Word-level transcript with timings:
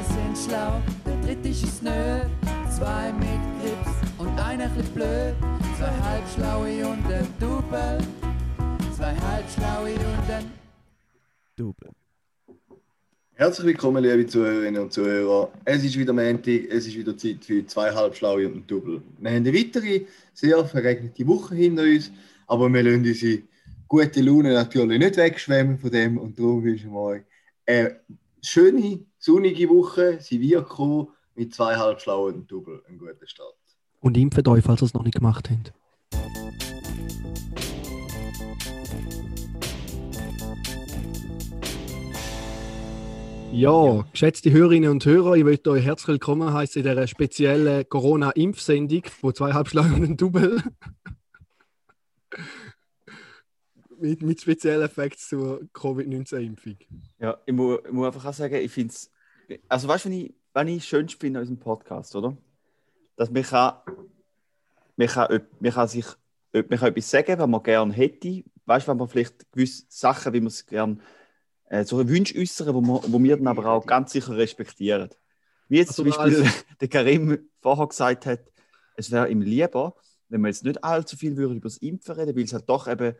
Sind 0.00 0.48
schlau, 0.48 0.80
der 1.04 1.16
dritte 1.20 1.48
ist 1.50 1.82
nö. 1.82 2.20
Zwei 2.74 3.12
mit 3.12 3.28
Grips 3.60 3.92
und 4.16 4.40
einer 4.40 4.68
bisschen 4.70 4.94
blöd. 4.94 5.34
Zwei 5.76 5.90
halbschlaue 5.90 6.86
und 6.86 7.12
ein 7.12 7.26
Double. 7.38 7.98
Zwei 8.96 9.14
halbschlaue 9.14 9.92
und 9.92 10.30
ein 10.30 10.50
Double. 11.54 11.90
Herzlich 13.34 13.66
willkommen, 13.66 14.02
liebe 14.02 14.26
Zuhörerinnen 14.26 14.82
und 14.82 14.92
Zuhörer. 14.92 15.52
Es 15.66 15.84
ist 15.84 15.98
wieder 15.98 16.14
Montag, 16.14 16.64
es 16.70 16.86
ist 16.86 16.96
wieder 16.96 17.14
Zeit 17.18 17.44
für 17.44 17.66
zwei 17.66 17.90
Halbschlaue 17.92 18.46
und 18.46 18.56
ein 18.56 18.66
Double. 18.66 19.02
Wir 19.18 19.30
haben 19.30 19.36
eine 19.36 19.52
weitere, 19.52 20.06
sehr 20.32 20.64
verregnete 20.64 21.26
Woche 21.26 21.54
hinter 21.56 21.82
uns, 21.82 22.10
aber 22.46 22.72
wir 22.72 22.82
lassen 22.82 23.04
unsere 23.04 23.42
gute 23.86 24.22
Laune 24.22 24.54
natürlich 24.54 24.98
nicht 24.98 25.18
wegschwemmen 25.18 25.78
von 25.78 25.90
dem 25.90 26.16
und 26.16 26.38
darum 26.38 26.64
wünschen 26.64 26.90
wir 26.90 27.00
euch 27.00 27.22
eine 27.66 28.00
schöne, 28.42 29.04
sonnige 29.18 29.68
Woche. 29.68 30.18
Sie 30.20 30.40
wird 30.40 30.68
kommen 30.68 31.08
mit 31.34 31.54
zwei 31.54 31.76
Halbschlauen 31.76 32.34
ein 32.34 32.46
Double. 32.46 32.82
Einen 32.88 32.98
guten 32.98 33.26
Start. 33.26 33.54
Und 34.00 34.16
impft 34.16 34.46
euch, 34.48 34.64
falls 34.64 34.82
ihr 34.82 34.86
es 34.86 34.94
noch 34.94 35.04
nicht 35.04 35.16
gemacht 35.16 35.50
habt. 35.50 35.72
Ja, 43.52 44.06
geschätzte 44.12 44.52
Hörerinnen 44.52 44.90
und 44.90 45.04
Hörer, 45.04 45.34
ich 45.34 45.42
möchte 45.42 45.70
euch 45.70 45.84
herzlich 45.84 46.08
willkommen 46.08 46.52
heißen 46.52 46.82
in 46.82 46.88
dieser 46.88 47.08
speziellen 47.08 47.86
Corona-Impfsendung 47.88 49.02
von 49.20 49.34
zwei 49.34 49.52
Halbschlagen 49.52 50.02
und 50.04 50.20
Double. 50.20 50.62
Mit, 54.00 54.22
mit 54.22 54.40
speziellen 54.40 54.82
Effekten 54.82 55.18
zur 55.20 55.60
Covid-19-Impfung. 55.72 56.76
Ja, 57.18 57.38
ich 57.46 57.52
muss, 57.54 57.80
ich 57.84 57.92
muss 57.92 58.06
einfach 58.06 58.24
auch 58.26 58.34
sagen, 58.34 58.54
ich 58.56 58.70
finde 58.72 58.92
es. 58.92 59.10
Also, 59.68 59.88
weißt 59.88 60.04
du, 60.04 60.08
wenn 60.10 60.18
ich, 60.18 60.34
wenn 60.54 60.68
ich 60.68 60.84
schönst 60.84 61.20
finde 61.20 61.38
an 61.38 61.42
unserem 61.42 61.58
Podcast, 61.60 62.14
oder? 62.16 62.36
Dass 63.16 63.30
man 63.30 63.42
kann, 63.42 63.74
man 64.96 65.08
kann, 65.08 65.40
man 65.60 65.72
kann 65.72 65.88
sich 65.88 66.06
man 66.52 66.68
kann 66.68 66.88
etwas 66.88 67.10
sagen, 67.10 67.38
was 67.38 67.48
man 67.48 67.62
gerne 67.62 67.92
hätte. 67.92 68.42
Weißt 68.66 68.86
du, 68.86 68.90
wenn 68.90 68.98
man 68.98 69.08
vielleicht 69.08 69.50
gewisse 69.52 69.84
Sachen, 69.88 70.32
wie 70.32 70.40
man 70.40 70.48
es 70.48 70.66
gerne 70.66 70.98
äh, 71.66 71.84
so 71.84 71.96
Wunsch 72.08 72.34
äußern, 72.36 72.74
wo, 72.74 72.80
man, 72.80 73.00
wo 73.06 73.22
wir 73.22 73.36
dann 73.36 73.46
aber 73.46 73.66
auch 73.66 73.86
ganz 73.86 74.12
sicher 74.12 74.36
respektieren. 74.36 75.10
Wie 75.68 75.78
jetzt 75.78 75.90
Also 75.90 76.02
zum 76.02 76.10
Beispiel 76.10 76.42
als- 76.42 76.64
der 76.80 76.88
Karim 76.88 77.48
vorher 77.60 77.86
gesagt 77.86 78.26
hat, 78.26 78.40
es 78.96 79.10
wäre 79.10 79.30
ihm 79.30 79.40
lieber, 79.42 79.94
wenn 80.28 80.40
man 80.40 80.50
jetzt 80.50 80.64
nicht 80.64 80.82
allzu 80.82 81.16
viel 81.16 81.38
über 81.38 81.54
das 81.60 81.76
Impfen 81.78 82.14
reden, 82.16 82.36
weil 82.36 82.44
es 82.44 82.52
halt 82.52 82.68
doch 82.68 82.88
eben 82.88 83.14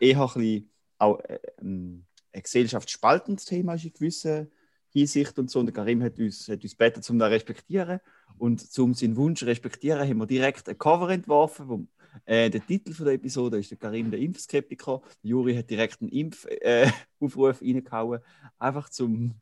eher 0.00 0.20
ein 0.20 0.26
bisschen 0.34 0.70
auch 0.98 1.20
äh, 1.20 1.38
ähm, 1.60 2.04
ein 2.32 2.42
gesellschaftsspaltendes 2.42 3.44
Thema 3.44 3.74
ist 3.74 3.84
in 3.84 3.92
gewissen 3.92 4.50
Hinsicht 4.90 5.38
und 5.38 5.50
so. 5.50 5.60
Und 5.60 5.66
der 5.66 5.74
Karim 5.74 6.02
hat 6.02 6.18
uns, 6.18 6.48
hat 6.48 6.62
uns 6.62 6.72
gebeten, 6.72 7.02
um 7.08 7.18
das 7.18 7.28
zu 7.28 7.32
respektieren. 7.32 8.00
Und 8.38 8.60
zum 8.60 8.94
seinen 8.94 9.16
Wunsch 9.16 9.40
zu 9.40 9.46
respektieren, 9.46 10.08
haben 10.08 10.18
wir 10.18 10.26
direkt 10.26 10.68
ein 10.68 10.78
Cover 10.78 11.10
entworfen. 11.10 11.68
Wo, 11.68 11.86
äh, 12.24 12.50
der 12.50 12.64
Titel 12.64 12.92
von 12.92 13.06
der 13.06 13.14
Episode 13.14 13.58
ist 13.58 13.70
der 13.70 13.78
Karim, 13.78 14.10
der 14.10 14.20
Impfskeptiker. 14.20 15.02
Der 15.22 15.30
Juri 15.30 15.54
hat 15.56 15.70
direkt 15.70 16.00
einen 16.00 16.10
Impfaufruf 16.10 16.60
äh, 16.60 16.90
Aufruf 17.20 17.62
reingehauen. 17.62 18.20
Einfach 18.58 18.88
zum. 18.88 19.34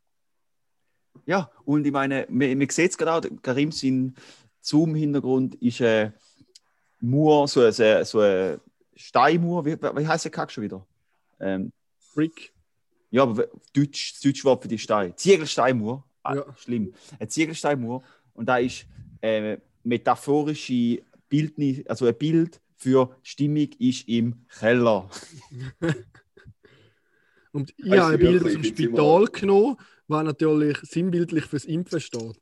Ja, 1.26 1.50
und 1.64 1.86
ich 1.86 1.92
meine, 1.92 2.26
man, 2.30 2.56
man 2.58 2.68
sieht 2.70 2.90
es 2.90 2.98
gerade 2.98 3.28
der 3.28 3.38
Karim, 3.38 3.70
sein 3.70 4.14
Zoom-Hintergrund 4.60 5.56
ist 5.56 5.82
ein 5.82 6.14
Mauer, 7.00 7.48
so 7.48 7.60
ein, 7.60 7.72
so 8.04 8.20
ein 8.20 8.60
Steinmauer. 8.96 9.64
Wie, 9.64 9.80
wie 9.80 10.06
heißt 10.06 10.24
der 10.24 10.32
Kack 10.32 10.50
schon 10.52 10.64
wieder? 10.64 10.86
Ähm, 11.40 11.72
Brick. 12.14 12.52
ja, 13.10 13.22
aber 13.22 13.48
Deutsch, 13.72 14.12
das 14.12 14.20
deutsche 14.20 14.44
Wort 14.44 14.62
für 14.62 14.68
die 14.68 14.78
Steine. 14.78 15.14
Ziegelsteinmauer. 15.16 16.04
Ah, 16.22 16.34
Ja. 16.36 16.44
Schlimm. 16.56 16.92
Ein 17.18 17.28
Ziegelsteinmauer. 17.28 18.02
Und 18.34 18.46
da 18.46 18.58
ist 18.58 18.86
äh, 19.20 19.58
metaphorische 19.82 21.02
Bildnis, 21.28 21.86
also 21.86 22.06
ein 22.06 22.16
Bild 22.16 22.60
für 22.76 23.16
Stimmung 23.22 23.68
ist 23.78 24.08
im 24.08 24.44
Keller. 24.58 25.08
Und 27.52 27.74
ich 27.76 27.92
habe 27.92 28.14
ein 28.14 28.18
Bild 28.18 28.42
aus 28.42 28.52
wirklich, 28.52 28.74
dem 28.74 28.88
Spital 28.88 29.26
genommen, 29.26 29.76
was 30.08 30.24
natürlich 30.24 30.78
sinnbildlich 30.82 31.44
fürs 31.44 31.64
Impfen 31.64 32.00
steht. 32.00 32.40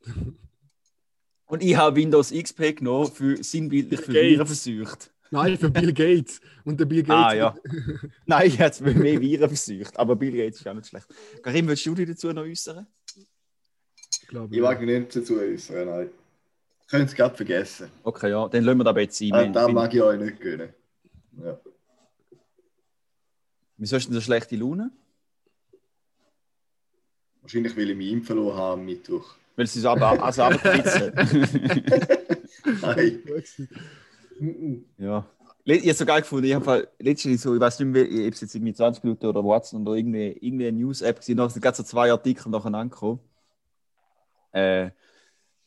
Und 1.46 1.62
ich 1.64 1.76
habe 1.76 1.96
Windows 1.96 2.32
XP 2.32 2.76
genommen 2.76 3.10
für 3.10 3.42
sinnbildlich 3.42 4.00
für. 4.00 4.12
Viren 4.12 4.46
versucht. 4.46 5.12
Nein, 5.30 5.56
für 5.58 5.70
Bill 5.70 5.92
Gates. 5.92 6.40
Und 6.64 6.78
der 6.80 6.86
Bill 6.86 7.02
Gates. 7.02 7.14
Ah 7.14 7.34
ja. 7.34 7.54
Nein, 8.26 8.46
ich 8.48 8.58
hätte 8.58 8.84
es 8.84 8.94
mehr 8.96 9.20
Viren 9.20 9.48
versucht. 9.48 9.96
Aber 9.98 10.16
Bill 10.16 10.32
Gates 10.32 10.60
ist 10.60 10.66
auch 10.66 10.74
nicht 10.74 10.88
schlecht. 10.88 11.06
Karim, 11.42 11.68
willst 11.68 11.86
du 11.86 11.94
dich 11.94 12.08
dazu 12.08 12.32
noch 12.32 12.42
äußern? 12.42 12.86
glaube 14.26 14.54
Ich 14.54 14.60
mag 14.60 14.80
mich 14.80 14.88
nicht 14.98 15.14
dazu 15.16 15.38
äußern, 15.38 15.86
nein. 15.86 16.10
Könnt 16.88 17.08
es 17.08 17.14
gerade 17.14 17.36
vergessen. 17.36 17.88
Okay, 18.02 18.30
ja, 18.30 18.48
dann 18.48 18.64
lassen 18.64 18.78
wir 18.78 18.84
dabei 18.84 19.02
jetzt 19.02 19.18
sein. 19.18 19.32
Ah, 19.56 19.66
wir- 19.66 19.72
mag 19.72 19.94
ich 19.94 20.02
euch 20.02 20.18
nicht 20.18 20.40
gönnen. 20.40 20.72
Ja. 21.42 21.60
Wieso 23.76 23.96
hast 23.96 24.06
du 24.06 24.10
denn 24.10 24.14
so 24.16 24.20
schlechte 24.20 24.56
Laune? 24.56 24.90
Wahrscheinlich, 27.42 27.76
weil 27.76 27.90
ich 27.90 27.96
mich 27.96 28.10
impfen 28.10 28.36
lassen 28.36 28.56
habe 28.56 28.72
am 28.80 28.84
Mittwoch. 28.84 29.34
Weil 29.56 29.66
sie 29.66 29.80
so 29.80 29.88
aber, 29.90 30.22
also 30.22 30.42
abkritzen. 30.42 31.12
Nein. 32.82 33.22
Ja. 34.98 35.26
Ich 35.64 35.80
habe 35.80 35.90
es 35.90 35.98
so 35.98 36.06
geil 36.06 36.22
gefunden. 36.22 36.46
Ich 36.46 36.54
habe 36.54 36.88
letztens 36.98 37.42
so, 37.42 37.54
ich 37.54 37.60
weiß 37.60 37.78
nicht 37.80 37.88
mehr, 37.88 38.04
ich 38.04 38.18
habe 38.20 38.28
es 38.30 38.40
jetzt 38.40 38.54
irgendwie 38.54 38.72
20 38.72 39.04
Minuten 39.04 39.26
oder 39.26 39.44
WhatsApp 39.44 39.80
oder 39.80 39.92
irgendwie, 39.94 40.36
irgendwie 40.40 40.68
eine 40.68 40.78
News-App 40.78 41.20
gesehen, 41.20 41.36
da 41.36 41.48
sind 41.48 41.62
gerade 41.62 41.76
so 41.76 41.82
zwei 41.82 42.10
Artikel 42.10 42.48
nacheinander 42.50 42.94
gekommen. 42.94 43.20
Äh, 44.52 44.90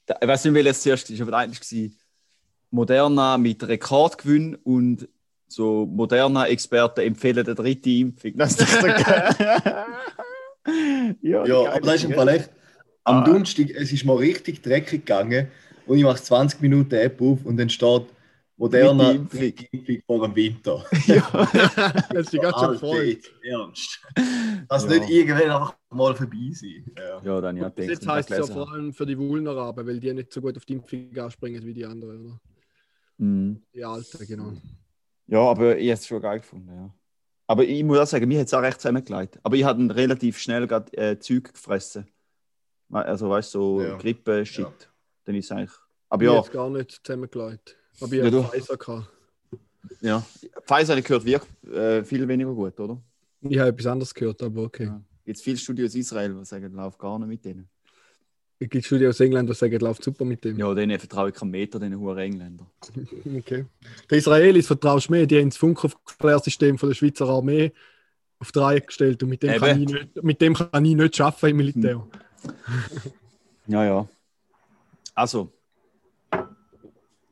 da, 0.05 0.17
ich 0.19 0.27
weiß 0.27 0.43
nicht 0.43 0.53
mehr, 0.53 0.65
welches 0.65 0.81
zuerst 0.81 1.09
ist, 1.09 1.21
aber 1.21 1.31
der 1.31 1.39
eine 1.41 1.53
war 1.53 1.89
Moderna 2.71 3.37
mit 3.37 3.65
Rekordgewinn 3.65 4.55
und 4.55 5.07
so 5.47 5.85
Moderna-Experten 5.85 7.01
empfehlen 7.01 7.45
die 7.45 7.53
dritte 7.53 7.89
Impfung. 7.91 8.31
Das 8.35 8.59
ist 8.59 8.61
doch 8.61 8.87
ja, 11.21 11.45
Ja, 11.45 11.71
aber 11.71 11.79
das 11.81 11.95
ist 11.95 12.03
im 12.05 12.13
Fall 12.13 12.27
echt. 12.29 12.49
Am 13.05 13.17
Ah. 13.17 13.23
Donnerstag, 13.25 13.69
es 13.69 13.91
ist 13.91 14.05
mal 14.05 14.15
richtig 14.15 14.63
dreckig 14.63 15.05
gegangen 15.05 15.47
und 15.85 15.97
ich 15.97 16.03
mache 16.03 16.23
20 16.23 16.61
Minuten 16.61 16.95
App 16.95 17.21
auf 17.21 17.45
und 17.45 17.57
dann 17.57 17.69
steht 17.69 18.05
Der 18.57 18.91
Impfung. 18.91 19.41
Impfung 19.71 19.97
vor 20.05 20.27
dem 20.27 20.35
Winter. 20.35 20.85
Das 22.13 22.25
ist 22.25 22.33
die 22.33 22.37
ganz 22.37 22.55
schön 22.55 22.67
Alter, 22.69 22.79
voll. 22.79 23.03
jetzt 23.03 23.31
Ernst. 23.43 23.99
Dass 24.69 24.83
Ja. 24.83 24.89
nicht 24.91 25.09
irgendwann 25.09 25.49
einfach 25.51 25.75
mal 25.89 26.15
vorbei 26.15 26.51
sein. 26.53 26.85
Ja. 26.97 27.21
Ja, 27.23 27.41
dann 27.41 27.57
ja, 27.57 27.69
denke 27.69 27.91
Jetzt 27.93 28.07
heisst 28.07 28.31
es 28.31 28.47
ja 28.47 28.53
vor 28.53 28.71
allem 28.71 28.93
für 28.93 29.05
die 29.05 29.17
Vulnerablen, 29.17 29.87
weil 29.87 29.99
die 29.99 30.13
nicht 30.13 30.31
so 30.31 30.41
gut 30.41 30.55
auf 30.55 30.65
die 30.65 30.73
Impfung 30.73 31.17
anspringen 31.17 31.65
wie 31.65 31.73
die 31.73 31.85
anderen, 31.85 32.25
oder? 32.25 32.39
Mhm. 33.17 33.61
Die 33.73 33.83
Alten, 33.83 34.25
genau. 34.27 34.53
Ja, 35.27 35.39
aber 35.39 35.77
ich 35.77 35.89
habe 35.89 35.93
es 35.99 36.07
schon 36.07 36.21
geil 36.21 36.39
gefunden, 36.39 36.69
ja. 36.69 36.93
Aber 37.47 37.63
ich 37.65 37.83
muss 37.83 37.97
auch 37.99 38.05
sagen, 38.07 38.27
mir 38.27 38.39
hat 38.39 38.47
es 38.47 38.53
auch 38.53 38.61
recht 38.61 38.79
zusammengelegt. 38.79 39.39
Aber 39.43 39.55
ich 39.55 39.63
hatte 39.65 39.93
relativ 39.95 40.37
schnell 40.37 40.65
grad, 40.67 40.93
äh, 40.97 41.19
Zeug 41.19 41.53
gefressen. 41.53 42.07
Also, 42.89 43.29
weißt 43.29 43.53
du, 43.55 43.59
so 43.79 43.81
Ja. 43.81 43.97
Grippe-Shit. 43.97 44.59
Ja. 44.65 44.73
Dann 45.25 45.35
ist 45.35 45.45
es 45.45 45.51
eigentlich. 45.51 45.71
Aber 46.09 46.23
Ich 46.23 46.29
ja, 46.29 46.37
habe 46.37 46.49
gar 46.51 46.69
nicht 46.69 47.01
zusammengelegt. 47.03 47.77
Aber 48.01 48.13
ich 48.13 48.19
Ja, 48.23 48.25
habe 48.25 48.43
Pfizer 48.59 48.77
gehabt. 48.77 49.07
ja. 50.01 50.25
Pfizer 50.65 50.89
habe 50.89 50.99
ich 50.99 51.05
gehört, 51.05 51.25
wirkt 51.25 51.47
äh, 51.71 52.03
viel 52.03 52.27
weniger 52.27 52.53
gut, 52.53 52.79
oder? 52.79 53.01
Ich 53.41 53.57
habe 53.59 53.69
etwas 53.69 53.85
anderes 53.87 54.13
gehört, 54.13 54.41
aber 54.41 54.63
okay. 54.63 54.85
Ja. 54.85 55.01
Jetzt 55.25 55.41
viele 55.43 55.57
Studios 55.57 55.95
Israel, 55.95 56.33
die 56.33 56.45
sagen, 56.45 56.73
lauf 56.73 56.97
gar 56.97 57.17
nicht 57.19 57.27
mit 57.27 57.45
denen. 57.45 57.69
Es 58.59 58.69
gibt 58.69 58.85
Studien 58.85 59.09
aus 59.09 59.19
England, 59.19 59.49
die 59.49 59.53
sagen, 59.53 59.77
läuft 59.79 60.03
super 60.03 60.23
mit 60.23 60.43
dem. 60.45 60.57
Ja, 60.57 60.73
denen 60.73 60.97
vertraue 60.97 61.29
ich 61.29 61.35
keinen 61.35 61.51
Meter, 61.51 61.79
den 61.79 61.97
hohen 61.99 62.17
Engländer. 62.17 62.65
Okay. 63.37 63.65
Den 64.09 64.17
Israelis 64.17 64.67
vertraust 64.67 65.09
du 65.09 65.13
mehr, 65.13 65.25
die 65.25 65.39
haben 65.39 65.49
das 65.49 65.57
Funkaufklärsystem 65.57 66.77
von 66.77 66.89
der 66.89 66.95
Schweizer 66.95 67.27
Armee 67.27 67.73
auf 68.39 68.51
die 68.51 68.59
Reihe 68.59 68.81
gestellt 68.81 69.21
und 69.23 69.29
mit 69.29 69.43
dem, 69.43 69.59
kann 69.59 69.81
ich, 69.81 69.89
nicht, 69.89 70.23
mit 70.23 70.41
dem 70.41 70.53
kann 70.53 70.85
ich 70.85 70.95
nicht 70.95 71.21
arbeiten 71.21 71.47
im 71.47 71.57
Militär. 71.57 72.07
Ja, 73.67 73.83
ja. 73.85 74.07
Also, 75.15 75.51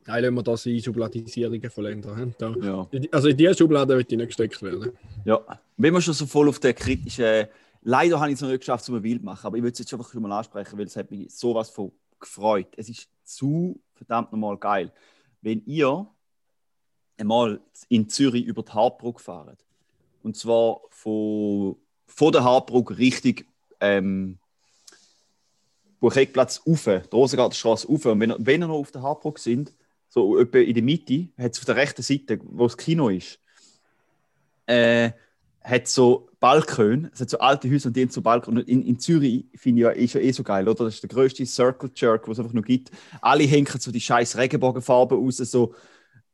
Nein, 0.06 0.22
lassen 0.22 0.34
wir 0.34 0.42
das 0.42 0.66
in 0.66 0.82
Schubladisierungen 0.82 1.70
von 1.70 1.84
Ländern. 1.84 2.34
Da. 2.38 2.54
ja. 2.60 2.88
Also 3.12 3.28
in 3.28 3.36
diese 3.36 3.54
Schublade 3.54 3.96
wird 3.96 4.10
die 4.10 4.16
nicht 4.16 4.28
gesteckt 4.28 4.60
werden. 4.62 4.92
Ja, 5.24 5.40
wenn 5.76 5.94
wir 5.94 6.00
schon 6.00 6.14
so 6.14 6.26
voll 6.26 6.48
auf 6.48 6.58
der 6.58 6.74
kritischen. 6.74 7.46
Leider 7.84 8.20
habe 8.20 8.30
ich 8.30 8.34
es 8.34 8.40
noch 8.40 8.48
nicht 8.48 8.60
geschafft, 8.60 8.88
um 8.88 8.96
ein 8.96 9.02
Bild 9.02 9.20
zu 9.20 9.24
machen, 9.24 9.46
aber 9.46 9.56
ich 9.56 9.62
würde 9.62 9.72
es 9.72 9.78
jetzt 9.80 9.92
einfach 9.92 10.10
schon 10.12 10.22
mal 10.22 10.32
ansprechen, 10.32 10.78
weil 10.78 10.86
es 10.86 10.96
hat 10.96 11.10
mich 11.10 11.32
sowas 11.32 11.68
von 11.68 11.90
gefreut. 12.20 12.68
Es 12.76 12.88
ist 12.88 13.08
zu 13.24 13.80
verdammt 13.94 14.32
nochmal 14.32 14.56
geil. 14.56 14.92
Wenn 15.40 15.62
ihr 15.66 16.06
einmal 17.18 17.60
in 17.88 18.08
Zürich 18.08 18.44
über 18.44 18.62
die 18.62 18.72
Hartbrücke 18.72 19.20
fahrt, 19.20 19.64
und 20.22 20.36
zwar 20.36 20.80
von, 20.90 21.76
von 22.06 22.32
der 22.32 22.44
Hartbrücke 22.44 22.96
Richtung 22.98 23.44
ähm, 23.80 24.38
Bucheckplatz 26.00 26.62
rauf, 26.66 26.84
der 26.84 27.08
Rosengartenstraße 27.12 27.88
rauf, 27.88 28.06
und 28.06 28.20
wenn, 28.20 28.34
wenn 28.38 28.62
ihr 28.62 28.68
noch 28.68 28.78
auf 28.78 28.92
der 28.92 29.02
Hartbrücke 29.02 29.40
sind, 29.40 29.72
so 30.12 30.38
etwa 30.38 30.58
in 30.58 30.74
der 30.74 30.82
Mitte, 30.82 31.28
hat 31.38 31.56
auf 31.56 31.64
der 31.64 31.76
rechten 31.76 32.02
Seite, 32.02 32.38
wo 32.44 32.64
das 32.64 32.76
Kino 32.76 33.08
ist, 33.08 33.38
äh, 34.66 35.10
hat 35.62 35.88
so 35.88 36.28
Balkon, 36.38 37.08
es 37.14 37.20
hat 37.20 37.30
so 37.30 37.38
alte 37.38 37.70
Häuser 37.70 37.86
und 37.86 37.96
die 37.96 38.02
haben 38.02 38.10
so 38.10 38.20
Balkon. 38.20 38.58
Und 38.58 38.68
in, 38.68 38.82
in 38.82 38.98
Zürich 38.98 39.46
finde 39.54 39.80
ich 39.80 39.84
ja, 39.84 39.90
ist 39.90 40.12
ja 40.12 40.20
eh 40.20 40.32
so 40.32 40.42
geil, 40.42 40.68
oder? 40.68 40.84
Das 40.84 40.96
ist 40.96 41.02
der 41.02 41.08
größte 41.08 41.46
Circle 41.46 41.90
Jerk, 41.94 42.28
was 42.28 42.36
es 42.36 42.40
einfach 42.40 42.52
noch 42.52 42.64
gibt. 42.64 42.90
Alle 43.22 43.44
hängen 43.44 43.66
so 43.78 43.90
die 43.90 44.02
scheiß 44.02 44.36
Regenbogenfarben 44.36 45.16
raus, 45.16 45.38
so. 45.38 45.74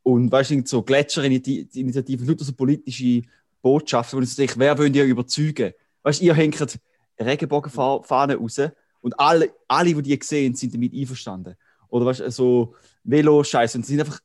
Und 0.02 0.32
weißt 0.32 0.50
du, 0.50 0.62
so 0.64 0.82
Gletscherinitiativen, 0.82 2.26
lauter 2.26 2.44
so 2.44 2.54
politische 2.54 3.22
Botschaften, 3.62 4.18
wo 4.18 4.22
ich 4.22 4.30
so 4.30 4.42
denke, 4.42 4.58
wer 4.58 4.76
wollt 4.76 4.96
ihr 4.96 5.04
überzeugen? 5.04 5.72
Weißt 6.02 6.20
du, 6.20 6.24
ihr 6.24 6.34
hängt 6.34 6.78
Regenbogenfahnen 7.20 8.38
raus 8.38 8.60
und 9.02 9.20
alle, 9.20 9.52
alle, 9.68 9.94
die 9.94 10.02
die 10.02 10.18
sehen, 10.20 10.56
sind 10.56 10.74
damit 10.74 10.94
einverstanden. 10.94 11.54
Oder 11.90 12.06
weißt 12.06 12.20
du, 12.20 12.30
so 12.32 12.74
Velo-Scheiße. 13.04 13.78
Und 13.78 13.86
sie 13.86 13.92
sind 13.92 14.00
einfach 14.00 14.20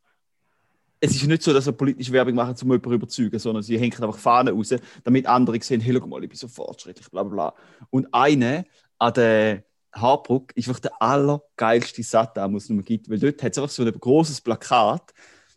es 1.04 1.12
ist 1.12 1.28
nicht 1.28 1.44
so, 1.44 1.52
dass 1.52 1.66
sie 1.66 1.74
politische 1.74 2.14
Werbung 2.14 2.36
machen, 2.36 2.56
um 2.62 2.72
jemanden 2.72 3.10
zu 3.10 3.24
überzeugen, 3.24 3.38
sondern 3.38 3.62
sie 3.62 3.78
hängen 3.78 4.02
einfach 4.02 4.18
Fahnen 4.18 4.56
raus, 4.56 4.74
damit 5.04 5.26
andere 5.26 5.62
sehen, 5.62 5.82
hey, 5.82 5.94
schau 6.00 6.08
mal, 6.08 6.24
ich 6.24 6.30
bin 6.30 6.38
so 6.38 6.48
fortschrittlich, 6.48 7.12
bla 7.12 7.24
bla 7.24 7.34
bla. 7.34 7.54
Und 7.90 8.08
eine 8.14 8.64
an 9.00 9.14
der 9.14 9.64
Harbrück 9.92 10.54
ist 10.56 10.70
wirklich 10.70 10.84
der 10.84 11.02
allergeilste 11.02 12.04
Satan, 12.04 12.56
was 12.56 12.64
es 12.64 12.70
noch 12.70 12.86
gibt, 12.86 13.10
weil 13.10 13.20
dort 13.20 13.44
hat 13.44 13.52
es 13.52 13.58
einfach 13.58 13.70
so 13.70 13.84
ein 13.84 13.92
großes 13.92 14.40
Plakat, 14.40 15.14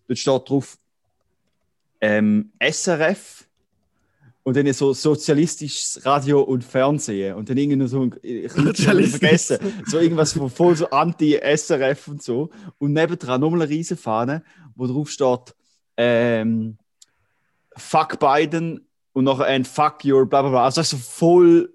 dort 0.08 0.18
steht 0.18 0.48
drauf 0.48 0.78
ähm, 2.00 2.50
SRF 2.60 3.45
und 4.46 4.56
dann 4.56 4.72
so 4.72 4.92
sozialistisches 4.92 6.06
Radio 6.06 6.40
und 6.40 6.62
Fernsehen 6.62 7.34
und 7.34 7.50
dann 7.50 7.56
irgendwie 7.56 7.88
so, 7.88 8.08
ich 8.22 8.56
habe 8.86 9.02
vergessen, 9.02 9.58
so 9.86 9.98
irgendwas 9.98 10.38
voll 10.54 10.76
so 10.76 10.88
anti-SRF 10.88 12.06
und 12.06 12.22
so 12.22 12.50
und 12.78 12.92
nebendran 12.92 13.40
nochmal 13.40 13.62
eine 13.62 13.70
riesen 13.70 13.96
Fahne 13.96 14.44
wo 14.76 14.86
drauf 14.86 15.10
steht, 15.10 15.56
ähm, 15.96 16.78
Fuck 17.76 18.20
Biden 18.20 18.86
und 19.12 19.24
noch 19.24 19.40
ein 19.40 19.64
Fuck 19.64 20.04
your 20.04 20.26
bla 20.26 20.42
bla 20.42 20.50
bla. 20.50 20.64
Also 20.64 20.80
das 20.80 20.92
ist 20.92 21.00
so 21.00 21.26
voll 21.26 21.74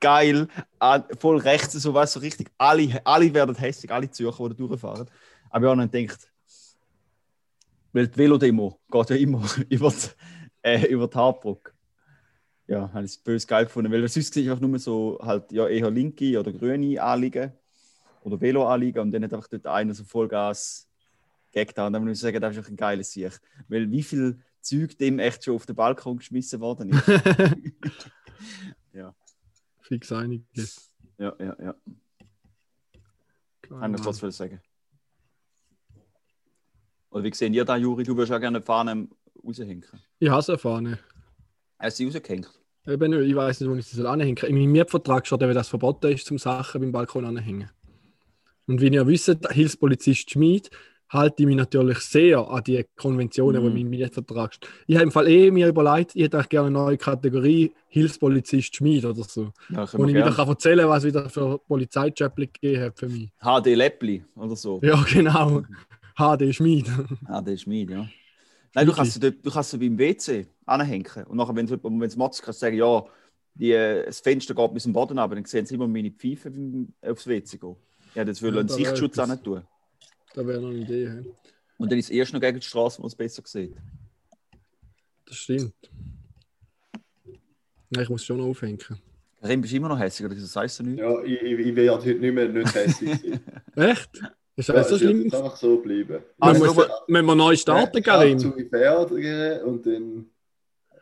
geil, 0.00 0.48
voll 1.18 1.38
rechts, 1.38 1.74
so 1.74 1.92
was 1.92 2.14
so 2.14 2.20
richtig. 2.20 2.50
Alle, 2.56 3.02
alle 3.04 3.34
werden 3.34 3.54
hässlich, 3.54 3.92
alle 3.92 4.10
Zürcher, 4.10 4.48
die 4.48 4.56
da 4.56 4.66
durchfahren. 4.66 5.10
Aber 5.50 5.66
ich 5.66 5.70
habe 5.70 5.88
dann 5.88 5.90
gedacht, 5.90 6.28
weil 7.92 8.08
die 8.08 8.16
Velodemo 8.16 8.80
geht 8.90 9.10
ja 9.10 9.16
immer 9.16 9.44
über 9.68 9.90
die, 9.90 10.08
äh, 10.62 10.86
über 10.86 11.06
die 11.06 11.16
Hartbrücke. 11.18 11.71
Ja, 12.66 12.92
habe 12.92 13.04
ich 13.04 13.12
es 13.12 13.18
böse 13.18 13.46
geil 13.46 13.64
gefunden, 13.64 13.90
weil 13.92 14.06
sonst 14.08 14.32
sehe 14.32 14.44
ich 14.44 14.50
einfach 14.50 14.66
nur 14.66 14.78
so 14.78 15.18
halt 15.20 15.50
ja 15.52 15.66
eher 15.66 15.90
linke 15.90 16.38
oder 16.38 16.52
grüne 16.52 17.02
Anliegen 17.02 17.52
oder 18.22 18.40
Velo-Anliegen 18.40 19.00
und 19.00 19.10
dann 19.10 19.24
hat 19.24 19.34
einfach 19.34 19.48
dort 19.48 19.66
einer 19.66 19.94
so 19.94 20.04
Vollgas 20.04 20.88
da. 21.52 21.86
Und 21.86 21.92
dann 21.92 22.04
muss 22.04 22.18
ich 22.18 22.20
sagen, 22.20 22.40
das 22.40 22.56
ist 22.56 22.68
ein 22.68 22.76
geiles 22.76 23.12
Sieg. 23.12 23.40
Weil 23.68 23.90
wie 23.90 24.02
viel 24.02 24.40
Zeug 24.60 24.96
dem 24.98 25.18
echt 25.18 25.44
schon 25.44 25.56
auf 25.56 25.66
den 25.66 25.76
Balkon 25.76 26.18
geschmissen 26.18 26.60
worden 26.60 26.90
ist. 26.90 27.06
ja. 28.92 29.14
Fix 29.80 30.12
einiges. 30.12 30.94
Ja, 31.18 31.34
ja, 31.38 31.56
ja. 31.62 31.74
Kann 33.62 33.94
ich 33.94 34.00
trotzdem 34.00 34.30
sagen. 34.30 34.60
Oder 37.10 37.24
wie 37.24 37.34
sehen 37.34 37.52
ihr 37.52 37.64
da, 37.64 37.76
Juri? 37.76 38.04
Du 38.04 38.16
würdest 38.16 38.32
auch 38.32 38.40
gerne 38.40 38.58
eine 38.58 38.64
Fahne 38.64 39.08
raushängen. 39.44 39.84
Ich 40.18 40.30
hasse 40.30 40.52
eine 40.52 40.58
Fahne. 40.58 40.98
Hast 41.82 41.98
du 41.98 42.04
sie 42.04 42.16
rausgehängt? 42.16 42.48
Eben, 42.86 43.12
ich 43.12 43.34
weiß 43.34 43.60
nicht, 43.60 43.70
wo 43.70 43.74
ich 43.74 43.86
sie 43.86 44.08
anhängen 44.08 44.36
soll. 44.36 44.50
In 44.50 44.56
meinem 44.56 44.72
Mietvertrag 44.72 45.26
steht, 45.26 45.42
dass 45.42 45.54
das 45.54 45.68
verboten 45.68 46.12
ist, 46.12 46.26
zum 46.26 46.38
Sachen 46.38 46.80
beim 46.80 46.92
Balkon 46.92 47.24
anhängen. 47.24 47.70
Und 48.68 48.80
wie 48.80 48.88
ihr 48.88 49.06
wisst, 49.06 49.36
Hilfspolizist 49.50 50.30
Schmid 50.30 50.70
halte 51.08 51.42
ich 51.42 51.46
mich 51.46 51.56
natürlich 51.56 51.98
sehr 51.98 52.38
an 52.38 52.62
die 52.64 52.84
Konventionen, 52.96 53.64
mm. 53.64 53.74
die 53.74 53.80
im 53.82 53.90
Mietvertrag 53.90 54.54
stehen. 54.54 54.70
Ich 54.86 54.94
habe 54.94 55.04
im 55.04 55.10
Fall 55.10 55.28
eh 55.28 55.50
mir 55.50 55.68
überlegt, 55.68 56.14
ich 56.14 56.22
hätte 56.22 56.42
gerne 56.48 56.68
eine 56.68 56.78
neue 56.78 56.96
Kategorie 56.96 57.72
Hilfspolizist 57.88 58.76
Schmied 58.76 59.04
oder 59.04 59.24
so. 59.24 59.52
Ja, 59.68 59.86
wo 59.92 60.04
ich 60.06 60.14
wieder 60.14 60.32
kann 60.32 60.48
erzählen 60.48 60.88
was 60.88 61.04
wieder 61.04 61.28
für 61.28 61.58
Polizeijob 61.58 62.36
gegeben 62.36 62.82
hat 62.82 62.98
für 62.98 63.08
mich. 63.08 63.30
HD 63.40 63.74
Läppli 63.76 64.24
oder 64.36 64.56
so. 64.56 64.80
Ja, 64.82 65.04
genau. 65.12 65.62
HD 66.16 66.54
Schmied. 66.54 66.86
HD 67.26 67.60
Schmied, 67.60 67.90
ja. 67.90 68.08
Nein, 68.74 68.86
du 68.86 68.92
kannst, 68.92 69.22
du, 69.22 69.32
du 69.32 69.50
kannst 69.50 69.70
sie 69.70 69.78
beim 69.78 69.98
WC 69.98 70.46
anhängen. 70.64 71.26
Und 71.26 71.36
nachher, 71.36 71.54
wenn 71.54 72.02
es 72.02 72.16
Motz 72.16 72.40
kannst 72.40 72.62
du 72.62 72.66
sagen, 72.66 72.76
ja, 72.76 73.04
die, 73.54 73.72
das 73.72 74.20
Fenster 74.20 74.54
geht 74.54 74.72
bis 74.72 74.84
zum 74.84 74.92
Boden 74.92 75.18
aber 75.18 75.34
dann 75.34 75.44
sehen 75.44 75.66
sie 75.66 75.74
immer 75.74 75.86
meine 75.86 76.10
Pfeife 76.10 76.50
aufs 77.02 77.26
WC 77.26 77.58
gehen. 77.58 77.76
Ja, 78.14 78.24
das 78.24 78.40
will 78.40 78.54
ja, 78.54 78.60
einen 78.60 78.68
Sichtschutz 78.68 79.18
auch 79.18 79.26
nicht 79.26 79.44
tun. 79.44 79.62
Das 80.34 80.46
wäre 80.46 80.60
noch 80.60 80.70
eine 80.70 80.78
Idee. 80.78 81.10
He? 81.10 81.30
Und 81.78 81.90
dann 81.90 81.98
ist 81.98 82.06
es 82.06 82.10
erst 82.10 82.32
noch 82.32 82.40
gegen 82.40 82.60
die 82.60 82.66
Straße, 82.66 82.98
wo 82.98 83.02
man 83.02 83.08
es 83.08 83.14
besser 83.14 83.42
sieht. 83.44 83.74
Das 85.26 85.36
stimmt. 85.36 85.74
Nein, 87.90 88.04
ich 88.04 88.08
muss 88.08 88.24
schon 88.24 88.38
noch 88.38 88.46
aufhängen. 88.46 88.78
Karim, 89.40 89.60
bist 89.60 89.72
du 89.72 89.76
immer 89.76 89.88
noch 89.88 89.98
hässlich 89.98 90.26
oder 90.26 90.40
das 90.40 90.54
heißt 90.54 90.78
du 90.78 90.82
nicht? 90.84 90.98
Ja, 90.98 91.22
ich, 91.22 91.42
ich, 91.42 91.58
ich 91.58 91.76
werde 91.76 91.98
heute 91.98 92.14
nicht 92.14 92.34
mehr 92.34 92.48
nicht 92.48 92.74
hässlich 92.74 93.20
sein. 93.20 93.40
Echt? 93.76 94.22
Ist 94.54 94.68
das 94.68 94.76
ja, 94.76 94.84
so 94.84 94.98
schlimm? 94.98 95.26
Es 95.26 95.34
einfach 95.34 95.56
so 95.56 95.78
bleiben. 95.78 96.22
Also, 96.38 96.64
also, 96.64 96.84
wenn 97.08 97.24
wir 97.24 97.34
neu 97.34 97.56
starten, 97.56 98.02
Karim. 98.02 98.38
zu 98.38 98.52
fördern 98.52 99.62
und 99.62 99.86
dann 99.86 100.26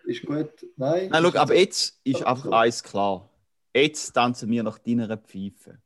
ist 0.04 0.24
gut. 0.24 0.50
Nein. 0.76 1.08
Nein, 1.10 1.22
schau, 1.22 1.38
aber 1.38 1.54
jetzt 1.54 2.00
ist 2.04 2.24
einfach 2.24 2.44
so. 2.44 2.52
eins 2.52 2.82
klar. 2.82 3.28
Jetzt 3.74 4.12
tanzen 4.12 4.50
wir 4.50 4.62
nach 4.62 4.78
deiner 4.78 5.16
Pfeife. 5.16 5.78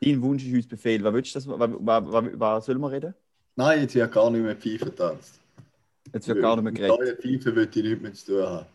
Dein 0.00 0.20
Wunsch 0.20 0.44
ist 0.44 0.52
uns 0.52 0.66
Befehl. 0.66 1.02
Was 1.04 1.14
willst 1.14 1.34
du 1.34 1.38
das? 1.38 1.48
Was, 1.48 1.70
was, 1.78 2.24
was 2.34 2.66
sollen 2.66 2.80
wir 2.80 2.90
reden? 2.90 3.14
Nein, 3.54 3.82
jetzt 3.82 3.94
wird 3.94 4.10
gar 4.10 4.30
nicht 4.30 4.42
mehr 4.42 4.56
Pfeife 4.56 4.86
getanzt. 4.86 5.38
Jetzt 6.12 6.26
wird 6.26 6.40
gar 6.40 6.56
nicht 6.56 6.64
mehr 6.64 6.72
geredet. 6.72 6.98
Neue 6.98 7.16
Pfeife 7.16 7.54
würde 7.54 7.78
ich 7.78 7.84
nichts 7.84 8.02
mehr 8.02 8.12
zu 8.12 8.26
tun 8.26 8.42
haben. 8.42 8.66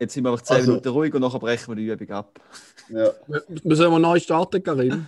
Jetzt 0.00 0.14
sind 0.14 0.24
wir 0.24 0.32
einfach 0.32 0.42
10 0.42 0.56
also, 0.56 0.70
Minuten 0.72 0.88
ruhig 0.88 1.14
und 1.14 1.20
nachher 1.20 1.38
brechen 1.38 1.76
wir 1.76 1.76
die 1.76 1.86
Übung 1.86 2.16
ab. 2.16 2.40
Ja. 2.88 3.10
Müssen 3.62 3.90
wir 3.90 3.98
neu 4.00 4.18
starten, 4.18 4.62
Karim? 4.62 5.06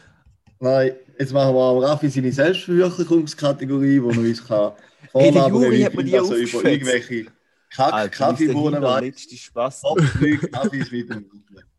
Nein, 0.58 0.92
jetzt 1.18 1.32
machen 1.32 1.54
wir 1.54 1.62
am 1.62 1.78
Raffi 1.78 2.08
seine 2.08 2.32
Selbstverwirklichungskategorie, 2.32 4.02
wo 4.02 4.08
man 4.08 4.26
uns 4.26 4.46
kann 4.46 4.72
hey, 5.12 5.32
der 5.32 5.48
Juri 5.48 5.82
hat 5.82 5.94
mir 5.94 6.04
die 6.04 6.18
also 6.18 6.34
über 6.34 6.64
irgendwelche 6.64 7.26
Kack, 7.70 8.12
Kaffeebohnen, 8.12 8.82
letzte 8.82 9.36
Spaß. 9.36 9.82
Kaffees 10.52 10.90
wieder. 10.90 11.22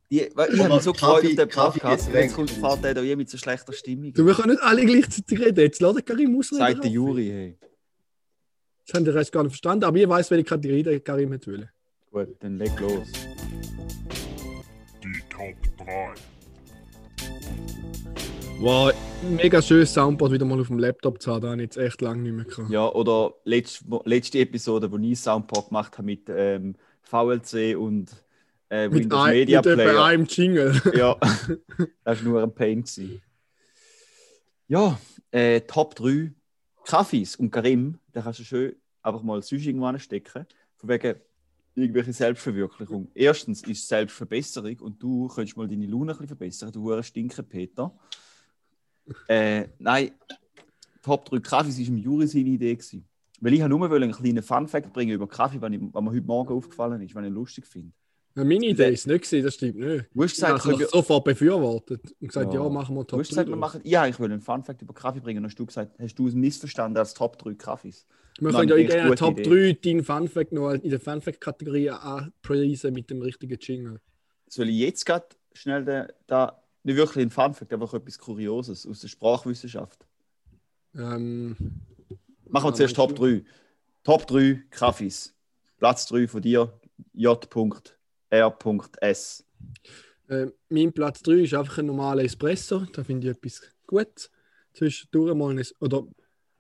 Die, 0.10 0.22
ich 0.22 0.38
habe 0.38 0.74
mich 0.74 0.84
so 0.84 0.94
gefreut 0.94 1.26
auf 1.26 1.36
den 1.36 1.50
Podcast, 1.50 2.10
jetzt 2.14 2.34
kommt 2.34 2.50
fährt 2.50 2.84
der 2.84 2.94
da 2.94 3.02
mit 3.02 3.30
so 3.30 3.38
schlechter 3.38 3.74
Stimmung. 3.74 4.14
Du, 4.14 4.26
wir 4.26 4.36
können 4.36 4.52
nicht 4.52 4.64
alle 4.64 4.86
gleichzeitig 4.86 5.40
reden. 5.40 5.60
Jetzt 5.60 5.82
lass 5.82 5.96
Karim 6.06 6.38
ausreden. 6.38 6.60
Sagt 6.60 6.84
der 6.84 6.92
Juri, 6.92 7.28
hey. 7.28 7.58
Das 8.86 8.96
haben 8.96 9.04
die 9.04 9.12
Rest 9.12 9.32
gar 9.34 9.44
nicht 9.44 9.52
verstanden, 9.52 9.84
aber 9.84 9.98
ich 9.98 10.08
weiß, 10.08 10.32
welche 10.32 10.46
Kategorie 10.46 10.84
der 10.84 11.00
Karim 11.02 11.34
hat 11.34 11.46
will. 11.46 11.70
Gut, 12.10 12.30
dann 12.40 12.58
leg 12.58 12.80
los. 12.80 13.08
Die 15.04 15.24
Top 15.30 15.78
3. 15.86 16.37
Wow, 18.60 18.92
mega 19.22 19.62
schönes 19.62 19.94
Soundboard 19.94 20.32
wieder 20.32 20.46
mal 20.46 20.60
auf 20.60 20.68
dem 20.68 20.80
Laptop 20.80 21.22
zu 21.22 21.32
haben, 21.32 21.42
da 21.42 21.50
habe 21.50 21.58
ich 21.58 21.66
jetzt 21.66 21.78
echt 21.78 22.02
lange 22.02 22.24
nicht 22.24 22.34
mehr 22.34 22.46
gehabt. 22.46 22.72
Ja, 22.72 22.92
oder 22.92 23.36
letzte, 23.44 23.86
letzte 24.06 24.40
Episode, 24.40 24.92
wo 24.92 24.98
ich 24.98 25.20
Soundboard 25.20 25.68
gemacht 25.68 25.94
habe 25.98 26.06
mit 26.08 26.28
ähm, 26.28 26.76
VLC 27.04 27.78
und 27.78 28.10
äh, 28.70 28.90
Windows 28.90 29.22
ein, 29.26 29.34
Media 29.34 29.62
mit 29.64 29.76
Player. 29.76 30.04
einem 30.04 30.26
Jingle. 30.26 30.82
ja, 30.96 31.16
das 32.04 32.26
war 32.26 32.32
nur 32.32 32.42
ein 32.42 32.54
Pain. 32.54 32.82
Gewesen. 32.82 33.22
Ja, 34.68 35.00
äh, 35.32 35.62
Top 35.62 35.94
3 35.96 36.34
Kaffees 36.84 37.36
und 37.36 37.52
Karim, 37.52 38.00
da 38.12 38.22
kannst 38.22 38.40
du 38.40 38.44
schön 38.44 38.76
einfach 39.04 39.22
mal 39.22 39.42
sonst 39.44 39.66
irgendwo 39.66 39.96
stecken. 40.00 40.48
Von 40.78 40.90
wegen 40.90 41.16
irgendwelche 41.76 42.12
Selbstverwirklichung. 42.12 43.12
Erstens 43.14 43.62
ist 43.64 43.88
Selbstverbesserung 43.88 44.80
und 44.80 45.02
du 45.02 45.28
könntest 45.28 45.56
mal 45.58 45.68
deine 45.68 45.86
Laune 45.86 46.12
ein 46.12 46.18
bisschen 46.18 46.28
verbessern. 46.28 46.72
Du 46.72 46.92
hast 46.92 47.08
stinken, 47.08 47.48
Peter. 47.48 47.94
Äh, 49.28 49.68
nein, 49.80 50.12
Top 51.02 51.26
3 51.26 51.40
Kaffees 51.40 51.80
war 51.80 51.88
im 51.88 51.98
Juri 51.98 52.28
seine 52.28 52.50
Idee. 52.50 52.76
Gewesen. 52.76 53.08
Weil 53.40 53.54
ich 53.54 53.68
nur 53.68 53.92
einen 53.92 54.12
kleinen 54.12 54.44
Fun-Fact 54.44 54.92
bringen 54.92 55.12
über 55.12 55.28
Kaffee, 55.28 55.62
was 55.62 55.70
mir 55.70 56.12
heute 56.12 56.22
Morgen 56.22 56.54
aufgefallen 56.54 57.02
ist, 57.02 57.14
was 57.14 57.26
ich 57.26 57.32
lustig 57.32 57.66
finde. 57.68 57.92
Ja, 58.36 58.44
meine 58.44 58.68
Idee 58.68 58.92
ist 58.92 59.08
nicht 59.08 59.24
gewesen, 59.24 59.44
das 59.44 59.56
stimmt 59.56 59.78
nicht. 59.78 60.06
Du 60.14 60.24
hast 60.24 60.36
gesagt, 60.36 60.66
ich 60.66 60.72
habe 60.72 60.86
sofort 60.86 61.24
befürwortet 61.24 62.02
und 62.20 62.28
gesagt, 62.28 62.54
ja, 62.54 62.62
ja 62.62 62.70
machen 62.70 62.96
wir 62.96 63.02
Top 63.02 63.10
3. 63.10 63.16
Du 63.18 63.20
hast 63.20 63.30
gesagt, 63.30 63.50
wir 63.50 63.56
machen, 63.56 63.82
ja, 63.84 64.06
ich 64.06 64.20
will 64.20 64.32
einen 64.32 64.42
Fun-Fact 64.42 64.82
über 64.82 64.94
Kaffee 64.94 65.20
bringen. 65.22 65.40
Und 65.40 65.46
hast 65.46 65.58
du 65.58 65.66
gesagt, 65.66 65.98
hast 66.00 66.16
du 66.16 66.28
es 66.28 66.36
missverstanden 66.36 66.98
als 66.98 67.14
Top 67.14 67.40
3 67.40 67.56
Kaffees? 67.56 68.06
Wir 68.40 68.52
können 68.52 68.70
ja 68.70 68.88
gerne 68.88 69.16
Top 69.16 69.40
Idee. 69.40 69.74
3 69.74 69.80
deinen 69.84 70.04
Fun-Fact 70.04 70.52
noch 70.52 70.72
in 70.72 70.90
der 70.90 71.00
Fun-Fact-Kategorie 71.00 71.90
anpreisen 71.90 72.94
mit 72.94 73.10
dem 73.10 73.22
richtigen 73.22 73.58
Jingle. 73.60 74.00
Soll 74.48 74.70
ich 74.70 74.78
jetzt 74.78 75.06
gerade 75.06 75.26
schnell 75.54 75.84
da, 75.84 76.08
da 76.28 76.64
nicht 76.88 76.96
wirklich 76.96 77.26
ein 77.26 77.30
Fun-Fact, 77.30 77.74
aber 77.74 77.94
etwas 77.94 78.18
Kurioses 78.18 78.88
aus 78.88 79.02
der 79.02 79.10
Sprachwissenschaft? 79.10 80.08
Ähm, 80.96 81.56
machen 82.50 82.70
wir 82.70 82.74
zuerst 82.74 82.96
Top 82.96 83.14
3. 83.14 83.44
Top 84.04 84.26
3 84.26 84.64
Kaffees. 84.70 85.36
Platz 85.78 86.08
3 86.08 86.28
von 86.28 86.42
dir, 86.42 86.80
J. 87.14 87.48
R.S. 88.30 89.46
Äh, 90.30 90.48
mein 90.70 90.94
Platz 90.94 91.22
3 91.24 91.34
ist 91.34 91.54
einfach 91.54 91.78
ein 91.78 91.88
normaler 91.88 92.24
Espresso. 92.24 92.86
Da 92.94 93.04
finde 93.04 93.28
ich 93.30 93.38
etwas 93.38 93.62
gut. 93.86 94.30
Zwischendurch 94.74 95.36
mal 95.36 95.52
ein, 95.52 95.66
oder 95.82 96.08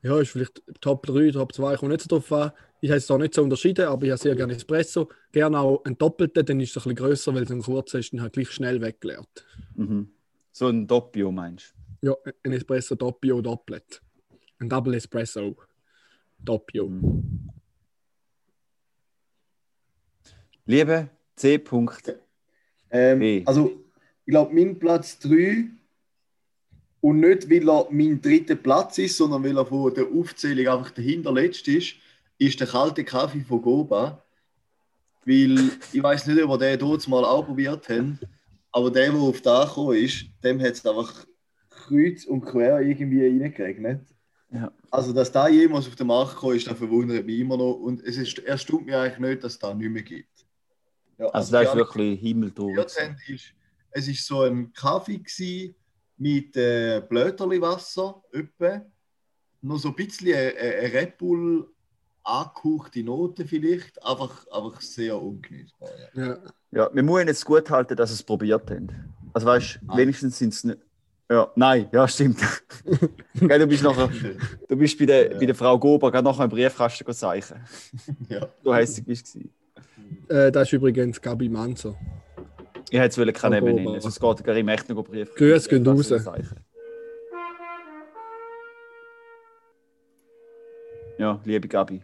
ja, 0.01 0.19
ist 0.19 0.31
vielleicht 0.31 0.61
Top 0.81 1.05
3, 1.05 1.31
Top 1.31 1.53
2, 1.53 1.77
kommt 1.77 1.91
nicht 1.91 2.01
so 2.01 2.09
drauf 2.09 2.31
an. 2.33 2.51
Ich 2.81 2.89
habe 2.89 2.97
es 2.97 3.07
da 3.07 3.17
nicht 3.17 3.33
so 3.33 3.43
unterschieden, 3.43 3.87
aber 3.87 4.05
ich 4.05 4.11
habe 4.11 4.21
sehr 4.21 4.35
gerne 4.35 4.53
Espresso. 4.53 5.09
Gerne 5.31 5.59
auch 5.59 5.83
einen 5.85 5.97
doppelten, 5.97 6.45
dann 6.45 6.59
ist 6.59 6.71
es 6.71 6.85
ein 6.85 6.93
bisschen 6.93 6.95
grösser, 6.95 7.33
weil 7.33 7.43
es 7.43 7.51
ein 7.51 7.61
kurzer 7.61 7.99
ist, 7.99 8.13
dann 8.13 8.21
halt 8.21 8.33
gleich 8.33 8.51
schnell 8.51 8.81
weggeleert. 8.81 9.45
Mhm. 9.75 10.09
So 10.57 10.69
ein 10.69 10.87
Doppio 10.87 11.31
meinst 11.31 11.75
Ja, 12.01 12.15
ein 12.43 12.51
Espresso 12.51 12.95
Doppio 12.95 13.41
doppelt. 13.43 14.01
Ein 14.57 14.67
Double 14.67 14.95
Espresso 14.95 15.55
Doppio. 16.39 16.85
du? 16.85 16.89
Mhm. 16.89 17.49
Liebe 20.65 21.09
C. 21.35 21.57
-Punkt. 21.57 22.15
Ähm, 22.89 23.19
B. 23.19 23.43
also, 23.45 23.85
ich 24.25 24.31
glaube, 24.31 24.55
mein 24.55 24.79
Platz 24.79 25.19
3 25.19 25.65
und 27.01 27.19
nicht, 27.19 27.47
weil 27.51 27.69
er 27.69 27.87
mein 27.91 28.19
dritter 28.19 28.55
Platz 28.55 28.97
ist, 28.97 29.17
sondern 29.17 29.43
weil 29.43 29.59
er 29.59 29.65
von 29.67 29.93
der 29.93 30.07
Aufzählung 30.07 30.73
einfach 30.73 30.89
der 30.89 31.03
hinterletzte 31.03 31.73
ist, 31.73 31.97
ist 32.39 32.59
der 32.59 32.65
kalte 32.65 33.03
Kaffee 33.03 33.41
von 33.41 33.61
Goba. 33.61 34.23
Weil 35.23 35.69
ich 35.93 36.01
weiß 36.01 36.25
nicht, 36.25 36.41
ob 36.41 36.49
wir 36.49 36.57
den 36.57 36.79
dort 36.79 37.07
mal 37.07 37.25
auch 37.25 37.45
probiert 37.45 37.87
haben, 37.89 38.19
aber 38.71 38.91
der, 38.91 39.11
der 39.11 39.19
auf 39.19 39.41
da 39.41 39.65
gekommen 39.65 39.97
ist, 39.97 40.25
dem 40.43 40.59
hat 40.61 40.73
es 40.73 40.85
einfach 40.85 41.25
kreuz 41.69 42.25
und 42.25 42.41
quer 42.41 42.81
irgendwie 42.81 43.25
reingeregnet. 43.25 44.01
Ja. 44.51 44.71
Also, 44.91 45.13
dass 45.13 45.31
da 45.31 45.47
jemals 45.47 45.87
auf 45.87 45.95
den 45.95 46.07
Markt 46.07 46.35
gekommen 46.35 46.55
ist, 46.55 46.67
das 46.67 46.77
verwundert 46.77 47.25
mich 47.25 47.39
immer 47.39 47.57
noch. 47.57 47.73
Und 47.73 48.01
es 48.03 48.17
ist, 48.17 48.39
erstaunt 48.39 48.85
mich 48.85 48.95
eigentlich 48.95 49.19
nicht, 49.19 49.43
dass 49.43 49.53
es 49.53 49.59
da 49.59 49.73
nicht 49.73 49.89
mehr 49.89 50.03
gibt. 50.03 50.45
Ja, 51.17 51.27
Also 51.27 51.51
da 51.51 51.61
die 51.61 51.67
ist 51.67 51.75
wirklich 51.75 52.19
himmeltraurig. 52.19 52.77
ist, 53.27 53.53
es 53.91 54.07
ist 54.07 54.25
so 54.25 54.43
ein 54.43 54.71
Kaffee 54.71 55.17
gsi 55.17 55.75
mit 56.17 56.55
äh, 56.55 57.01
Blöterli-Wasser. 57.07 58.23
Noch 59.61 59.79
so 59.79 59.89
ein 59.89 59.95
bisschen 59.95 60.33
eine, 60.33 60.55
eine 60.55 60.93
Red 60.93 61.17
Bull 61.17 61.67
angehauchte 62.23 63.03
Note 63.03 63.45
vielleicht, 63.45 64.03
einfach, 64.03 64.45
einfach 64.47 64.81
sehr 64.81 65.19
ungenießbar. 65.19 65.89
Ja. 66.13 66.25
Ja. 66.27 66.39
Ja, 66.71 66.89
wir 66.93 67.03
müssen 67.03 67.27
jetzt 67.27 67.45
gut 67.45 67.69
halten, 67.69 67.95
dass 67.95 68.09
sie 68.09 68.15
es 68.15 68.23
probiert 68.23 68.69
haben. 68.69 69.13
Also 69.33 69.47
weißt 69.47 69.79
du, 69.81 69.85
Nein. 69.87 69.97
wenigstens 69.97 70.37
sind 70.37 70.53
es 70.53 70.63
nicht. 70.63 70.79
Ja, 71.29 71.51
nein, 71.55 71.89
ja, 71.91 72.07
stimmt. 72.07 72.39
Gell, 73.33 73.59
du 73.59 73.67
bist 73.67 73.83
nachher, 73.83 74.09
du 74.69 74.75
bist 74.77 74.97
bei 74.97 75.05
der, 75.05 75.33
Ja. 75.33 75.37
bei 75.39 75.45
der 75.45 75.55
Frau 75.55 75.77
Gober 75.77 76.09
gerade 76.09 76.23
nachher 76.23 76.45
im 76.45 76.49
Briefkasten 76.49 77.11
zeichnen. 77.13 77.61
ja. 78.29 78.47
So 78.63 78.73
heisst 78.73 79.05
bist 79.05 79.35
du. 79.35 80.33
Äh, 80.33 80.51
das 80.51 80.69
ist 80.69 80.73
übrigens 80.73 81.21
Gabi 81.21 81.49
Manzer. 81.49 81.95
Ich 82.89 82.97
hätte 82.97 83.21
es 83.21 83.33
keinen 83.33 83.63
Namen 83.65 83.75
nennen. 83.75 83.99
Sonst 83.99 84.19
geht 84.21 84.43
gar 84.45 84.55
im 84.55 84.67
echt 84.69 84.87
noch 84.87 85.03
Brief. 85.03 85.35
Grüße 85.35 85.67
gehen 85.67 85.85
raus. 85.85 86.09
Ja, 91.17 91.41
liebe 91.43 91.67
Gabi. 91.67 92.01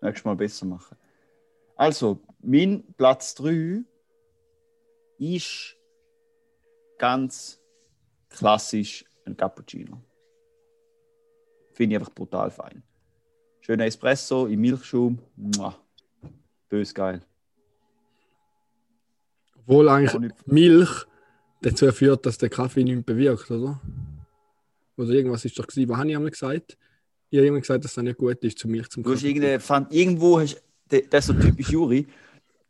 Nächstes 0.00 0.24
Mal 0.24 0.36
besser 0.36 0.64
machen. 0.66 0.96
Also, 1.76 2.18
mein 2.40 2.84
Platz 2.96 3.34
3 3.34 3.82
ist 5.22 5.76
ganz 6.98 7.60
klassisch 8.28 9.04
ein 9.24 9.36
Cappuccino. 9.36 10.02
Finde 11.72 11.94
ich 11.94 12.00
einfach 12.00 12.12
brutal 12.14 12.50
fein. 12.50 12.82
Schöner 13.60 13.86
Espresso 13.86 14.46
im 14.46 14.60
Milchschaum. 14.60 15.18
Bös 16.68 16.92
geil. 16.92 17.20
Obwohl 19.58 19.88
eigentlich 19.88 20.32
Milch 20.46 21.06
dazu 21.60 21.90
führt, 21.92 22.26
dass 22.26 22.38
der 22.38 22.48
Kaffee 22.50 22.82
nichts 22.82 23.04
bewirkt, 23.04 23.50
oder? 23.50 23.80
Oder 24.96 25.10
irgendwas 25.10 25.44
ist 25.44 25.58
doch 25.58 25.66
gewesen. 25.66 25.88
Was 25.88 25.98
habe 25.98 26.10
ich 26.10 26.16
einmal 26.16 26.30
gesagt? 26.30 26.76
Ich 27.30 27.38
habe 27.38 27.46
immer 27.46 27.60
gesagt, 27.60 27.84
dass 27.84 27.94
das 27.94 28.04
nicht 28.04 28.18
gut 28.18 28.42
ist, 28.44 28.58
zu 28.58 28.68
Milch 28.68 28.88
zum 28.90 29.02
Du 29.02 29.10
hast 29.10 29.18
Kaffee. 29.20 29.28
irgendeine, 29.28 29.60
fand, 29.60 29.92
irgendwo 29.92 30.40
hast 30.40 30.60
der- 30.90 31.02
das 31.02 31.28
ist 31.28 31.36
so 31.36 31.40
typisch 31.42 31.70
Juri. 31.70 32.06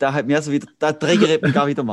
Da 0.02 0.12
hat 0.12 0.26
mir 0.26 0.42
so 0.42 0.50
wieder, 0.50 0.66
da 0.80 0.92
triggert 0.92 1.42
mich 1.42 1.54
gar 1.54 1.64
wieder 1.68 1.85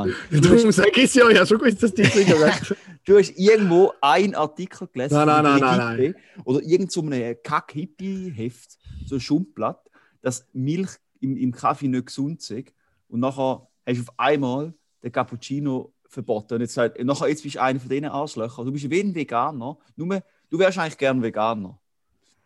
sage 0.72 0.90
ich 0.96 1.04
es 1.04 1.14
ja, 1.14 1.30
ich 1.30 1.38
habe 1.38 1.46
schon 1.46 1.60
gewusst, 1.60 1.84
dass 1.84 1.94
die 1.94 2.02
Zigarette. 2.02 2.76
Du 3.06 3.18
hast 3.18 3.32
irgendwo 3.38 3.94
einen 4.02 4.34
Artikel 4.34 4.88
gelesen 4.88 5.14
Nein, 5.14 5.28
nein, 5.28 5.60
nein, 5.60 5.78
nein, 5.78 5.98
Hippie 5.98 6.20
oder 6.44 6.60
irgend 6.64 6.92
so 6.92 7.02
einem 7.02 7.36
Kack-Hippie-Heft, 7.44 8.78
so 9.06 9.16
ein 9.16 9.22
Schundblatt, 9.22 9.80
dass 10.22 10.48
Milch 10.54 10.90
im, 11.20 11.38
im 11.38 11.52
Kaffee 11.52 11.88
nicht 11.88 12.08
gesund 12.08 12.40
ist. 12.50 12.74
Und 13.10 13.20
nachher 13.20 13.68
hast 13.86 13.98
du 13.98 14.02
auf 14.02 14.14
einmal 14.18 14.74
den 15.04 15.12
Cappuccino 15.12 15.94
verboten. 16.08 16.56
Und 16.56 16.62
jetzt, 16.62 16.74
sagt, 16.74 17.04
nachher, 17.04 17.30
jetzt 17.30 17.44
bist 17.44 17.56
du 17.56 17.62
einer 17.62 17.80
von 17.80 17.90
diesen 17.90 18.06
Arschlöchern. 18.06 18.66
Du 18.66 18.72
bist 18.72 18.90
wie 18.90 19.02
ein 19.02 19.14
Veganer, 19.14 19.78
nur 19.96 20.24
du 20.50 20.58
wärst 20.58 20.80
eigentlich 20.80 20.98
gern 20.98 21.22
Veganer. 21.22 21.79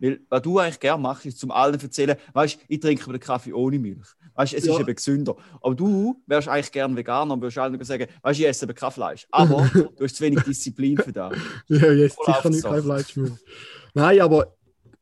Weil, 0.03 0.19
was 0.27 0.41
du 0.41 0.59
eigentlich 0.59 0.81
gerne 0.81 1.01
machst, 1.01 1.25
ist 1.25 1.39
zum 1.39 1.49
allen 1.49 1.79
erzählen, 1.79 2.17
weißt 2.33 2.59
ich 2.67 2.79
trinke 2.81 3.09
den 3.09 3.19
Kaffee 3.21 3.53
ohne 3.53 3.79
Milch. 3.79 4.05
Weißt 4.35 4.53
es 4.53 4.65
Ja. 4.65 4.73
ist 4.73 4.79
eben 4.81 4.93
gesünder. 4.95 5.37
Aber 5.61 5.75
du 5.75 6.21
wärst 6.27 6.49
eigentlich 6.49 6.73
gern 6.73 6.97
Veganer 6.97 7.33
und 7.35 7.41
würdest 7.41 7.57
allen 7.57 7.81
sagen, 7.85 8.07
weißt 8.21 8.39
ich 8.41 8.45
esse 8.47 8.65
eben 8.65 8.75
kein 8.75 8.91
Fleisch. 8.91 9.25
Aber 9.31 9.61
du 9.97 10.03
hast 10.03 10.17
zu 10.17 10.23
wenig 10.25 10.43
Disziplin 10.43 10.97
für 10.97 11.13
das. 11.13 11.33
Ja, 11.69 11.89
jetzt 11.93 12.15
Voll 12.15 12.35
sicher 12.35 12.49
nicht 12.49 12.63
kein. 12.63 12.83
Fleisch 12.83 13.15
mehr. 13.15 13.37
Nein, 13.93 14.19
aber 14.19 14.53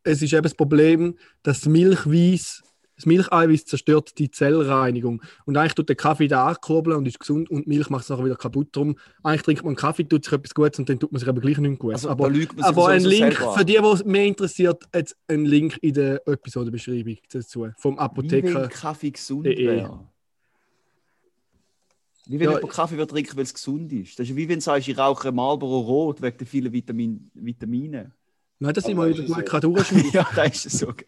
es 0.03 0.21
ist 0.21 0.33
eben 0.33 0.43
das 0.43 0.53
Problem, 0.53 1.17
dass 1.41 1.61
das 1.61 1.69
Milchweiß, 1.69 2.61
das 3.01 3.07
Milcheiweiß 3.07 3.65
zerstört 3.65 4.17
die 4.19 4.29
Zellreinigung. 4.29 5.23
Und 5.45 5.57
eigentlich 5.57 5.73
tut 5.73 5.89
der 5.89 5.95
Kaffee 5.95 6.27
da 6.27 6.47
ankurbeln 6.47 6.97
und 6.97 7.07
ist 7.07 7.19
gesund 7.19 7.49
und 7.49 7.65
Milch 7.65 7.89
macht 7.89 8.03
es 8.03 8.09
nachher 8.09 8.25
wieder 8.25 8.35
kaputt. 8.35 8.69
Darum, 8.73 8.95
eigentlich 9.23 9.41
trinkt 9.41 9.65
man 9.65 9.75
Kaffee, 9.75 10.03
tut 10.03 10.23
sich 10.23 10.33
etwas 10.33 10.53
Gutes 10.53 10.77
und 10.77 10.87
dann 10.87 10.99
tut 10.99 11.11
man 11.11 11.19
sich 11.19 11.27
aber 11.27 11.41
gleich 11.41 11.57
nicht 11.57 11.79
gut. 11.79 11.93
Also, 11.93 12.09
aber 12.09 12.25
aber 12.25 12.87
ein 12.89 13.01
sowieso 13.01 13.09
Link 13.09 13.35
für 13.37 13.65
die, 13.65 13.73
die 13.73 13.79
es 13.79 14.05
mehr 14.05 14.25
interessiert, 14.25 14.83
jetzt 14.93 15.17
ein 15.27 15.45
Link 15.45 15.79
in 15.81 15.93
der 15.95 16.27
Episodenbeschreibung 16.27 17.17
dazu. 17.31 17.67
Vom 17.77 17.95
Wie 17.95 17.99
Apotheker. 17.99 18.67
Kaffee 18.67 19.11
gesund 19.11 19.47
Eh, 19.47 19.53
eh. 19.53 19.67
wäre. 19.67 19.99
Wie 22.27 22.39
wenn 22.39 22.49
Ja, 22.49 22.55
jemand 22.55 22.71
Kaffee 22.71 22.97
will 22.97 23.07
trinken, 23.07 23.35
weil 23.35 23.43
es 23.43 23.53
gesund 23.53 23.91
ist. 23.91 24.19
Das 24.19 24.29
ist 24.29 24.35
wie 24.35 24.47
wenn 24.47 24.59
du 24.59 24.61
sagst, 24.61 24.87
ich 24.87 24.97
rauche 24.97 25.31
Marlboro 25.31 25.79
Rot 25.79 26.21
wegen 26.21 26.37
der 26.37 26.47
vielen 26.47 26.71
Vitamin 26.71 27.31
Vitamine. 27.33 28.11
Nein, 28.59 28.73
das 28.75 28.83
sind 28.83 28.95
wir 28.95 29.09
wieder 29.09 29.23
gut 29.23 29.63
durchschneiden. 29.63 30.11
ja, 30.13 30.27
das 30.35 30.67
ist 30.67 30.77
so. 30.77 30.93
gell. 30.93 31.07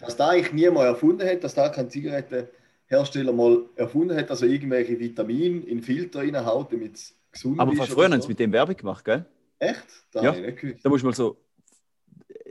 Dass 0.00 0.16
da 0.16 0.28
eigentlich 0.28 0.52
niemand 0.52 0.86
erfunden 0.86 1.26
hat, 1.28 1.42
dass 1.44 1.54
da 1.54 1.68
kein 1.68 1.90
Zigarettenhersteller 1.90 3.32
mal 3.32 3.62
erfunden 3.76 4.16
hat, 4.16 4.30
dass 4.30 4.42
er 4.42 4.48
irgendwelche 4.48 4.98
Vitamine 4.98 5.60
in 5.66 5.82
Filter 5.82 6.20
reinhaut, 6.20 6.72
damit 6.72 6.94
es 6.96 7.16
gesund 7.32 7.58
Aber 7.60 7.72
ist. 7.72 7.78
von 7.78 7.86
oder 7.86 7.94
früher 7.94 8.04
haben 8.10 8.20
so. 8.20 8.22
sie 8.22 8.28
mit 8.28 8.38
dem 8.38 8.52
Werbung 8.52 8.76
gemacht, 8.76 9.04
gell? 9.04 9.24
Echt? 9.58 9.84
Da 10.12 10.22
Ja. 10.22 10.28
habe 10.30 10.40
ich 10.40 10.46
nicht 10.46 10.58
gewusst. 10.60 10.84
Da 10.84 10.88
musst 10.88 11.02
du 11.02 11.06
mal 11.08 11.14
so. 11.14 11.36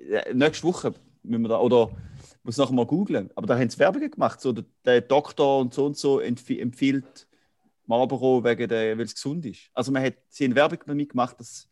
äh, 0.10 0.34
Nächste 0.34 0.68
Woche 0.68 0.94
müssen 1.24 1.42
wir 1.44 1.50
da. 1.50 1.60
Oder 1.60 1.92
muss 2.44 2.58
nachher 2.58 2.74
mal 2.74 2.86
googlen. 2.86 3.30
Aber 3.36 3.48
da 3.48 3.58
haben 3.58 3.70
sie 3.70 3.80
Werbung 3.80 4.10
gemacht. 4.10 4.42
So, 4.42 4.52
der, 4.54 4.66
der 4.86 5.02
Doktor 5.02 5.60
und 5.60 5.74
so 5.74 5.86
und 5.86 5.98
so 5.98 6.20
empf 6.20 6.50
empfiehlt 6.50 7.28
Marlboro, 7.86 8.44
wegen 8.44 8.68
der, 8.68 8.98
weil 8.98 9.06
es 9.06 9.14
gesund 9.16 9.46
ist. 9.46 9.70
Also 9.74 9.92
man 9.92 10.04
hat, 10.04 10.16
sie 10.30 10.46
haben 10.46 10.56
Werbung 10.56 10.80
damit 10.86 11.10
gemacht, 11.10 11.40
dass. 11.40 11.70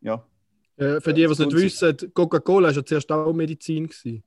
Ja. 0.00 0.24
Äh, 0.76 1.00
für 1.00 1.12
die, 1.14 1.24
die 1.26 1.32
es 1.32 1.38
nicht 1.38 1.52
wissen, 1.52 1.96
Coca-Cola 2.14 2.68
war 2.68 2.74
ja 2.74 2.84
zuerst 2.84 3.10
auch 3.10 3.32
Medizin. 3.32 3.88
Gewesen. 3.88 4.22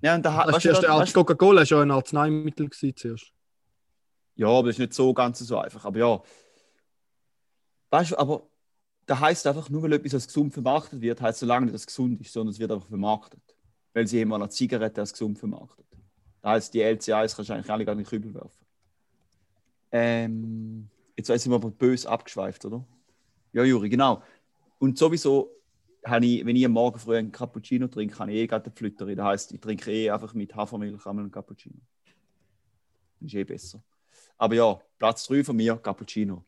Ja, 0.00 0.14
und 0.14 0.24
da 0.24 0.34
hat. 0.34 0.48
Das 0.48 0.56
weißt 0.56 0.66
ist 0.66 0.80
da- 0.82 0.98
Arzt- 0.98 1.14
Coca-Cola 1.14 1.60
war 1.62 1.66
ja 1.66 1.80
ein 1.82 1.90
Arzneimittel 1.90 2.68
gewesen 2.68 2.96
zuerst. 2.96 3.32
Ja, 4.36 4.46
aber 4.48 4.68
das 4.68 4.76
ist 4.76 4.80
nicht 4.80 4.94
so 4.94 5.12
ganz 5.12 5.38
so 5.40 5.58
einfach. 5.58 5.84
Aber 5.84 5.98
ja. 5.98 6.22
Weißt 7.90 8.12
du, 8.12 8.18
aber 8.18 8.46
da 9.06 9.18
heißt 9.18 9.46
einfach, 9.46 9.68
nur 9.70 9.82
weil 9.82 9.94
etwas 9.94 10.14
als 10.14 10.26
gesund 10.26 10.52
vermarktet 10.52 11.00
wird, 11.00 11.20
heißt 11.20 11.40
solange 11.40 11.66
nicht, 11.66 11.74
dass 11.74 11.82
es 11.82 11.86
gesund 11.86 12.20
ist, 12.20 12.32
sondern 12.32 12.52
es 12.52 12.58
wird 12.58 12.70
einfach 12.70 12.86
vermarktet. 12.88 13.40
Weil 13.94 14.06
sie 14.06 14.20
immer 14.20 14.36
eine 14.36 14.48
Zigarette 14.50 15.00
als 15.00 15.12
gesund 15.12 15.38
vermarktet. 15.38 15.86
Da 16.42 16.50
heißt, 16.50 16.72
die 16.74 16.80
LCIs 16.82 17.34
kannst 17.34 17.48
du 17.50 17.54
eigentlich 17.54 17.70
alle 17.70 17.84
gar 17.84 17.94
nicht 17.96 18.08
Kübel 18.10 18.32
werfen. 18.34 18.64
Ähm, 19.90 20.88
jetzt 21.16 21.26
sind 21.28 21.50
wir 21.50 21.56
aber 21.56 21.70
böse 21.70 22.08
abgeschweift, 22.08 22.64
oder? 22.66 22.84
Ja, 23.52 23.64
Juri, 23.64 23.88
genau. 23.88 24.22
Und 24.78 24.98
sowieso 24.98 25.50
habe 26.08 26.26
ich, 26.26 26.44
wenn 26.44 26.56
ich 26.56 26.64
am 26.64 26.72
Morgen 26.72 26.98
früh 26.98 27.16
einen 27.16 27.32
Cappuccino 27.32 27.88
trinke, 27.88 28.18
habe 28.18 28.32
ich 28.32 28.38
eh 28.38 28.46
gerade 28.46 28.66
eine 28.66 28.74
Flütterin. 28.74 29.16
Das 29.16 29.26
heißt, 29.26 29.52
ich 29.52 29.60
trinke 29.60 29.90
eh 29.90 30.10
einfach 30.10 30.34
mit 30.34 30.54
Hafermilch 30.54 31.06
einmal 31.06 31.24
einen 31.24 31.32
Cappuccino. 31.32 31.80
Das 33.20 33.28
ist 33.28 33.34
eh 33.34 33.44
besser. 33.44 33.82
Aber 34.36 34.54
ja, 34.54 34.80
Platz 34.98 35.26
3 35.26 35.44
von 35.44 35.56
mir, 35.56 35.76
Cappuccino. 35.76 36.44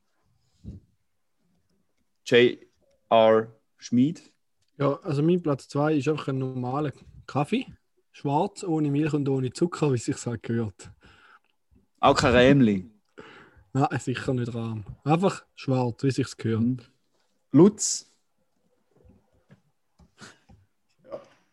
J.R. 2.25 3.55
Schmid. 3.79 4.33
Ja, 4.79 4.99
also 5.02 5.23
mein 5.23 5.43
Platz 5.43 5.69
2 5.69 5.95
ist 5.97 6.09
einfach 6.09 6.29
ein 6.29 6.38
normaler 6.38 6.93
Kaffee. 7.26 7.67
Schwarz, 8.12 8.64
ohne 8.64 8.90
Milch 8.90 9.12
und 9.12 9.29
ohne 9.29 9.52
Zucker, 9.52 9.90
wie 9.90 9.97
es 9.97 10.05
sich 10.05 10.26
halt 10.26 10.43
gehört. 10.43 10.90
Auch 12.00 12.17
kein 12.17 12.35
Rämli. 12.35 12.90
Nein, 13.73 13.99
sicher 14.00 14.35
nicht 14.35 14.55
Rahm. 14.55 14.85
Einfach 15.05 15.45
schwarz, 15.55 16.02
wie 16.02 16.11
sich 16.11 16.37
gehört. 16.37 16.61
Mhm. 16.61 16.79
Lutz. 17.52 18.10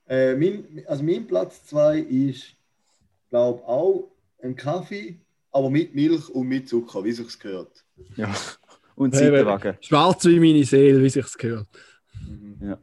Äh, 0.08 0.36
mein, 0.36 0.84
also 0.88 1.04
mein 1.04 1.28
Platz 1.28 1.66
2 1.66 2.00
ist, 2.00 2.56
glaube 3.30 3.64
auch 3.68 4.12
ein 4.42 4.56
Kaffee, 4.56 5.20
aber 5.52 5.70
mit 5.70 5.94
Milch 5.96 6.30
und 6.30 6.48
mit 6.48 6.70
Zucker, 6.70 7.04
wie 7.04 7.12
sich's 7.12 7.38
gehört. 7.38 7.84
Ja. 8.16 8.34
Und 8.96 9.14
Hey, 9.14 9.30
Seitenwagen. 9.30 9.78
Schwarz 9.82 10.26
wie 10.26 10.40
meine 10.40 10.64
Seele, 10.64 11.04
wie 11.04 11.10
sich 11.10 11.34
gehört. 11.38 11.68
Mhm. 12.26 12.58
Ja. 12.62 12.80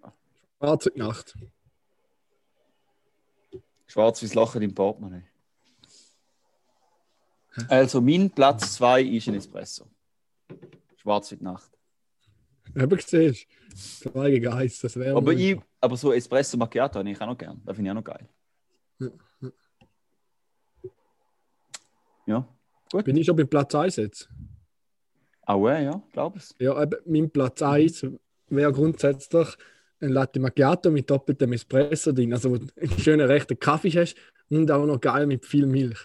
Schwarz 0.58 0.86
wie 0.86 0.98
Nacht. 0.98 1.34
Schwarz-Weiß 3.86 4.34
Loch 4.34 4.56
im 4.56 4.74
Portemonnaie. 4.74 5.22
Also, 7.68 8.00
mein 8.00 8.28
Platz 8.30 8.74
2 8.74 9.02
ist 9.02 9.28
ein 9.28 9.36
Espresso. 9.36 9.86
Schwarz-Weiß 10.96 11.40
Nacht. 11.40 11.70
Eben 12.74 12.96
gesehen. 12.96 13.36
Zwei 13.74 14.30
gegen 14.30 14.48
eins, 14.48 14.80
das 14.80 14.96
wäre. 14.96 15.16
Aber, 15.16 15.32
ich, 15.32 15.58
aber 15.80 15.96
so 15.96 16.12
Espresso 16.12 16.56
Macchiato 16.56 16.98
habe 16.98 17.10
ich 17.10 17.20
auch 17.20 17.26
noch 17.26 17.38
gern. 17.38 17.60
Das 17.64 17.76
finde 17.76 17.90
ich 17.90 17.92
auch 17.92 18.00
noch 18.00 18.04
geil. 18.04 18.28
Ja, 22.26 22.48
gut. 22.90 23.04
Bin 23.04 23.16
ich 23.16 23.26
schon 23.26 23.36
beim 23.36 23.48
Platz 23.48 23.74
1 23.74 23.96
jetzt? 23.96 24.28
Auch 25.42 25.68
äh, 25.68 25.84
ja, 25.84 26.02
glaube 26.12 26.38
ich. 26.38 26.54
Ja, 26.58 26.82
eben, 26.82 26.96
mein 27.04 27.30
Platz 27.30 27.60
1 27.60 28.06
wäre 28.48 28.72
grundsätzlich 28.72 29.48
ein 30.00 30.10
Latte 30.10 30.40
Macchiato 30.40 30.90
mit 30.90 31.10
doppeltem 31.10 31.52
Espresso 31.52 32.12
drin. 32.12 32.32
Also, 32.32 32.50
wo 32.50 32.58
du 32.58 32.66
einen 32.80 32.98
schönen 32.98 33.26
rechten 33.26 33.58
Kaffee 33.58 33.90
hast 33.90 34.16
und 34.48 34.70
auch 34.70 34.86
noch 34.86 35.00
geil 35.00 35.26
mit 35.26 35.44
viel 35.44 35.66
Milch. 35.66 35.98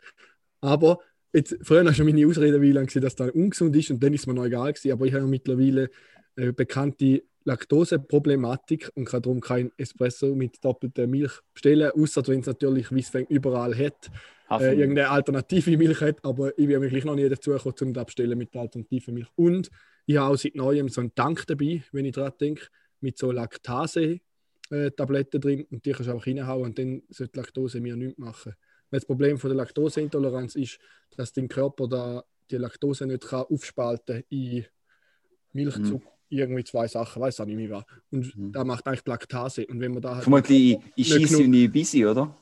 Aber 0.61 0.99
jetzt, 1.33 1.57
früher 1.61 1.85
war 1.85 1.93
schon 1.93 2.05
meine 2.05 2.25
Ausrede, 2.27 2.61
wie 2.61 2.71
lange 2.71 2.87
dass 2.87 3.15
das 3.15 3.31
ungesund 3.31 3.75
ist 3.75 3.91
und 3.91 4.03
dann 4.03 4.13
ist 4.13 4.21
es 4.21 4.27
mir 4.27 4.33
noch 4.33 4.45
egal 4.45 4.73
gewesen. 4.73 4.91
Aber 4.91 5.05
ich 5.05 5.13
habe 5.13 5.23
ja 5.23 5.29
mittlerweile 5.29 5.89
eine 6.35 6.53
bekannte 6.53 7.23
Laktoseproblematik 7.45 8.91
und 8.95 9.05
kann 9.05 9.21
darum 9.21 9.41
kein 9.41 9.71
Espresso 9.77 10.35
mit 10.35 10.63
doppelter 10.63 11.07
Milch 11.07 11.31
bestellen, 11.53 11.91
außer 11.91 12.27
wenn 12.27 12.41
es 12.41 12.47
natürlich, 12.47 12.91
wie 12.91 12.99
es 12.99 13.13
überall 13.29 13.75
hat, 13.75 14.11
äh, 14.51 14.75
irgendeine 14.75 15.09
alternative 15.09 15.77
Milch 15.77 16.01
hat, 16.01 16.23
aber 16.23 16.57
ich 16.57 16.67
bin 16.67 16.81
gleich 16.81 17.05
noch 17.05 17.15
nie 17.15 17.29
dazu 17.29 17.51
gekommen, 17.51 17.75
um 17.81 17.93
das 17.93 18.05
bestellen 18.05 18.37
mit 18.37 18.53
der 18.53 18.61
alternativen 18.61 19.13
Milch. 19.13 19.27
Und 19.35 19.69
ich 20.05 20.17
habe 20.17 20.33
auch 20.33 20.37
seit 20.37 20.55
neuem 20.55 20.89
so 20.89 21.01
einen 21.01 21.13
Tank 21.13 21.45
dabei, 21.47 21.83
wenn 21.91 22.05
ich 22.05 22.13
daran 22.13 22.33
denke, 22.39 22.67
mit 22.99 23.17
so 23.17 23.31
Laktase-Tabletten 23.31 25.39
drin. 25.39 25.65
Und 25.69 25.85
die 25.85 25.91
kannst 25.91 26.09
du 26.09 26.13
auch 26.13 26.25
reinhauen 26.25 26.65
und 26.65 26.79
dann 26.79 27.03
sollte 27.09 27.33
die 27.33 27.39
Laktose 27.39 27.79
mir 27.79 27.95
nichts 27.95 28.17
machen. 28.17 28.55
Weil 28.89 28.99
das 28.99 29.05
Problem 29.05 29.37
von 29.37 29.51
der 29.51 29.57
Laktoseintoleranz 29.57 30.55
ist, 30.55 30.79
dass 31.15 31.31
dein 31.31 31.47
Körper 31.47 31.87
da 31.87 32.23
die 32.49 32.57
Laktose 32.57 33.05
nicht 33.05 33.27
kann 33.27 33.43
aufspalten 33.43 34.23
in 34.29 34.65
Milchzucker, 35.53 36.11
irgendwie 36.29 36.63
zwei 36.63 36.87
Sachen, 36.87 37.21
weiß 37.21 37.39
auch 37.39 37.45
nicht 37.45 37.55
mehr 37.57 37.69
was. 37.71 37.83
Und 38.11 38.35
Mhm. 38.35 38.51
da 38.51 38.63
macht 38.63 38.87
eigentlich 38.87 39.05
Laktase. 39.05 39.65
Und 39.67 39.79
wenn 39.79 39.91
man 39.93 40.01
da 40.01 40.15
halt 40.15 40.23
Vermutlich 40.23 40.77
ich 40.95 41.07
schieße 41.07 41.43
und 41.43 41.53
ich 41.53 41.71
Bisi, 41.71 42.05
oder? 42.05 42.35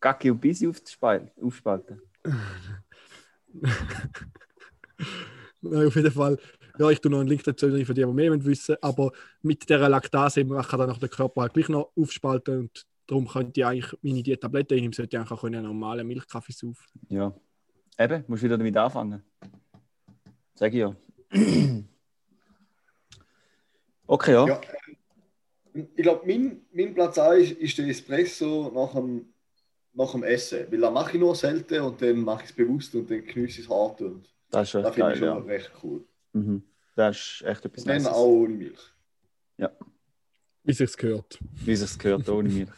Gacki 0.00 0.30
und 0.30 0.40
Bisi 0.40 0.68
aufspalten. 0.68 2.00
Nein, 5.60 5.86
auf 5.86 5.94
jeden 5.96 6.10
Fall. 6.10 6.38
Ja, 6.78 6.90
ich 6.90 7.00
tue 7.00 7.10
noch 7.10 7.20
einen 7.20 7.28
Link 7.28 7.44
dazu 7.44 7.66
rein 7.66 7.84
für 7.84 7.94
die, 7.94 8.00
die 8.02 8.06
mehr 8.06 8.44
wissen 8.44 8.76
Aber 8.80 9.12
mit 9.42 9.68
dieser 9.68 9.88
Laktase 9.88 10.44
kann 10.44 10.80
dann 10.80 10.90
auch 10.90 10.98
der 10.98 11.08
Körper 11.08 11.42
halt 11.42 11.54
gleich 11.54 11.68
noch 11.68 11.92
aufspalten 11.96 12.60
und 12.60 12.86
darum 13.06 13.28
könnte 13.28 13.60
ich 13.60 13.66
eigentlich 13.66 13.92
meine 14.02 14.22
die 14.22 14.36
Tabletten 14.36 14.74
einnehmen, 14.74 14.92
sollte 14.92 15.18
ich 15.18 15.28
können 15.28 15.54
einen 15.54 15.66
normalen 15.66 16.06
Milchkaffee 16.06 16.52
saufen. 16.52 16.84
Ja. 17.08 17.34
Eben, 17.98 18.24
musst 18.26 18.42
wieder 18.42 18.56
damit 18.56 18.76
anfangen. 18.76 19.22
Sag 20.54 20.72
ich 20.72 20.80
ja. 20.80 20.96
Okay, 24.12 24.32
ja. 24.34 24.46
Ja, 24.46 24.60
ähm, 25.74 25.88
ich 25.96 26.02
glaube, 26.02 26.26
mein, 26.26 26.60
mein 26.70 26.92
Platz 26.92 27.16
1 27.16 27.52
ist 27.52 27.78
der 27.78 27.86
Espresso 27.86 28.70
nach 28.74 28.92
dem, 28.92 29.32
nach 29.94 30.12
dem 30.12 30.22
Essen. 30.22 30.66
Weil 30.70 30.80
da 30.80 30.90
mache 30.90 31.12
ich 31.12 31.18
nur 31.18 31.34
selten 31.34 31.80
und 31.80 32.02
dann 32.02 32.20
mache 32.20 32.44
ich 32.44 32.50
es 32.50 32.54
bewusst 32.54 32.94
und 32.94 33.10
dann 33.10 33.24
genieße 33.24 33.60
ich 33.60 33.64
es 33.64 33.70
hart. 33.70 34.02
Und 34.02 34.28
Das 34.50 34.68
ist 34.68 34.74
das 34.74 34.94
finde 34.94 35.00
geil, 35.00 35.12
ich 35.14 35.18
schon 35.18 35.28
ja. 35.28 35.38
recht 35.38 35.72
cool. 35.82 36.04
Mhm. 36.34 36.62
Das 36.94 37.16
ist 37.16 37.42
echt 37.46 37.64
etwas 37.64 37.84
dann 37.84 38.06
auch 38.06 38.26
ohne 38.26 38.54
Milch. 38.54 38.80
Wie 40.64 40.72
sich's 40.74 40.96
gehört. 40.96 41.38
Wie 41.64 41.72
es 41.72 41.98
gehört, 41.98 42.28
ohne 42.28 42.50
Milch. 42.50 42.68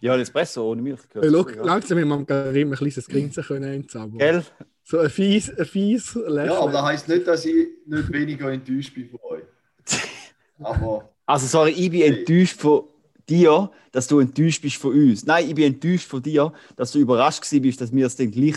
ja, 0.00 0.14
ein 0.14 0.20
Espresso 0.20 0.70
ohne 0.70 0.80
Milch 0.80 1.06
gehört. 1.10 1.26
Hey, 1.26 1.32
look, 1.32 1.54
ja. 1.54 1.62
langsam 1.62 1.98
haben 1.98 2.08
wir 2.08 2.14
am 2.14 2.26
Karim 2.26 2.72
ein 2.72 2.76
kleines 2.76 3.06
Grinsen 3.06 3.44
können 3.44 3.70
einzaubern. 3.70 4.18
Gell? 4.18 4.42
So 4.88 5.00
ein 5.00 5.10
fies, 5.10 5.50
ein 5.50 5.64
fies 5.64 6.14
Lächeln. 6.14 6.46
Ja, 6.46 6.60
aber 6.60 6.70
das 6.70 6.82
heisst 6.82 7.08
nicht, 7.08 7.26
dass 7.26 7.44
ich 7.44 7.66
nicht 7.86 8.12
weniger 8.12 8.52
enttäuscht 8.52 8.94
bin 8.94 9.10
von 9.10 9.18
euch. 9.30 9.42
Aber 10.60 11.10
Also, 11.26 11.48
sorry, 11.48 11.72
ich 11.72 11.90
bin 11.90 12.02
enttäuscht 12.02 12.60
von 12.60 12.84
dir, 13.28 13.68
dass 13.90 14.06
du 14.06 14.20
enttäuscht 14.20 14.62
bist 14.62 14.76
von 14.76 14.92
uns. 14.92 15.26
Nein, 15.26 15.48
ich 15.48 15.56
bin 15.56 15.64
enttäuscht 15.64 16.06
von 16.06 16.22
dir, 16.22 16.52
dass 16.76 16.92
du 16.92 17.00
überrascht 17.00 17.42
gewesen 17.42 17.62
bist, 17.62 17.80
dass 17.80 17.92
wir 17.92 18.06
es 18.06 18.14
dann 18.14 18.30
gleich. 18.30 18.54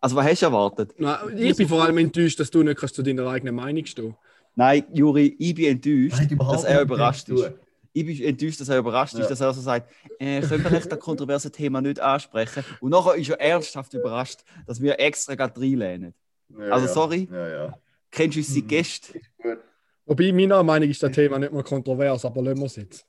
Also, 0.00 0.14
was 0.14 0.24
hast 0.24 0.42
du 0.42 0.46
erwartet? 0.46 0.94
Nein, 0.98 1.18
ich 1.36 1.56
bin 1.56 1.66
vor 1.66 1.82
allem 1.82 1.98
enttäuscht, 1.98 2.38
dass 2.38 2.52
du 2.52 2.62
nicht 2.62 2.78
kannst 2.78 2.94
zu 2.94 3.02
deiner 3.02 3.26
eigenen 3.26 3.56
Meinung 3.56 3.84
stehen 3.84 4.14
Nein, 4.54 4.84
Juri, 4.92 5.34
ich 5.36 5.54
bin 5.56 5.64
enttäuscht, 5.64 6.30
dass 6.38 6.62
er 6.62 6.82
überrascht 6.82 7.28
ist. 7.28 7.50
Ich 7.94 8.06
bin 8.06 8.22
enttäuscht, 8.24 8.60
dass 8.60 8.68
er 8.68 8.78
überrascht 8.78 9.14
Ja. 9.14 9.20
ist, 9.20 9.30
dass 9.30 9.40
er 9.40 9.52
so 9.52 9.60
sagt, 9.60 9.90
äh, 10.18 10.40
können 10.40 10.64
wir 10.64 10.70
das 10.80 10.98
kontroverse 10.98 11.50
Thema 11.52 11.80
nicht 11.82 12.00
ansprechen? 12.00 12.64
Und 12.80 12.90
nachher 12.90 13.14
ist 13.16 13.28
er 13.28 13.40
ernsthaft 13.40 13.92
überrascht, 13.94 14.40
dass 14.66 14.80
wir 14.80 14.98
extra 14.98 15.34
gerade 15.34 15.60
reinlehnen. 15.60 16.14
ja, 16.48 16.70
Also, 16.70 16.86
sorry. 16.86 17.28
Ja, 17.30 17.48
ja. 17.48 17.78
Kennst 18.10 18.36
du 18.36 18.40
Mhm. 18.40 18.46
unsere 18.46 18.66
Gäste? 18.66 19.20
Gut. 19.42 19.58
Wobei, 20.06 20.32
meiner 20.32 20.62
Meinung 20.62 20.88
ist 20.90 21.02
das 21.02 21.12
Thema 21.12 21.38
nicht 21.38 21.52
mehr 21.52 21.62
kontrovers, 21.62 22.24
aber 22.24 22.42
lassen 22.42 22.58
wir 22.60 22.66
es 22.66 22.76
jetzt. 22.76 23.06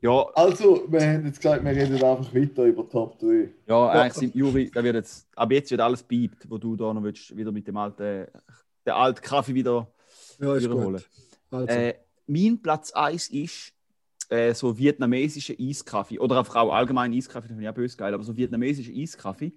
Ja, 0.00 0.26
Also, 0.34 0.84
wir 0.88 1.00
haben 1.00 1.26
jetzt 1.26 1.36
gesagt, 1.40 1.62
wir 1.64 1.70
reden 1.70 1.94
einfach 2.02 2.34
weiter 2.34 2.64
über 2.64 2.88
Top 2.88 3.18
3. 3.20 3.50
ja, 3.66 3.88
eigentlich 3.90 4.12
sind 4.14 4.34
Juri, 4.34 4.70
da 4.72 4.82
wird 4.82 4.96
jetzt, 4.96 5.28
ab 5.36 5.52
jetzt 5.52 5.70
wird 5.70 5.80
alles 5.80 6.02
biebt, 6.02 6.48
wo 6.50 6.58
du 6.58 6.74
da 6.74 6.92
noch 6.92 7.02
willst, 7.04 7.36
wieder 7.36 7.52
mit 7.52 7.66
dem 7.68 7.76
alten, 7.76 8.26
der 8.84 8.96
alten 8.96 9.20
Kaffee 9.20 9.54
wieder 9.54 9.86
Ja, 10.40 10.56
ist 10.56 10.64
wiederholen. 10.64 10.94
gut. 10.96 11.08
Also, 11.52 11.66
Äh, 11.68 11.94
mein 12.26 12.60
Platz 12.60 12.90
1 12.92 13.28
ist 13.30 13.72
äh, 14.32 14.54
so 14.54 14.76
vietnamesischer 14.76 15.54
Eiskaffee. 15.60 16.18
Oder 16.18 16.38
einfach 16.38 16.56
auch 16.56 16.72
allgemein 16.72 17.12
Eiskaffee, 17.12 17.48
das 17.48 17.54
finde 17.54 17.64
ich 17.64 17.68
auch 17.68 17.74
böse 17.74 17.96
geil, 17.96 18.14
aber 18.14 18.24
so 18.24 18.34
vietnamesischer 18.34 18.92
Eiskaffee, 18.92 19.52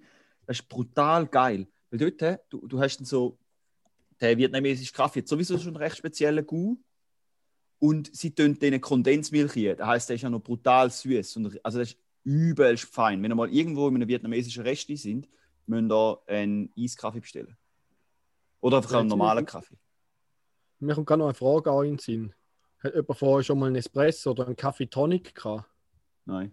das 0.46 0.58
ist 0.58 0.68
brutal 0.68 1.26
geil. 1.26 1.66
Weil 1.90 1.98
dort, 1.98 2.22
äh, 2.22 2.38
du, 2.50 2.66
du 2.66 2.78
hast 2.78 2.98
dann 2.98 3.06
so, 3.06 3.38
der 4.20 4.36
vietnamesische 4.36 4.92
Kaffee 4.92 5.20
hat 5.20 5.28
sowieso 5.28 5.56
schon 5.58 5.68
einen 5.68 5.76
recht 5.76 5.96
speziellen 5.96 6.46
Gau. 6.46 6.76
Und 7.78 8.14
sie 8.14 8.34
tun 8.34 8.58
den 8.58 8.80
Kondensmilch 8.80 9.52
hier. 9.52 9.76
Das 9.76 9.86
heißt, 9.86 10.08
der 10.08 10.16
ist 10.16 10.22
ja 10.22 10.30
noch 10.30 10.40
brutal 10.40 10.90
süß. 10.90 11.36
Und, 11.36 11.58
also 11.64 11.78
das 11.78 11.90
ist 11.90 11.98
übelst 12.24 12.84
fein. 12.84 13.22
Wenn 13.22 13.32
ihr 13.32 13.34
mal 13.34 13.52
irgendwo 13.52 13.88
in 13.88 13.96
einem 13.96 14.08
vietnamesischen 14.08 14.62
Resti 14.62 14.96
sind, 14.96 15.28
müsst 15.66 15.90
ihr 15.90 16.22
einen 16.26 16.72
Eiskaffee 16.78 17.20
bestellen. 17.20 17.56
Oder 18.60 18.78
einfach 18.78 18.98
einen 18.98 19.08
normalen 19.08 19.44
Kaffee. 19.44 19.76
mir 20.80 20.94
kommt 20.94 21.06
gerade 21.06 21.18
noch 21.18 21.26
eine 21.26 21.34
Frage 21.34 21.70
an 21.70 21.84
in 21.84 21.92
den 21.92 21.98
Sinn. 21.98 22.34
Hat 22.86 22.94
jemand 22.94 23.18
vorher 23.18 23.44
schon 23.44 23.58
mal 23.58 23.66
einen 23.66 23.76
Espresso 23.76 24.30
oder 24.30 24.46
einen 24.46 24.56
Kaffee 24.56 24.86
Tonic 24.86 25.34
gehabt? 25.34 25.64
Nein. 26.24 26.52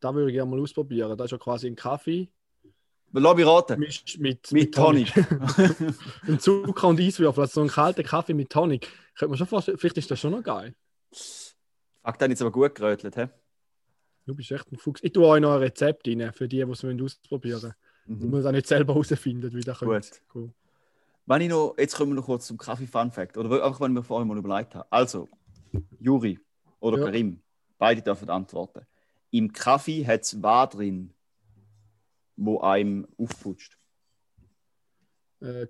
Da 0.00 0.14
würde 0.14 0.30
ich 0.30 0.34
gerne 0.34 0.50
mal 0.50 0.60
ausprobieren. 0.60 1.16
Das 1.16 1.26
ist 1.26 1.30
ja 1.32 1.38
quasi 1.38 1.66
ein 1.68 1.76
Kaffee 1.76 2.28
Lass 3.12 3.36
mich 3.36 3.46
raten. 3.46 3.80
mit, 3.80 4.18
mit, 4.18 4.52
Mit 4.52 4.74
Tonic. 4.74 5.12
und 6.26 6.40
Zucker 6.42 6.88
und 6.88 7.00
Eiswürfel. 7.00 7.40
Also 7.42 7.54
so 7.54 7.60
ein 7.62 7.68
kalter 7.68 8.02
Kaffee 8.02 8.34
mit 8.34 8.50
Tonic. 8.50 8.88
Könnte 9.14 9.30
man 9.30 9.38
schon 9.38 9.46
vorstellen, 9.46 9.78
vielleicht 9.78 9.96
ist 9.98 10.10
das 10.10 10.20
schon 10.20 10.32
noch 10.32 10.42
geil. 10.42 10.74
Fuck, 11.12 12.18
dann 12.18 12.30
jetzt 12.30 12.42
aber 12.42 12.52
gut 12.52 12.74
gerötelt, 12.74 13.16
hä? 13.16 13.28
Du 14.26 14.34
bist 14.34 14.50
echt 14.50 14.70
ein 14.70 14.76
Fuchs. 14.76 15.00
Ich 15.02 15.12
tue 15.12 15.24
euch 15.26 15.40
noch 15.40 15.52
ein 15.54 15.60
Rezept 15.60 16.06
rein, 16.08 16.30
für 16.34 16.46
die, 16.48 16.62
die 16.64 16.70
es 16.70 16.84
ausprobieren 16.84 17.62
wollen. 17.62 17.74
Ich 18.08 18.10
Mhm. 18.24 18.30
muss 18.30 18.44
auch 18.44 18.52
nicht 18.52 18.66
selber 18.66 18.92
herausfinden, 18.94 19.52
wie 19.52 19.60
das 19.60 19.78
Gut. 19.80 19.88
könnte. 19.88 20.08
Cool. 20.34 20.52
Wenn 21.26 21.42
ich 21.42 21.48
noch, 21.48 21.74
jetzt 21.76 21.96
kommen 21.96 22.12
wir 22.12 22.16
noch 22.16 22.26
kurz 22.26 22.46
zum 22.46 22.56
Kaffee-Fun-Fact. 22.56 23.36
Oder 23.36 23.64
einfach, 23.64 23.80
wenn 23.80 23.90
ich 23.90 23.96
mir 23.96 24.02
vorher 24.04 24.24
mal 24.24 24.38
überlegt 24.38 24.74
habe. 24.76 24.86
Also, 24.90 25.28
Juri 25.98 26.38
oder 26.78 26.98
Ja. 26.98 27.04
Karim, 27.06 27.42
beide 27.78 28.00
dürfen 28.00 28.30
antworten. 28.30 28.86
Im 29.32 29.52
Kaffee 29.52 30.06
hat 30.06 30.22
es 30.22 30.40
was 30.40 30.70
drin, 30.70 31.12
wo 32.36 32.60
einem 32.60 33.08
aufputscht? 33.18 33.76
Äh, 35.40 35.66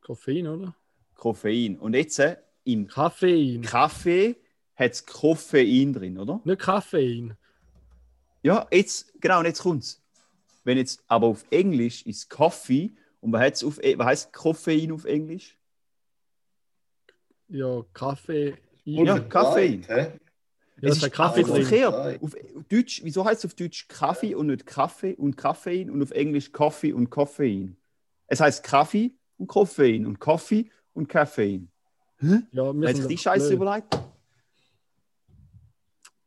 Koffein, 0.00 0.46
oder? 0.46 0.74
Koffein. 1.16 1.78
Und 1.78 1.94
jetzt 1.94 2.18
äh, 2.20 2.36
im 2.64 2.86
Koffein. 2.86 3.62
Kaffee 3.62 4.36
hat 4.76 4.92
es 4.92 5.04
Koffein 5.04 5.92
drin, 5.92 6.18
oder? 6.18 6.40
Nicht 6.44 6.60
Koffein. 6.60 7.36
Ja, 8.42 8.66
jetzt, 8.70 9.20
genau, 9.20 9.40
und 9.40 9.46
jetzt 9.46 9.62
kommt's. 9.62 10.00
Wenn 10.64 10.78
jetzt 10.78 11.02
aber 11.08 11.26
auf 11.26 11.44
Englisch 11.50 12.06
ist 12.06 12.30
Coffee 12.30 12.94
und 13.22 13.32
was, 13.32 13.40
hat's 13.40 13.64
auf, 13.64 13.78
was 13.78 14.06
heißt 14.06 14.32
Koffein 14.34 14.92
auf 14.92 15.04
Englisch? 15.06 15.56
Ja, 17.48 17.82
Kaffee. 17.94 18.54
Ja, 18.84 19.18
Koffein. 19.20 19.84
Hä? 19.86 20.18
Ja, 20.80 20.88
Es 20.88 20.96
ist 20.96 21.04
ist 21.04 21.12
Kaffee 21.12 21.44
verkehrt. 21.44 22.22
Auf 22.22 22.34
Deutsch, 22.68 23.00
wieso 23.04 23.24
heißt 23.24 23.44
es 23.44 23.50
auf 23.50 23.54
Deutsch 23.54 23.86
Kaffee 23.88 24.34
und 24.34 24.48
nicht 24.48 24.66
Kaffee 24.66 25.14
und 25.14 25.36
Koffein 25.36 25.88
und 25.90 26.02
auf 26.02 26.10
Englisch 26.10 26.50
Coffee 26.52 26.92
und 26.92 27.08
Koffein? 27.10 27.76
Es 28.26 28.40
heißt 28.40 28.64
Kaffee 28.64 29.12
und 29.38 29.46
Koffein 29.46 30.04
und 30.06 30.18
Coffee 30.18 30.70
und 30.94 31.08
Koffein. 31.08 31.70
Ja, 32.20 32.72
wir 32.72 32.80
Wer 32.80 32.88
hat 32.88 32.96
sind 32.96 33.06
sich 33.08 33.16
die 33.16 33.22
Scheiße 33.22 33.48
blöd. 33.48 33.56
überlegt? 33.56 33.98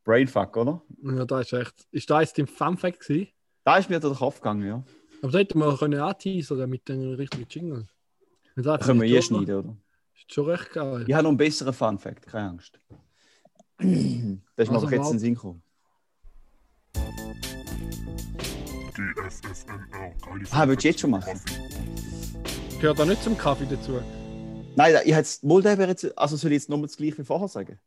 Brainfuck, 0.04 0.56
oder? 0.56 0.82
Ja, 1.02 1.24
da 1.24 1.40
ist 1.40 1.52
echt. 1.52 1.86
Ist 1.90 2.08
da 2.08 2.20
jetzt 2.20 2.38
dein 2.38 2.46
Fun-Fact 2.46 3.00
gewesen? 3.00 3.28
Da 3.64 3.78
ist 3.78 3.90
mir 3.90 3.98
durch 3.98 4.14
den 4.14 4.18
Kopf 4.18 4.36
gegangen, 4.36 4.66
ja. 4.66 4.84
Aber 5.22 5.32
das 5.32 5.40
hätten 5.40 5.58
wir 5.58 5.76
können 5.76 6.00
anteasern 6.00 6.68
mit 6.70 6.88
den 6.88 7.14
richtigen 7.14 7.46
Jingle. 7.48 7.86
Das 8.54 8.64
Da 8.64 8.78
können 8.78 9.00
wir 9.00 9.08
hier 9.08 9.22
schon- 9.22 9.38
schneiden, 9.44 9.56
oder? 9.64 9.76
Ist 10.14 10.32
schon 10.32 10.46
recht 10.46 10.72
geil. 10.72 11.04
Ich 11.06 11.12
habe 11.14 11.22
noch 11.24 11.30
einen 11.30 11.36
besseren 11.38 11.72
Fun-Fact, 11.72 12.26
keine 12.26 12.50
Angst. 12.50 12.78
Das 14.56 14.68
ist 14.68 14.70
mir 14.70 14.76
Also 14.76 14.88
jetzt 14.88 14.92
in 14.94 15.00
wow. 15.02 15.10
den 15.10 15.18
Sinn 15.18 15.34
gekommen. 15.34 15.62
Ah, 20.50 20.66
willst 20.66 20.84
du 20.84 20.88
jetzt 20.88 21.00
schon 21.00 21.10
machen? 21.10 21.38
Gehört 22.80 22.98
da 22.98 23.04
nicht 23.04 23.22
zum 23.22 23.36
Kaffee 23.36 23.66
dazu? 23.68 24.00
Nein, 24.74 24.92
ich 25.04 25.10
hätte 25.12 25.18
jetzt, 25.18 25.42
wohl 25.46 25.62
der 25.62 25.76
wäre 25.78 25.90
jetzt, 25.90 26.16
also 26.18 26.36
soll 26.36 26.52
ich 26.52 26.56
jetzt 26.56 26.68
nochmal 26.70 26.86
das 26.86 26.96
gleiche 26.96 27.18
wie 27.18 27.24
vorher 27.24 27.48
sagen? 27.48 27.78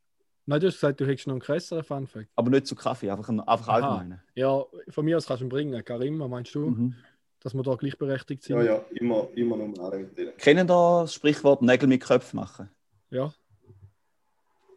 Nein, 0.45 0.59
du 0.59 0.67
hast 0.67 0.75
gesagt, 0.75 0.99
du 0.99 1.05
hättest 1.07 1.27
noch 1.27 1.33
einen 1.33 1.41
krasseren 1.41 1.83
Funfact. 1.83 2.27
Aber 2.35 2.49
nicht 2.49 2.65
zu 2.67 2.75
Kaffee, 2.75 3.09
einfach, 3.11 3.29
einfach 3.29 3.67
allgemein. 3.67 4.19
Ja, 4.33 4.63
von 4.89 5.05
mir 5.05 5.17
aus 5.17 5.27
kannst 5.27 5.41
du 5.41 5.45
ihn 5.45 5.49
bringen. 5.49 5.83
Karim, 5.85 6.19
was 6.19 6.29
meinst 6.29 6.55
du, 6.55 6.69
Mhm. 6.71 6.95
Dass 7.41 7.53
wir 7.53 7.63
da 7.63 7.75
gleichberechtigt 7.75 8.43
sind? 8.43 8.57
Ja, 8.57 8.63
ja, 8.63 8.85
immer, 8.91 9.27
immer 9.35 9.57
nur 9.57 9.79
alle 9.79 9.99
mit 9.99 10.17
denen. 10.17 10.35
Kennen 10.37 10.67
da 10.67 11.01
das 11.01 11.13
Sprichwort 11.13 11.61
Nägel 11.61 11.87
mit 11.87 12.01
Köpfen 12.03 12.37
machen? 12.39 12.69
Ja. 13.09 13.33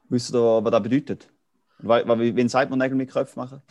Wisst 0.08 0.34
ihr, 0.34 0.38
was 0.64 0.70
das 0.70 0.82
bedeutet? 0.82 1.28
Wen 1.78 2.48
sagt 2.48 2.70
man 2.70 2.78
Nägel 2.78 2.96
mit 2.96 3.10
Köpfen 3.10 3.40
machen? 3.40 3.62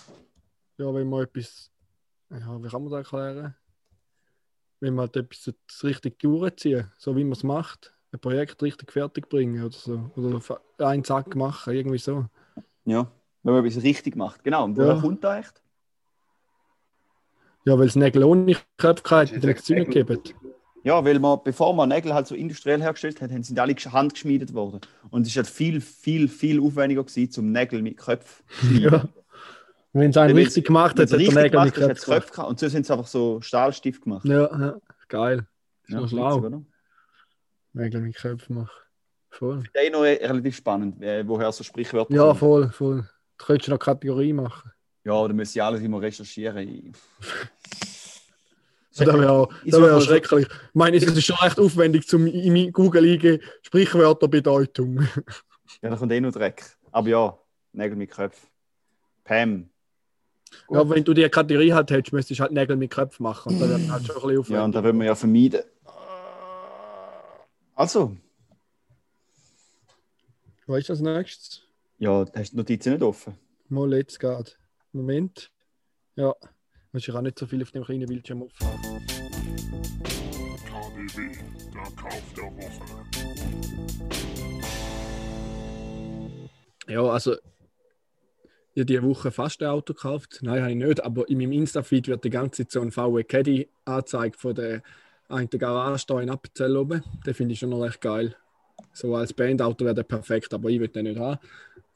Ja, 0.78 0.94
wenn 0.94 1.08
man 1.10 1.24
etwas. 1.24 1.72
Ja, 2.30 2.62
wie 2.64 2.68
kann 2.68 2.84
man 2.84 2.92
das 2.92 3.00
erklären? 3.06 3.56
Wenn 4.80 4.96
man 4.96 5.06
halt 5.08 5.16
etwas 5.18 5.84
richtig 5.84 6.18
durchziehen, 6.20 6.92
so 6.98 7.16
wie 7.16 7.24
man 7.24 7.34
es 7.34 7.44
macht, 7.44 7.94
ein 8.12 8.20
Projekt 8.20 8.62
richtig 8.64 8.92
fertig 8.92 9.30
bringen 9.30 9.64
oder 9.64 9.78
so. 9.78 10.12
Oder 10.16 10.42
einen 10.88 11.04
Zack 11.04 11.36
machen, 11.36 11.74
irgendwie 11.74 12.00
so. 12.00 12.26
Ja, 12.86 13.12
wenn 13.44 13.54
man 13.54 13.66
etwas 13.66 13.84
richtig 13.84 14.16
macht. 14.16 14.44
Genau, 14.44 14.66
und 14.66 14.76
woher 14.76 14.96
Ja. 14.96 15.02
kommt 15.02 15.24
das 15.24 15.40
echt? 15.46 15.62
Ja, 17.66 17.78
weil 17.78 17.88
es 17.88 17.96
Nägel 17.96 18.24
ohne 18.24 18.56
Köpfe 18.78 19.16
hat, 19.16 19.32
nichts 19.32 19.70
echt- 19.70 19.86
gegeben. 19.92 20.20
Ja, 20.84 21.06
weil 21.06 21.20
man, 21.20 21.40
bevor 21.44 21.76
man 21.76 21.90
Nägel 21.90 22.12
halt 22.14 22.26
so 22.26 22.34
industriell 22.34 22.82
hergestellt 22.82 23.22
hat, 23.22 23.30
sie 23.46 23.60
alle 23.60 23.74
gesch- 23.74 23.92
handgeschmiedet 23.92 24.54
worden. 24.56 24.82
Und 25.12 25.22
es 25.24 25.28
ist 25.30 25.36
halt 25.38 25.48
viel, 25.48 25.80
viel, 25.80 26.28
viel 26.28 26.60
aufwendiger 26.60 27.04
gewesen, 27.04 27.30
zum 27.32 27.52
Nägel 27.52 27.84
mit 27.84 27.98
Köpfen 27.98 28.44
zu 28.60 28.66
schmieden. 28.66 28.92
Ja. 28.92 29.08
Wenn 29.94 30.10
es 30.12 30.18
einen 30.18 30.36
richtig 30.38 30.66
gemacht 30.68 30.98
hat, 30.98 31.12
hat 31.12 31.12
der 31.12 31.18
Nägel 31.20 31.50
gemacht 31.50 31.78
mit 31.78 31.98
es 31.98 32.06
Köpfe 32.06 32.32
gehabt. 32.32 32.50
Und 32.50 32.60
so 32.62 32.68
sind 32.70 32.86
sie 32.86 32.94
einfach 32.94 33.08
so 33.08 33.42
Stahlstift 33.42 34.02
gemacht. 34.04 34.24
Ja, 34.26 34.44
ja, 34.58 34.76
geil. 35.10 35.46
Noch 35.90 36.04
witzig, 36.04 36.12
schlau. 36.18 36.38
oder? 36.38 36.62
Nägel 37.74 38.00
mit 38.02 38.16
Köpfen 38.16 38.56
machen. 38.56 38.72
Voll. 39.30 39.64
Das 39.74 39.84
ist 39.84 39.92
noch 39.92 40.02
relativ 40.04 40.56
spannend, 40.56 41.02
äh, 41.04 41.28
woher 41.28 41.52
so 41.52 41.64
Sprichwörter 41.66 42.14
Ja, 42.14 42.22
kommen. 42.28 42.40
voll, 42.40 42.70
voll. 42.70 43.10
Du 43.38 43.46
könntest 43.46 43.70
noch 43.70 43.80
Kategorie 43.80 44.32
machen. 44.34 44.72
Ja, 45.04 45.28
da 45.28 45.34
müssen 45.34 45.58
ja 45.58 45.68
alles 45.68 45.82
immer 45.82 46.02
recherchieren. 46.02 46.94
Das 48.94 49.08
wäre 49.08 49.32
auch, 49.32 49.50
Ich 49.64 49.72
das 49.72 49.82
wär 49.82 49.96
auch 49.96 50.02
schrecklich. 50.02 50.48
Ich 50.48 50.74
meine, 50.74 50.98
es 50.98 51.04
ist 51.04 51.26
schon 51.26 51.38
recht 51.38 51.58
aufwendig, 51.58 52.06
zum 52.06 52.28
in 52.28 52.74
Google 52.74 53.10
eingeben, 53.10 53.42
Sprichwörterbedeutung. 53.64 55.08
Ja, 55.82 55.90
da 55.90 55.96
kommt 55.96 56.12
eh 56.12 56.20
nur 56.20 56.34
Dreck. 56.34 56.62
Aber 56.92 57.08
ja, 57.08 57.38
Nägel 57.72 57.96
mit 57.96 58.12
Köpfen. 58.12 58.50
Pam. 59.24 59.70
Gut. 60.68 60.78
Ja, 60.78 60.90
wenn 60.90 61.04
du 61.06 61.14
die 61.14 61.28
Kategorie 61.30 61.72
halt 61.72 61.90
hättest, 61.90 62.12
müsstest 62.12 62.40
du 62.40 62.44
halt 62.44 62.52
Nägel 62.52 62.76
mit 62.76 62.92
Köpfen 62.92 63.24
machen. 63.24 63.54
Und 63.54 63.62
dann 63.62 63.90
halt 63.92 64.06
schon 64.06 64.18
ein 64.18 64.22
bisschen 64.22 64.40
aufwendig. 64.40 64.50
Ja, 64.50 64.66
und 64.66 64.76
da 64.76 64.84
wollen 64.84 64.98
wir 65.00 65.06
ja 65.06 65.16
vermeiden. 65.16 65.62
Also, 67.76 68.18
Was 70.68 70.80
ist 70.80 70.90
das 70.90 71.00
nächstes? 71.00 71.62
ja, 71.98 72.26
hast 72.36 72.52
du 72.52 72.56
die 72.56 72.58
Notizen 72.58 72.92
nicht 72.94 73.04
offen. 73.04 73.38
Mal 73.70 73.94
jetzt 73.94 74.20
geht. 74.20 74.60
Moment. 74.94 75.52
Ja. 76.16 76.36
Muss 76.92 77.08
ich 77.08 77.14
auch 77.14 77.22
nicht 77.22 77.40
so 77.40 77.46
viel 77.46 77.62
auf 77.62 77.72
dem 77.72 77.84
kleinen 77.84 78.08
Bildschirm 78.08 78.44
aufhaben. 78.44 78.82
KDW, 80.66 81.32
der 81.74 81.84
Kauf 81.96 82.34
der 82.36 82.44
Woche. 82.58 83.02
Ja, 86.88 87.04
also. 87.04 87.38
Ich 88.74 88.82
habe 88.82 88.86
diese 88.86 89.04
Woche 89.04 89.32
fast 89.32 89.62
ein 89.62 89.70
Auto 89.70 89.94
gekauft. 89.94 90.40
Nein, 90.42 90.62
habe 90.62 90.72
ich 90.72 90.78
nicht. 90.78 91.04
Aber 91.04 91.28
in 91.30 91.38
meinem 91.38 91.52
Insta-Feed 91.52 92.08
wird 92.08 92.24
die 92.24 92.30
ganze 92.30 92.64
Zeit 92.64 92.72
so 92.72 92.82
ein 92.82 92.92
VW 92.92 93.24
Caddy 93.24 93.70
angezeigt 93.86 94.38
von 94.38 94.56
der 94.56 94.82
einen 95.28 95.50
Garage 95.50 96.06
da 96.08 96.22
in 96.22 96.30
Appenzell 96.30 96.76
oben. 96.78 97.04
Den 97.26 97.34
finde 97.34 97.54
ich 97.54 97.60
schon 97.60 97.70
noch 97.70 97.82
recht 97.82 98.02
geil. 98.02 98.36
So 98.94 99.16
als 99.16 99.34
Bandauto 99.34 99.86
wäre 99.86 99.96
der 99.96 100.04
perfekt, 100.04 100.54
aber 100.54 100.70
ich 100.70 100.80
will 100.80 100.88
den 100.88 101.06
nicht 101.06 101.20
haben. 101.20 101.40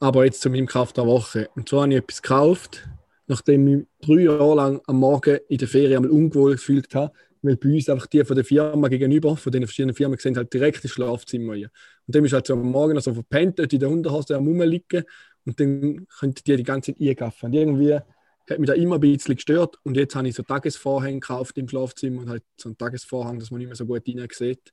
Aber 0.00 0.24
jetzt 0.24 0.40
zu 0.40 0.50
meinem 0.50 0.66
Kauf 0.66 0.92
der 0.92 1.06
Woche. 1.06 1.48
Und 1.54 1.68
zwar 1.68 1.82
habe 1.82 1.92
ich 1.92 1.98
etwas 1.98 2.22
gekauft, 2.22 2.88
nachdem 3.26 3.68
ich 3.68 3.86
drei 4.00 4.22
Jahre 4.22 4.54
lang 4.54 4.80
am 4.86 4.96
Morgen 5.00 5.38
in 5.48 5.58
der 5.58 5.68
Ferien 5.68 5.96
einmal 5.96 6.10
unwohl 6.10 6.52
gefühlt 6.52 6.94
habe, 6.94 7.12
weil 7.42 7.56
bei 7.56 7.74
uns 7.74 7.88
einfach 7.88 8.06
die 8.06 8.24
von 8.24 8.36
der 8.36 8.44
Firma 8.44 8.88
gegenüber, 8.88 9.36
von 9.36 9.52
den 9.52 9.62
verschiedenen 9.64 9.94
Firmen 9.94 10.16
gesehen, 10.16 10.36
halt 10.36 10.52
direkt 10.52 10.82
ins 10.84 10.92
Schlafzimmer 10.92 11.52
rein. 11.52 11.68
Und 12.06 12.14
dem 12.14 12.24
ist 12.24 12.32
halt 12.32 12.46
so 12.46 12.54
am 12.54 12.70
Morgen 12.70 12.98
so 13.00 13.14
verpennt, 13.14 13.58
dort 13.58 13.72
in 13.72 13.80
der 13.80 13.90
Unterhose 13.90 14.36
am 14.36 14.46
Rumliegen 14.46 15.04
und 15.44 15.60
dann 15.60 16.06
könnte 16.18 16.42
die 16.42 16.56
die 16.56 16.62
ganze 16.62 16.92
Zeit 16.92 17.00
eingaffen. 17.00 17.46
Und 17.46 17.52
irgendwie 17.54 17.94
hat 17.94 18.58
mich 18.58 18.68
da 18.68 18.74
immer 18.74 18.96
ein 18.96 19.00
bisschen 19.00 19.34
gestört 19.34 19.76
und 19.82 19.96
jetzt 19.96 20.14
habe 20.14 20.28
ich 20.28 20.34
so 20.34 20.42
Tagesvorhänge 20.42 21.20
gekauft 21.20 21.58
im 21.58 21.68
Schlafzimmer 21.68 22.22
und 22.22 22.28
halt 22.28 22.42
so 22.56 22.68
einen 22.68 22.78
Tagesvorhang, 22.78 23.38
dass 23.38 23.50
man 23.50 23.58
nicht 23.58 23.68
mehr 23.68 23.76
so 23.76 23.86
gut 23.86 24.02
rein 24.06 24.28
sieht. 24.30 24.72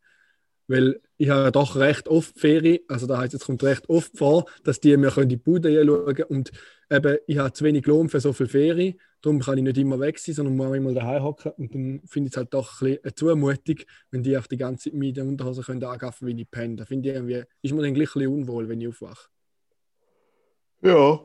Weil 0.68 1.02
ich 1.18 1.30
habe 1.30 1.44
ja 1.44 1.52
doch 1.52 1.76
recht 1.76 2.08
oft 2.08 2.40
Ferien, 2.40 2.80
also 2.88 3.06
da 3.06 3.18
heißt 3.18 3.34
es 3.34 3.46
kommt 3.46 3.64
recht 3.64 3.90
oft 3.90 4.18
vor, 4.18 4.46
dass 4.64 4.80
die 4.80 4.96
mir 4.96 5.12
können 5.12 5.24
in 5.24 5.30
die 5.30 5.38
Bude 5.38 5.74
schauen 5.86 6.24
und 6.30 6.52
eben, 6.90 7.18
ich 7.28 7.38
habe 7.38 7.52
zu 7.54 7.64
wenig 7.66 7.86
Lohn 7.86 8.10
für 8.10 8.20
so 8.20 8.32
viel 8.34 8.48
Ferien, 8.48 9.00
darum 9.22 9.40
kann 9.40 9.58
ich 9.58 9.64
nicht 9.64 9.78
immer 9.78 10.00
weg 10.00 10.20
sein, 10.20 10.36
sondern 10.36 10.56
muss 10.56 10.76
immer 10.76 10.94
daheim 10.94 11.24
hocken 11.24 11.52
und 11.58 11.76
dann 11.76 12.02
finde 12.06 12.28
ich 12.28 12.34
es 12.34 12.38
halt 12.38 12.54
doch 12.54 12.82
ein 12.82 12.88
bisschen 12.88 13.04
eine 13.04 13.16
Zumutung, 13.16 13.76
wenn 14.12 14.24
die 14.24 14.38
auch 14.38 14.48
die 14.48 14.58
ganze 14.58 14.86
Zeit 14.86 14.94
mit 14.94 15.10
in 15.10 15.16
der 15.16 15.26
Unterhose 15.26 15.64
können 15.64 15.84
angaffen, 15.84 16.28
wenn 16.28 16.38
ich 16.38 16.50
penne. 16.50 16.78
Da 16.78 16.86
finde 16.86 17.10
ich 17.10 17.16
irgendwie, 17.16 17.44
ist 17.62 17.74
mir 17.74 17.82
dann 17.82 17.94
gleich 17.94 18.16
ein 18.16 18.20
bisschen 18.20 18.34
unwohl, 18.34 18.70
wenn 18.70 18.82
ich 18.82 18.88
aufwache. 18.88 19.28
Ja. 20.82 21.22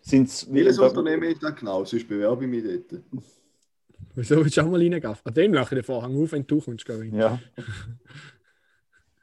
Sind's, 0.00 0.46
Welches 0.50 0.78
Unternehmen 0.78 1.24
ist 1.24 1.42
das 1.42 1.54
genau? 1.56 1.84
Sonst 1.84 2.08
bewerbe 2.08 2.44
ich 2.44 2.50
mich 2.50 2.64
dort. 2.64 3.02
Wieso 4.18 4.36
willst 4.36 4.56
du 4.56 4.62
auch 4.62 4.66
mal 4.66 4.80
reingaffen? 4.80 5.24
An 5.24 5.34
dem 5.34 5.52
mache 5.52 5.76
ich 5.76 5.80
den 5.80 5.84
Vorhang 5.84 6.20
auf, 6.20 6.32
wenn 6.32 6.44
du 6.44 6.60
kommst, 6.60 6.84
geh. 6.84 7.08
Ja. 7.16 7.38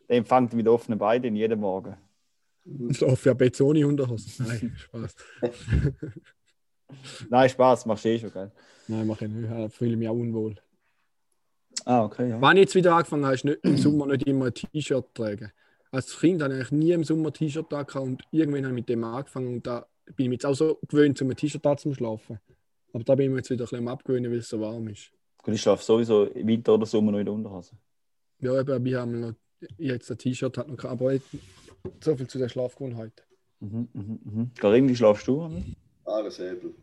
Der 0.08 0.18
empfängt 0.18 0.54
mit 0.54 0.68
offenen 0.70 0.98
Beinen 0.98 1.36
jeden 1.36 1.60
Morgen. 1.60 1.98
Ich 2.90 3.00
laufe 3.00 3.30
ja 3.30 3.36
Betz 3.36 3.62
ohne 3.62 3.86
Unterhose. 3.86 4.42
Nein, 4.42 4.74
Spaß. 4.78 5.16
Nein, 7.30 7.50
Spaß, 7.50 7.86
machst 7.86 8.06
du 8.06 8.10
eh 8.10 8.18
schon, 8.18 8.34
gell? 8.34 8.52
Nein, 8.88 9.06
mache 9.06 9.26
ich 9.26 9.32
nicht. 9.32 9.52
Ich 9.52 9.74
fühle 9.74 9.98
mich 9.98 10.10
auch 10.10 10.16
unwohl. 10.16 10.56
Ah, 11.86 12.06
okay, 12.06 12.30
ja. 12.30 12.42
Wenn 12.42 12.58
ich 12.58 12.62
jetzt 12.62 12.74
wieder 12.76 12.96
angefangen 12.96 13.26
habe, 13.26 13.36
ist 13.36 13.46
nicht, 13.46 13.60
im 13.62 13.78
Sommer 13.78 14.08
nicht 14.08 14.26
immer 14.26 14.46
ein 14.46 14.54
T-Shirt 14.54 15.14
tragen. 15.14 15.52
Als 15.92 16.20
Kind 16.20 16.42
habe 16.42 16.54
ich 16.54 16.60
eigentlich 16.60 16.72
nie 16.72 16.92
im 16.94 17.04
Sommer 17.04 17.32
T-Shirt 17.32 17.68
da 17.70 17.86
und 18.00 18.24
irgendwann 18.32 18.64
habe 18.64 18.74
ich 18.74 18.80
mit 18.80 18.90
dem 18.90 19.04
angefangen 19.04 19.56
und 19.56 19.68
da 19.68 19.86
bin 20.16 20.28
ich 20.28 20.38
jetzt 20.38 20.48
auch 20.48 20.56
so 20.56 20.80
gewöhnt, 20.88 21.22
um 21.22 21.30
ein 21.30 21.36
T-Shirt 21.36 21.64
da 21.64 21.78
zum 21.78 21.94
Schlafen. 21.94 22.40
Aber 22.96 23.04
da 23.04 23.14
bin 23.14 23.26
ich 23.26 23.32
mir 23.32 23.38
jetzt 23.40 23.50
wieder 23.50 23.64
ein 23.64 23.66
bisschen 23.66 23.80
am 23.80 23.88
abgewöhnen, 23.90 24.32
weil 24.32 24.38
es 24.38 24.48
so 24.48 24.62
warm 24.62 24.88
ist. 24.88 25.12
Gut, 25.44 25.54
ich 25.54 25.62
schlafe 25.62 25.84
sowieso 25.84 26.28
im 26.28 26.48
Winter 26.48 26.76
oder 26.76 26.86
Sommer 26.86 27.12
noch 27.12 27.20
in 27.20 27.26
der 27.26 27.34
Unterhose. 27.34 27.74
Ja, 28.40 28.58
eben, 28.58 28.72
aber 28.72 28.86
ich 28.86 28.96
habe 28.96 29.12
noch, 29.12 29.34
jetzt 29.78 30.10
ein 30.10 30.18
T-Shirt 30.18 30.58
hat 30.58 30.70
noch 30.70 30.78
gehabt, 30.78 31.02
aber 31.02 31.12
jetzt, 31.12 31.28
so 32.02 32.16
viel 32.16 32.28
zu 32.28 32.38
der 32.38 32.48
Schlafgewohnheit. 32.48 33.12
Mhm, 33.60 33.90
mhm, 33.92 34.20
mhm. 34.24 34.52
Karim, 34.56 34.88
wie 34.88 34.96
schlafst 34.96 35.28
du? 35.28 35.52
Alles 36.06 36.38
Säbel. 36.38 36.74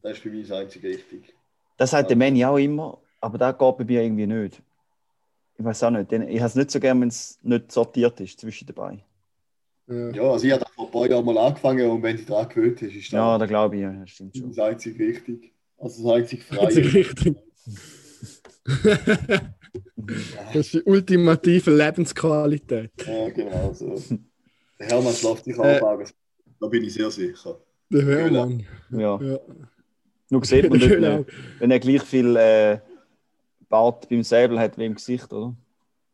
Das 0.00 0.12
ist 0.12 0.20
für 0.20 0.30
mich 0.30 0.48
das 0.48 0.56
einzige 0.56 0.88
richtig. 0.88 1.34
Das 1.76 1.90
sagt 1.90 2.08
der 2.08 2.16
Manny 2.16 2.42
auch 2.42 2.56
immer, 2.56 2.98
aber 3.20 3.36
das 3.36 3.58
geht 3.58 3.76
bei 3.76 3.84
mir 3.84 4.02
irgendwie 4.02 4.26
nicht. 4.26 4.62
Ich 5.58 5.64
weiß 5.66 5.82
auch 5.82 5.90
nicht. 5.90 6.10
Ich 6.10 6.40
habe 6.40 6.48
es 6.48 6.54
nicht 6.54 6.70
so 6.70 6.80
gern, 6.80 7.02
wenn 7.02 7.08
es 7.08 7.38
nicht 7.42 7.70
sortiert 7.70 8.18
ist 8.20 8.40
zwischen 8.40 8.66
dabei. 8.66 9.04
Ja. 9.90 10.10
Ja, 10.10 10.22
also 10.32 10.46
ich 10.46 10.52
habe 10.52 10.62
das 10.64 10.72
vor 10.74 10.86
ein 10.86 10.90
paar 10.92 11.10
Jahren 11.10 11.24
mal 11.24 11.38
angefangen 11.38 11.90
und 11.90 12.02
wenn 12.02 12.16
du 12.16 12.22
daran 12.24 12.48
gewöhnt 12.48 12.80
hast, 12.80 12.94
ist 12.94 13.10
Ja, 13.10 13.32
das 13.36 13.40
da 13.40 13.46
glaube 13.46 13.76
ich, 13.76 13.82
ja, 13.82 13.92
das 13.92 14.10
stimmt 14.10 14.36
schon. 14.36 14.48
das 14.48 14.58
einzige 14.58 15.04
richtig. 15.04 15.52
Also 15.78 16.02
das 16.04 16.12
einzige 16.12 16.42
Das 16.48 16.76
ist 16.76 16.86
freie. 16.86 16.94
richtig. 16.94 17.36
das 20.52 20.56
ist 20.66 20.74
die 20.74 20.82
ultimative 20.84 21.70
Lebensqualität. 21.74 22.90
Ja, 23.06 23.28
genau 23.30 23.72
so. 23.72 23.94
Der 24.78 24.86
Hermann 24.88 25.12
schläft 25.14 25.44
sich 25.44 25.56
Äh. 25.56 25.80
auch 25.80 25.98
an. 25.98 26.04
Da 26.60 26.66
bin 26.68 26.84
ich 26.84 26.94
sehr 26.94 27.10
sicher. 27.10 27.58
Der 27.90 28.02
Hörmann. 28.04 28.64
Ja. 28.90 29.20
Ja. 29.20 29.38
Nur 30.30 30.44
sieht 30.44 30.68
man 30.68 30.78
nicht, 30.78 30.88
Genau. 30.90 31.18
nicht, 31.18 31.30
wenn 31.58 31.70
er 31.70 31.80
gleich 31.80 32.02
viel 32.02 32.36
äh, 32.36 32.78
Bart 33.68 34.08
beim 34.08 34.22
Säbel 34.22 34.58
hat 34.58 34.78
wie 34.78 34.86
im 34.86 34.94
Gesicht, 34.94 35.32
oder? 35.32 35.54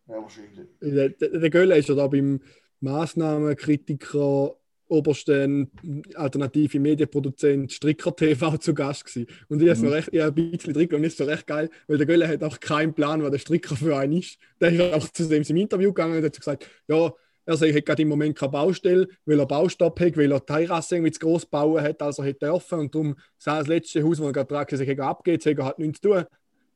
Ja, 0.08 0.14
wahrscheinlich. 0.22 0.66
Der, 0.80 1.08
der, 1.10 1.40
der 1.40 1.50
Göller 1.50 1.76
ist 1.76 1.88
ja 1.88 1.94
da 1.94 2.06
beim 2.06 2.40
Maßnahmenkritiker 2.80 4.54
obersten 4.88 5.70
alternative 6.14 6.78
Medienproduzent 6.78 7.72
Stricker 7.72 8.14
TV 8.14 8.56
zu 8.58 8.74
Gast 8.74 9.04
gewesen. 9.04 9.26
Und 9.48 9.60
ich 9.62 9.68
habe 9.68 9.78
so 9.78 9.86
Mhm. 9.86 9.92
recht, 9.92 10.08
ich 10.12 10.22
ein 10.22 10.34
bisschen 10.34 10.74
drin 10.74 10.94
und 10.94 11.04
ist 11.04 11.18
so 11.18 11.24
recht 11.24 11.46
geil, 11.46 11.70
weil 11.88 11.98
der 11.98 12.06
Göller 12.06 12.28
hat 12.28 12.42
auch 12.44 12.60
keinen 12.60 12.94
Plan, 12.94 13.22
was 13.22 13.30
der 13.30 13.38
Stricker 13.38 13.76
für 13.76 13.96
einen 13.96 14.18
ist. 14.18 14.38
Der 14.60 14.70
ist 14.72 14.80
auch 14.94 15.08
zu 15.10 15.28
dem 15.28 15.42
im 15.42 15.56
Interview 15.56 15.92
gegangen 15.92 16.18
und 16.18 16.24
hat 16.24 16.36
gesagt, 16.36 16.68
ja, 16.88 17.12
er 17.48 17.56
sagt, 17.56 17.70
er 17.70 17.78
hat 17.78 17.86
gerade 17.86 18.02
im 18.02 18.08
Moment 18.08 18.36
keine 18.36 18.50
Baustelle, 18.50 19.08
weil 19.24 19.38
er 19.38 19.46
Baustopp 19.46 20.00
hat, 20.00 20.16
weil 20.16 20.32
er 20.32 20.40
die 20.40 20.46
Terrasse 20.46 20.96
irgendwie 20.96 21.12
zu 21.12 21.20
groß 21.20 21.46
bauen 21.46 21.82
hat, 21.82 22.02
als 22.02 22.18
er 22.18 22.24
hätte 22.24 22.46
dürfen. 22.46 22.80
Und 22.80 22.94
darum 22.94 23.16
das 23.44 23.68
letzte 23.68 24.02
Haus, 24.02 24.18
wo 24.20 24.26
er 24.26 24.32
gerade 24.32 24.48
dran 24.48 25.00
abgeht, 25.00 25.46
hat 25.46 25.58
er 25.58 25.64
hat 25.64 25.78
nichts 25.78 26.00
zu 26.00 26.08
tun. 26.10 26.24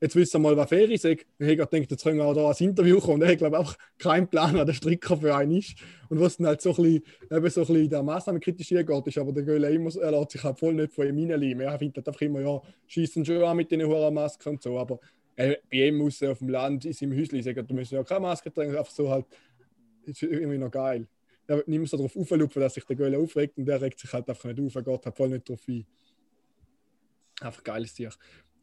Jetzt 0.01 0.15
wissen 0.15 0.41
wir 0.41 0.55
mal, 0.55 0.57
was 0.57 0.69
sagt. 0.69 1.25
Und 1.39 1.45
ich 1.45 1.59
habe 1.59 1.69
gedacht, 1.69 1.91
jetzt 1.91 2.03
können 2.03 2.17
wir 2.17 2.25
auch 2.25 2.33
da 2.33 2.47
als 2.47 2.59
Interview 2.59 2.99
kommen. 2.99 3.15
Und 3.15 3.21
er 3.21 3.31
hat, 3.31 3.37
glaube 3.37 3.55
ich, 3.55 3.61
auch 3.61 3.75
keinen 3.99 4.27
Plan, 4.27 4.55
was 4.55 4.65
der 4.65 4.73
Stricker 4.73 5.15
für 5.15 5.35
einen 5.35 5.57
ist. 5.57 5.75
Und 6.09 6.19
was 6.19 6.37
dann 6.37 6.47
halt 6.47 6.61
so 6.61 6.71
ein 6.71 6.75
bisschen, 6.75 7.03
eben 7.29 7.49
so 7.49 7.61
ein 7.61 7.67
bisschen 7.67 7.89
der 7.89 8.03
Maßnahme 8.03 8.39
kritisiert 8.39 8.87
geht, 8.87 9.07
ist 9.07 9.17
aber 9.19 9.31
der 9.31 9.43
Göhle 9.43 9.69
immer, 9.69 9.95
er 9.95 10.11
lässt 10.11 10.31
sich 10.31 10.43
halt 10.43 10.59
voll 10.59 10.73
nicht 10.73 10.91
von 10.91 11.07
ihm 11.07 11.17
reinleimen. 11.29 11.61
Er 11.61 11.77
findet 11.77 11.97
halt 11.97 12.07
einfach 12.07 12.21
immer, 12.21 12.41
ja, 12.41 12.61
schießen 12.87 13.23
schon 13.23 13.43
an 13.43 13.55
mit 13.55 13.71
den 13.71 13.85
hohen 13.85 14.13
Masken 14.13 14.49
und 14.49 14.63
so. 14.63 14.77
Aber 14.79 14.99
äh, 15.35 15.57
bei 15.71 15.87
ihm 15.87 15.97
muss 15.97 16.21
er 16.21 16.31
auf 16.31 16.39
dem 16.39 16.49
Land, 16.49 16.83
in 16.85 16.93
seinem 16.93 17.17
Häuschen, 17.17 17.41
sagen, 17.43 17.65
du 17.65 17.73
musst 17.75 17.91
ja 17.91 18.03
keine 18.03 18.21
Maske 18.21 18.51
tragen, 18.51 18.75
einfach 18.75 18.91
so 18.91 19.09
halt, 19.09 19.25
ist 20.05 20.23
irgendwie 20.23 20.57
noch 20.57 20.71
geil. 20.71 21.07
Er 21.47 21.63
mehr 21.67 21.85
so 21.85 21.97
darauf 21.97 22.15
auflupfen, 22.15 22.61
dass 22.61 22.73
sich 22.73 22.85
der 22.85 22.95
Göhle 22.95 23.19
aufregt 23.19 23.57
und 23.57 23.65
der 23.65 23.81
regt 23.81 23.99
sich 23.99 24.11
halt 24.11 24.27
einfach 24.27 24.45
nicht 24.45 24.59
auf, 24.59 24.75
er 24.75 24.83
geht 24.83 25.05
halt 25.05 25.15
voll 25.15 25.29
nicht 25.29 25.47
drauf 25.47 25.61
ein. 25.67 25.85
Einfach 27.41 27.63
geiles 27.63 27.93
Tier. 27.93 28.11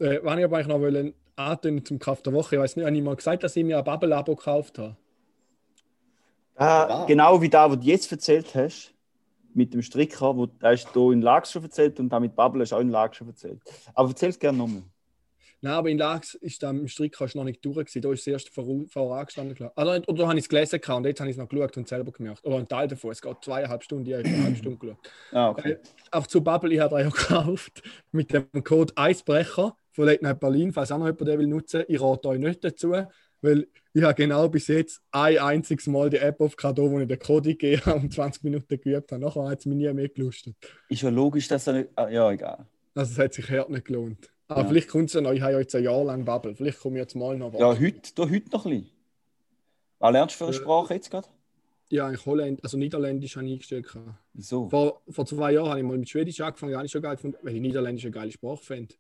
Äh, 0.01 0.21
was 0.23 0.39
ich 0.39 0.45
aber 0.45 0.57
eigentlich 0.57 0.67
noch 0.69 0.81
wollen, 0.81 1.15
antönen 1.37 1.85
zum 1.85 1.99
Kauf 1.99 2.23
der 2.23 2.33
Woche, 2.33 2.57
ich 2.57 2.61
weiß 2.61 2.77
nicht, 2.77 2.87
habe 2.87 2.97
ich 2.97 3.03
mal 3.03 3.17
gesagt, 3.17 3.43
dass 3.43 3.57
ich 3.57 3.65
mir 3.65 3.79
ein 3.79 3.85
Bubble-Abo 3.85 4.35
gekauft 4.37 4.79
habe? 4.79 4.97
Ah, 6.57 7.03
Ah. 7.03 7.05
Genau 7.07 7.41
wie 7.41 7.49
da, 7.49 7.71
was 7.71 7.79
du 7.79 7.87
jetzt 7.87 8.11
erzählt 8.11 8.55
hast, 8.55 8.93
mit 9.55 9.73
dem 9.75 9.83
Stricker, 9.83 10.37
wo 10.37 10.47
da 10.47 10.71
hast 10.71 10.89
du 10.93 11.13
in 11.13 11.23
Lags 11.23 11.53
schon 11.53 11.63
erzählt 11.63 11.99
und 12.01 12.09
da 12.11 12.21
mit 12.21 12.35
Bubble 12.35 12.63
hast 12.63 12.73
du 12.73 12.77
auch 12.77 12.81
in 12.81 12.91
Lags 12.91 13.17
schon 13.17 13.29
erzählt. 13.29 13.61
Aber 13.95 14.09
erzähl 14.09 14.31
es 14.31 14.39
gerne 14.39 14.59
nochmal. 14.59 14.83
Nein, 15.61 15.73
aber 15.73 15.89
in 15.91 15.99
Lags 15.99 16.35
ist 16.35 16.63
da 16.63 16.71
im 16.71 16.87
Strick 16.87 17.19
hast 17.19 17.33
du 17.35 17.39
noch 17.39 17.45
nicht 17.45 17.65
durch. 17.65 17.75
gewesen. 17.77 18.01
Da 18.03 18.13
ist 18.13 18.21
das 18.25 18.33
erste 18.33 18.53
vor- 18.53 18.87
vorangestanden. 18.89 19.57
Klar. 19.57 19.73
Also, 19.75 20.05
oder 20.07 20.29
habe 20.29 20.39
ich 20.39 20.45
es 20.45 20.49
gelesen 20.49 20.81
und 20.89 21.05
jetzt 21.07 21.19
habe 21.19 21.31
ich 21.31 21.35
es 21.37 21.41
noch 21.43 21.49
geschaut 21.49 21.77
und 21.77 21.89
selber 21.89 22.13
gemacht. 22.13 22.45
Oder 22.45 22.59
ein 22.59 22.69
Teil 22.69 22.87
davon. 22.87 23.11
Es 23.11 23.21
geht 23.21 23.37
zweieinhalb 23.43 23.83
Stunden, 23.83 24.07
ich 24.07 24.15
habe 24.15 24.25
eine 24.29 24.45
halbe 24.45 24.57
Stunde 24.57 24.79
geschaut. 24.79 24.99
Ah, 25.33 25.49
okay. 25.51 25.73
Äh, 25.73 25.79
Auf 26.13 26.29
zu 26.29 26.43
Bubble, 26.45 26.73
ich 26.75 26.79
habe 26.81 26.95
drei 26.95 27.03
gekauft 27.05 27.83
mit 28.13 28.33
dem 28.33 28.47
Code 28.63 28.93
Eisbrecher 28.97 29.77
von 29.99 30.07
Late 30.07 30.23
Night 30.23 30.39
Berlin. 30.39 30.73
Falls 30.73 30.93
auch 30.93 30.99
noch 30.99 31.07
jemand 31.07 31.27
den 31.27 31.39
will 31.41 31.47
nutzen, 31.49 31.83
ich 31.89 32.01
rate 32.01 32.29
euch 32.29 32.39
nicht 32.39 32.63
dazu, 32.63 32.93
weil 33.43 33.67
ich 33.93 34.03
habe 34.05 34.15
genau 34.15 34.49
bis 34.49 34.69
jetzt 34.69 35.03
ein 35.11 35.39
einziges 35.39 35.89
Mal 35.89 36.09
die 36.09 36.19
App 36.19 36.41
aufgehabt, 36.41 36.79
wo 36.79 37.01
ich 37.01 37.09
den 37.09 37.19
Code 37.19 37.49
gegeben 37.51 37.83
habe 37.85 38.01
und 38.01 38.13
20 38.13 38.45
Minuten 38.45 38.81
geübt 38.81 39.11
habe. 39.11 39.21
Nachher 39.21 39.49
hat 39.49 39.59
es 39.59 39.67
mich 39.67 39.77
nie 39.77 39.93
mehr 39.93 40.09
gelustet. 40.09 40.55
Ist 40.89 41.03
ja 41.03 41.09
logisch, 41.09 41.49
dass 41.49 41.67
er 41.67 41.73
nicht. 41.73 41.89
Ah, 41.97 42.09
ja, 42.09 42.31
egal. 42.31 42.65
Also 42.95 43.11
es 43.13 43.19
hat 43.19 43.35
sich 43.35 43.51
hart 43.51 43.71
nicht 43.71 43.87
gelohnt. 43.87 44.31
Aber 44.47 44.63
Ja. 44.63 44.69
vielleicht 44.69 44.89
kommt 44.89 45.07
es 45.07 45.15
ja 45.15 45.21
noch, 45.21 45.33
ich 45.33 45.43
habe 45.43 45.53
ja 45.55 45.59
jetzt 45.59 45.75
ein 45.75 45.83
Jahr 45.83 46.05
lang 46.05 46.25
Bubble. 46.25 46.55
Vielleicht 46.55 46.79
komme 46.79 46.97
ich 46.97 47.01
jetzt 47.03 47.17
mal 47.17 47.37
noch 47.37 47.53
Ja, 47.59 47.77
heute, 47.77 48.15
da 48.15 48.23
heute 48.23 48.51
noch 48.53 48.67
ein 48.67 48.71
bisschen. 48.71 48.91
Was 49.99 50.13
lernst 50.13 50.35
du 50.35 50.39
für 50.39 50.45
eine 50.51 50.57
Äh, 50.57 50.61
Sprache 50.61 50.95
jetzt 50.95 51.11
gerade? 51.11 51.29
Ja, 51.91 52.07
eigentlich 52.07 52.25
Holländ, 52.25 52.63
also 52.63 52.79
Niederländisch 52.79 53.35
habe 53.37 53.47
ich 53.47 53.53
eingestellt. 53.55 53.87
Wieso? 54.33 54.69
Vor, 54.69 55.03
vor 55.11 55.27
zwei 55.27 55.53
Jahren 55.53 55.71
habe 55.71 55.81
ich 55.81 55.85
mal 55.87 55.99
mit 55.99 56.09
Schwedisch 56.09 56.41
angefangen, 56.41 56.77
habe 56.77 56.87
ich 56.87 56.93
schon 56.93 57.03
geil 57.03 57.17
gefunden, 57.17 57.37
weil 57.43 57.57
ich 57.57 57.61
Niederländisch 57.61 58.05
eine 58.05 58.13
geile 58.13 58.31
Sprache 58.31 58.63
finde. 58.63 58.95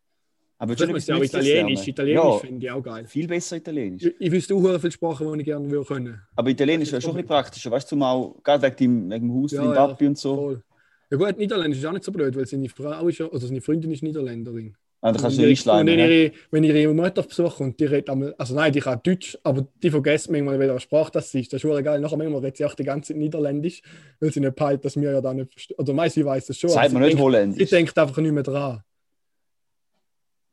Aber 0.60 0.74
Das 0.74 0.80
ist 0.82 0.88
auch 0.90 0.96
etwas 0.96 1.08
Nützliches 1.08 1.46
Italienisch. 1.46 1.88
Italienisch 1.88 2.24
Ja, 2.24 2.38
finde 2.38 2.66
ich 2.66 2.72
auch 2.72 2.82
geil. 2.82 3.04
viel 3.06 3.28
besser 3.28 3.56
Italienisch. 3.56 4.02
Ich, 4.04 4.14
ich 4.18 4.32
wüsste 4.32 4.54
auch 4.56 4.78
viele 4.80 4.90
Sprachen, 4.90 5.32
die 5.34 5.40
ich 5.40 5.44
gerne 5.46 5.70
würde 5.70 5.84
können. 5.86 6.20
Aber 6.34 6.50
Italienisch 6.50 6.90
wäre 6.90 7.00
schon 7.00 7.12
ein 7.12 7.16
bisschen 7.16 7.28
praktischer, 7.28 7.70
weißt 7.70 7.92
du, 7.92 8.02
auch, 8.02 8.42
gerade 8.42 8.62
wegen 8.62 8.76
dem, 8.76 9.10
wegen 9.10 9.28
dem 9.28 9.42
Haus, 9.42 9.52
Ja, 9.52 9.62
dem 9.62 9.70
ja, 9.72 9.86
Papi 9.86 10.06
und 10.08 10.18
so. 10.18 10.34
Voll. 10.34 10.62
Ja 11.10 11.16
gut, 11.16 11.38
Niederländisch 11.38 11.78
ist 11.78 11.86
auch 11.86 11.92
nicht 11.92 12.04
so 12.04 12.12
blöd, 12.12 12.36
weil 12.36 12.46
seine 12.46 12.68
Frau 12.68 13.06
ist 13.06 13.18
ja, 13.18 13.30
also 13.30 13.46
seine 13.46 13.60
Freundin 13.60 13.92
ist 13.92 14.02
Niederländerin. 14.02 14.74
Ah, 15.00 15.12
da 15.12 15.20
kannst 15.20 15.38
du 15.38 15.46
einschleimen. 15.46 15.88
und 15.88 15.96
ne? 15.96 16.22
ihre, 16.24 16.32
wenn 16.50 16.64
ich 16.64 16.74
ihre 16.74 16.92
Mutter 16.92 17.22
besuche 17.22 17.62
und 17.62 17.78
die 17.78 17.84
redet 17.84 18.10
einmal, 18.10 18.34
also 18.36 18.54
nein, 18.56 18.72
die 18.72 18.80
kann 18.80 18.98
Deutsch, 19.02 19.38
aber 19.44 19.66
die 19.80 19.90
vergessen 19.90 20.32
manchmal, 20.32 20.58
welche 20.58 20.80
Sprache 20.80 21.12
das 21.12 21.32
ist. 21.34 21.52
Das 21.52 21.58
ist 21.58 21.62
schon 21.62 21.84
geil. 21.84 22.00
Nachher 22.00 22.16
manchmal 22.16 22.40
redet 22.40 22.56
sie 22.56 22.64
auch 22.64 22.74
die 22.74 22.82
ganze 22.82 23.12
Zeit 23.12 23.16
Niederländisch, 23.18 23.80
weil 24.18 24.32
sie 24.32 24.40
nicht 24.40 24.56
peilt, 24.56 24.84
dass 24.84 24.96
wir 24.96 25.12
ja 25.12 25.20
da 25.20 25.32
nicht 25.32 25.52
verstehen. 25.52 25.76
Oder 25.78 25.92
meist 25.92 26.16
sie 26.16 26.24
weiß 26.24 26.46
das 26.46 26.58
schon. 26.58 26.70
Sagt 26.70 26.92
man 26.92 27.02
nicht 27.02 27.12
denkt, 27.12 27.22
Holländisch. 27.22 27.68
Sie 27.68 27.76
denkt 27.76 27.96
einfach 27.96 28.18
nicht 28.18 28.32
mehr 28.32 28.42
dran. 28.42 28.82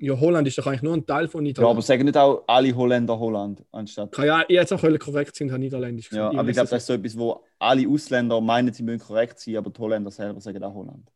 Ja, 0.06 0.20
Holland 0.20 0.48
ist 0.48 0.56
doch 0.58 0.68
eigentlich 0.68 0.84
nur 0.84 0.94
ein 0.94 1.06
Teil 1.06 1.28
von 1.28 1.44
Ja, 1.44 1.50
Niederland. 1.50 1.72
aber 1.72 1.82
sagen 1.82 2.06
nicht 2.06 2.16
auch 2.18 2.44
alle 2.46 2.76
Holländer 2.76 3.18
Holland 3.18 3.64
anstatt. 3.72 4.12
Kann 4.12 4.28
ja, 4.28 4.42
ich 4.48 4.54
jetzt 4.54 4.72
auch 4.72 4.82
korrekt 5.00 5.36
sind, 5.36 5.50
habe 5.52 5.60
Niederländisch 5.60 6.12
Ja, 6.12 6.28
gesagt. 6.30 6.38
aber 6.40 6.50
ich 6.50 6.54
glaube, 6.56 6.70
das 6.70 6.82
ist 6.84 6.88
so 6.88 6.94
etwas, 6.94 7.18
wo 7.18 7.44
alle 7.58 7.90
Ausländer 7.90 8.40
meinen, 8.40 8.72
sie 8.72 8.84
müssen 8.84 9.00
korrekt 9.00 9.40
sein, 9.40 9.56
aber 9.58 9.72
die 9.72 9.80
Holländer 9.80 10.12
selber 10.12 10.40
sagen 10.42 10.64
auch 10.64 10.76
Holland. 10.76 11.10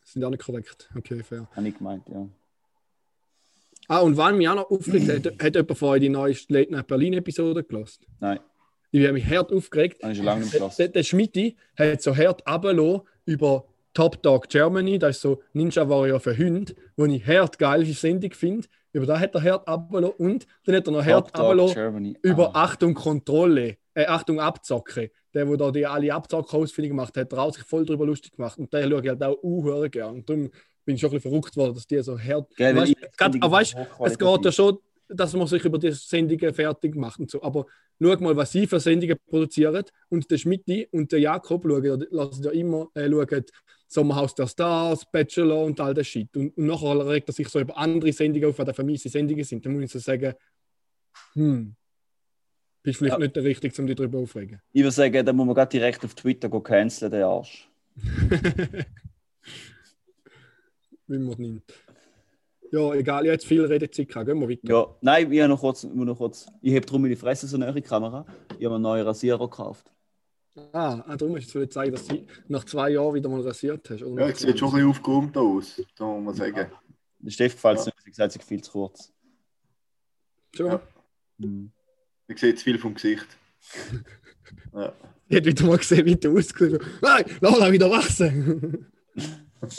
das 0.00 0.12
sind 0.12 0.24
auch 0.24 0.30
nicht 0.30 0.42
korrekt. 0.42 0.90
Okay, 0.96 1.22
fair. 1.22 1.46
Habe 1.54 1.68
ich 1.68 1.78
gemeint, 1.78 2.02
ja. 2.08 2.26
Ah, 3.88 4.00
und 4.00 4.16
wann 4.16 4.38
mich 4.38 4.48
auch 4.48 4.54
noch 4.54 4.70
aufgeregt 4.70 5.08
hat, 5.26 5.42
hat 5.42 5.54
jemand 5.54 5.78
vorher 5.78 6.00
die 6.00 6.08
neue 6.08 6.34
Late 6.48 6.72
Night 6.72 6.86
Berlin 6.86 7.12
Episode 7.14 7.62
gelassen? 7.62 8.06
Nein, 8.20 8.40
Ich 8.90 9.02
habe 9.02 9.12
mich 9.12 9.26
hart 9.26 9.52
aufgeregt. 9.52 10.02
habe 10.02 10.12
ich 10.12 10.18
schon 10.18 10.26
lange 10.26 10.44
nicht 10.44 10.78
Der, 10.78 10.88
der, 10.88 11.02
Schmidti 11.02 11.56
hat 11.76 12.02
so 12.02 12.16
hart 12.16 12.42
runtergelassen 12.48 13.02
über 13.24 13.64
Top 13.94 14.22
Dog 14.22 14.48
Germany, 14.48 14.98
das 14.98 15.16
ist 15.16 15.22
so 15.22 15.42
Ninja 15.52 15.88
Warrior 15.88 16.20
für 16.20 16.36
Hunde, 16.36 16.74
wo 16.96 17.04
ich 17.04 17.26
hart 17.26 17.58
geil 17.58 17.84
Sendung 17.86 18.32
finde. 18.32 18.66
Über 18.92 19.06
da 19.06 19.18
hat 19.18 19.34
er 19.34 19.42
hart 19.42 19.68
runtergelassen 19.68 20.14
und 20.18 20.46
dann 20.64 20.76
hat 20.76 20.86
er 20.86 20.92
noch 20.92 21.04
hart 21.04 21.74
Germany. 21.74 22.16
über 22.22 22.54
Ah. 22.54 22.64
Achtung 22.64 22.94
Kontrolle, 22.94 23.76
äh, 23.94 24.06
Achtung 24.06 24.40
Abzocke. 24.40 25.10
Der, 25.34 25.46
der 25.46 25.56
da 25.56 25.70
die 25.70 25.86
alle 25.86 26.12
Abzocker-Ausfindung 26.12 26.90
gemacht 26.90 27.16
hat, 27.16 27.32
hat 27.32 27.54
sich 27.54 27.64
voll 27.64 27.86
darüber 27.86 28.04
lustig 28.04 28.36
gemacht. 28.36 28.58
Und 28.58 28.70
der 28.72 28.86
schaue 28.88 29.02
ich 29.02 29.08
halt 29.08 29.22
auch 29.22 29.42
uh, 29.42 29.88
gern. 29.88 30.16
Und 30.16 30.28
darum 30.28 30.50
bin 30.84 30.94
ich 30.94 31.00
schon 31.00 31.08
ein 31.08 31.14
bisschen 31.14 31.30
verrückt 31.30 31.56
worden, 31.56 31.74
dass 31.74 31.86
die 31.86 32.02
so 32.02 32.18
hart. 32.18 32.54
Gell, 32.54 32.76
weißt, 32.76 32.94
grad, 33.16 33.34
aber 33.40 33.50
weißt, 33.50 33.76
es 34.04 34.18
geht 34.18 34.44
ja 34.44 34.52
schon, 34.52 34.78
dass 35.08 35.32
man 35.32 35.46
sich 35.46 35.64
über 35.64 35.78
die 35.78 35.92
Sendungen 35.92 36.52
fertig 36.52 36.94
macht 36.96 37.20
und 37.20 37.30
so. 37.30 37.42
Aber 37.42 37.64
schau 38.00 38.16
mal, 38.18 38.36
was 38.36 38.52
sie 38.52 38.66
für 38.66 38.78
Sendungen 38.78 39.16
produzieren. 39.26 39.84
Und 40.10 40.30
der 40.30 40.36
Schmidti 40.36 40.88
und 40.90 41.10
der 41.12 41.20
Jakob 41.20 41.64
schauen, 41.64 42.06
lassen 42.10 42.42
ja 42.42 42.50
immer 42.50 42.88
äh, 42.94 43.08
schauen, 43.08 43.44
Sommerhaus 43.92 44.34
der 44.34 44.46
Stars, 44.46 45.04
Bachelor 45.10 45.64
und 45.64 45.78
all 45.80 45.92
das 45.94 46.06
Shit. 46.06 46.34
Und, 46.36 46.56
und 46.56 46.66
nachher 46.66 47.06
regt 47.06 47.28
er 47.28 47.32
sich 47.32 47.48
so 47.48 47.60
über 47.60 47.76
andere 47.76 48.12
Sendungen 48.12 48.48
auf, 48.48 48.58
was 48.58 48.74
für 48.74 48.84
mich 48.84 49.02
Sendungen 49.02 49.44
sind. 49.44 49.64
Dann 49.66 49.74
muss 49.74 49.84
ich 49.84 49.90
so 49.92 49.98
sagen, 49.98 50.34
hm, 51.34 51.74
bist 52.82 52.98
vielleicht 52.98 53.12
Ja. 53.14 53.18
nicht 53.18 53.36
der 53.36 53.44
Richtige, 53.44 53.80
um 53.80 53.86
dich 53.86 53.96
darüber 53.96 54.18
aufregen. 54.18 54.60
Ich 54.72 54.82
würde 54.82 54.92
sagen, 54.92 55.24
da 55.26 55.32
muss 55.32 55.46
man 55.46 55.54
gerade 55.54 55.70
direkt 55.70 56.04
auf 56.04 56.14
Twitter 56.14 56.48
go 56.48 56.60
canceln, 56.60 57.10
den 57.12 57.22
Arsch. 57.22 57.68
Wie 61.06 61.18
man 61.18 61.36
nimmt. 61.38 61.72
Ja, 62.70 62.94
egal, 62.94 63.24
ich 63.24 63.28
habe 63.28 63.32
jetzt 63.34 63.46
viel 63.46 63.64
Redezeit 63.66 64.08
gehabt. 64.08 64.26
Gehen 64.26 64.40
wir 64.40 64.48
weiter. 64.48 64.60
Ja, 64.64 64.86
nein, 65.02 65.30
ich 65.30 65.40
habe 65.40 65.50
noch 65.50 65.60
kurz, 65.60 65.84
ich 65.84 65.92
muss 65.92 66.06
noch 66.06 66.16
kurz. 66.16 66.46
Ich 66.62 66.74
habe 66.74 66.86
drum 66.86 67.02
meine 67.02 67.16
Fresse 67.16 67.46
so 67.46 67.56
eine 67.60 67.82
Kamera. 67.82 68.24
Ich 68.58 68.64
habe 68.64 68.76
einen 68.76 68.82
neuen 68.82 69.04
Rasierer 69.06 69.38
gekauft. 69.38 69.92
Ah, 70.72 71.02
ah, 71.06 71.16
darum 71.16 71.36
hast 71.36 71.54
du 71.54 71.60
jetzt 71.60 71.72
zeigen, 71.72 71.92
dass 71.92 72.06
du 72.06 72.26
nach 72.48 72.64
zwei 72.64 72.90
Jahren 72.90 73.14
wieder 73.14 73.28
mal 73.28 73.40
rasiert 73.40 73.88
hast. 73.88 74.02
Oder 74.02 74.26
Ja, 74.26 74.32
es 74.32 74.40
sieht 74.40 74.58
schon 74.58 74.68
ein 74.68 74.74
bisschen 74.74 74.90
aufgeräumt 74.90 75.36
aus, 75.36 75.82
da 75.96 76.04
muss 76.04 76.24
man 76.24 76.34
sagen. 76.34 76.70
Der 77.20 77.30
Steff 77.30 77.54
gefällt 77.54 77.78
es 77.78 77.86
nicht, 77.86 77.96
sie 78.02 78.10
gesagt, 78.10 78.32
sie 78.32 78.38
ist 78.38 78.48
viel 78.48 78.62
zu 78.62 78.72
kurz. 78.72 79.12
Schon? 80.54 80.66
Ja. 80.66 80.80
Mhm. 81.38 81.72
Man 82.28 82.36
sieht 82.36 82.58
zu 82.58 82.64
viel 82.64 82.78
vom 82.78 82.94
Gesicht. 82.94 83.26
Ja. 84.74 84.92
Ich 85.28 85.36
hätte 85.36 85.48
wieder 85.50 85.64
mal 85.66 85.78
gesehen, 85.78 86.04
wie 86.04 86.16
du 86.16 86.36
ausgesehen. 86.36 86.82
Nein, 87.00 87.24
lass 87.40 87.58
ihn 87.58 87.72
wieder 87.72 87.90
wachsen. 87.90 88.86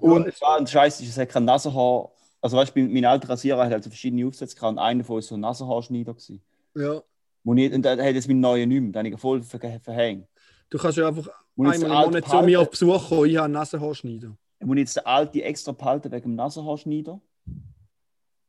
Und 0.00 0.26
es 0.26 0.40
war 0.40 0.58
ein 0.58 0.66
Scheiß, 0.66 1.00
es 1.00 1.16
hat 1.16 1.28
kein 1.28 1.44
Nasenhaar. 1.44 2.10
Also 2.40 2.56
weißt 2.56 2.74
du, 2.74 2.80
mein 2.80 3.04
alter 3.04 3.28
Rasierer 3.28 3.64
hat 3.64 3.72
also 3.72 3.90
verschiedene 3.90 4.26
Aufsätze 4.26 4.56
gehabt 4.56 4.72
und 4.72 4.78
einer 4.78 5.02
davon 5.02 5.16
war 5.16 5.22
so 5.22 5.34
ein 5.34 5.40
Nasenhaarschneider. 5.40 6.14
Gewesen. 6.14 6.42
ja, 6.74 7.02
Wo 7.44 7.54
ich, 7.54 7.72
und 7.72 7.82
da 7.82 7.90
hat 7.90 8.14
jetzt 8.14 8.28
mein 8.28 8.40
neuer 8.40 8.66
nicht 8.66 8.80
mehr, 8.80 8.92
den 8.92 8.98
habe 8.98 9.08
ich 9.08 9.20
voll 9.20 9.42
ver 9.42 9.58
verhängt. 9.80 10.28
du 10.70 10.78
kannst 10.78 10.98
ja 10.98 11.08
einfach 11.08 11.28
einmal 11.58 11.74
im 11.74 11.88
Monat 11.88 12.28
zu 12.28 12.42
mir 12.42 12.60
auf? 12.60 12.70
Besuch 12.70 13.08
kommen. 13.08 13.28
Ich 13.28 13.36
habe 13.36 13.46
einen 13.46 13.54
Nasenhaarschneider. 13.54 14.36
Ich 14.60 14.66
muss 14.66 14.76
jetzt 14.78 14.96
den 14.96 15.06
alten 15.06 15.38
extra 15.40 15.72
behalten 15.72 16.12
wegen 16.12 16.22
dem 16.22 16.34
Nasenhaarschneider. 16.36 17.20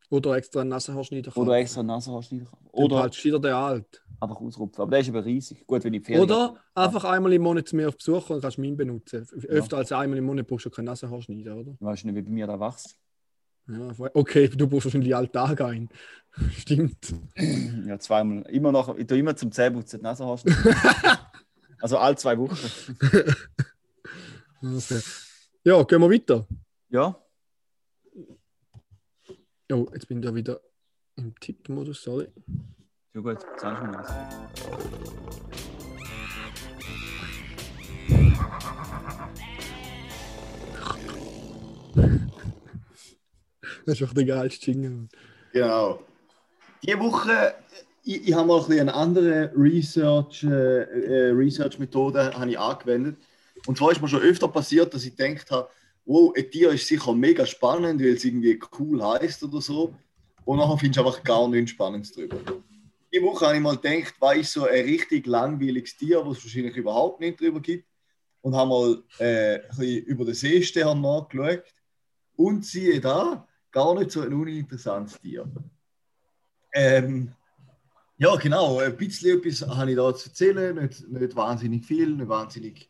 Oder 0.10 0.36
extra 0.36 0.62
einen 0.62 0.70
Nasenhaarschneider. 0.70 1.32
Oder 1.36 1.46
kaufen. 1.46 1.62
extra 1.62 1.80
einen 1.80 1.88
Nasenhaarschneider. 1.88 2.48
Oder 2.72 2.86
Oder 2.86 3.00
halt 3.00 3.26
wieder 3.26 3.40
der 3.40 3.58
alt. 3.58 4.04
einfach 4.20 4.40
ausrupfen. 4.40 4.82
Aber 4.84 4.92
der 4.92 5.00
ist 5.00 5.10
aber 5.10 5.26
riesig. 5.26 5.66
Gut, 5.66 5.84
wenn 5.84 5.94
ich 5.96 6.04
Ferien 6.04 6.24
Oder 6.24 6.56
einfach 6.76 7.04
einmal 7.06 7.34
im 7.34 7.42
Monat 7.42 7.68
zu 7.68 7.76
mir 7.76 7.88
auf 7.88 7.98
Besuch 7.98 8.28
kommen 8.28 8.38
und 8.38 8.42
kannst 8.44 8.60
meinen 8.60 8.78
benutzen. 8.78 9.28
Ja. 9.32 9.50
Öfter 9.50 9.78
als 9.78 9.92
einmal 9.92 10.20
im 10.20 10.26
Monat 10.26 10.46
brauchst 10.46 10.66
du 10.66 10.70
keinen 10.70 10.86
Nasenhaarschneider, 10.86 11.56
oder? 11.56 11.72
Du 11.80 11.86
weißt 11.86 12.06
nicht, 12.06 12.16
wie 12.16 12.22
bei 12.22 12.30
mir 12.30 12.46
da 12.46 12.60
wächst. 12.60 12.96
Ja, 13.68 13.92
okay, 14.14 14.50
du 14.50 14.68
brauchst 14.68 14.86
wahrscheinlich 14.86 15.16
alle 15.16 15.32
Tage 15.32 15.66
ein. 15.66 15.90
Stimmt. 16.58 17.14
Ja, 17.86 18.00
zweimal. 18.00 18.44
Immer 18.50 18.72
noch, 18.72 18.98
ich 18.98 19.06
tue 19.08 19.18
immer 19.18 19.36
zum 19.36 19.52
Zähneputzen 19.52 20.00
die 20.00 20.04
Nasenhaarschneider. 20.04 21.32
also 21.82 21.98
alle 21.98 22.16
zwei 22.16 22.38
Wochen. 22.38 22.58
Okay. 24.66 25.02
Ja, 25.66 25.84
gehen 25.84 26.00
wir 26.00 26.10
weiter. 26.10 26.48
Ja. 26.88 27.22
Oh, 29.70 29.88
jetzt 29.94 30.08
bin 30.08 30.20
ich 30.20 30.26
da 30.26 30.34
wieder 30.34 30.62
im 31.18 31.38
Tippmodus, 31.38 32.02
sorry. 32.02 32.30
Ja 33.14 33.20
gut, 33.20 33.40
zeig 33.58 33.84
mir 33.84 33.92
das. 33.92 34.10
Das 43.86 44.00
ist 44.00 44.08
auch 44.08 44.14
der 44.14 44.26
geilste 44.26 44.72
Jingle. 44.72 45.08
Genau. 45.52 46.00
Diese 46.82 47.00
Woche, 47.00 47.56
ich, 48.04 48.28
ich 48.28 48.34
habe 48.34 48.48
mal 48.48 48.64
ein 48.64 48.80
eine 48.80 48.94
andere 48.94 49.52
Research, 49.56 50.44
äh, 50.44 50.48
äh, 50.48 51.32
Research-Methode 51.32 52.34
habe 52.34 52.50
ich 52.50 52.60
angewendet. 52.60 53.18
Und 53.66 53.78
zwar 53.78 53.92
ist 53.92 54.02
mir 54.02 54.08
schon 54.08 54.22
öfter 54.22 54.48
passiert, 54.48 54.94
dass 54.94 55.06
ich 55.06 55.16
gedacht 55.16 55.50
habe, 55.52 55.70
wow, 56.06 56.34
ein 56.36 56.50
Tier 56.52 56.72
ist 56.72 56.88
sicher 56.88 57.14
mega 57.14 57.46
spannend, 57.46 58.02
weil 58.02 58.14
es 58.14 58.26
irgendwie 58.26 58.60
cool 58.78 59.02
heißt 59.04 59.44
oder 59.44 59.62
so. 59.62 59.96
Und 60.46 60.58
nachher 60.58 60.78
findest 60.78 61.00
du 61.00 61.06
einfach 61.06 61.24
gar 61.24 61.48
nichts 61.48 61.72
Spannendes 61.72 62.12
drüber. 62.12 62.38
Die 63.14 63.22
Woche 63.22 63.46
habe 63.46 63.56
ich 63.56 63.62
mal 63.62 63.78
gedacht, 63.78 64.16
was 64.20 64.38
ist 64.38 64.54
so 64.54 64.66
ein 64.66 64.84
richtig 64.84 65.28
langweiliges 65.28 65.96
Tier, 65.96 66.26
was 66.26 66.40
es 66.40 66.46
wahrscheinlich 66.46 66.76
überhaupt 66.76 67.20
nicht 67.20 67.40
drüber 67.40 67.62
gibt. 67.62 67.88
Und 68.42 68.56
habe 68.56 68.70
mal 68.70 69.04
äh, 69.20 69.56
ein 69.56 69.62
bisschen 69.70 70.06
über 70.06 70.26
den 70.26 70.34
Seestern 70.34 71.00
nachgeschaut. 71.00 71.64
Und 72.36 72.66
siehe 72.66 73.00
da, 73.00 73.48
gar 73.74 74.00
nicht 74.00 74.12
so 74.12 74.22
ein 74.22 74.34
uninteressantes 74.34 75.20
Tier. 75.20 75.46
Ähm, 76.74 77.34
ja, 78.18 78.36
genau, 78.38 78.80
ein 78.80 78.96
bisschen 78.96 79.38
etwas 79.38 79.68
habe 79.68 79.92
ich 79.92 79.98
da 79.98 80.16
zu 80.16 80.30
erzählen, 80.30 80.76
nicht, 80.76 81.10
nicht 81.10 81.36
wahnsinnig 81.36 81.86
viel, 81.86 82.16
nicht 82.16 82.30
wahnsinnig 82.30 82.90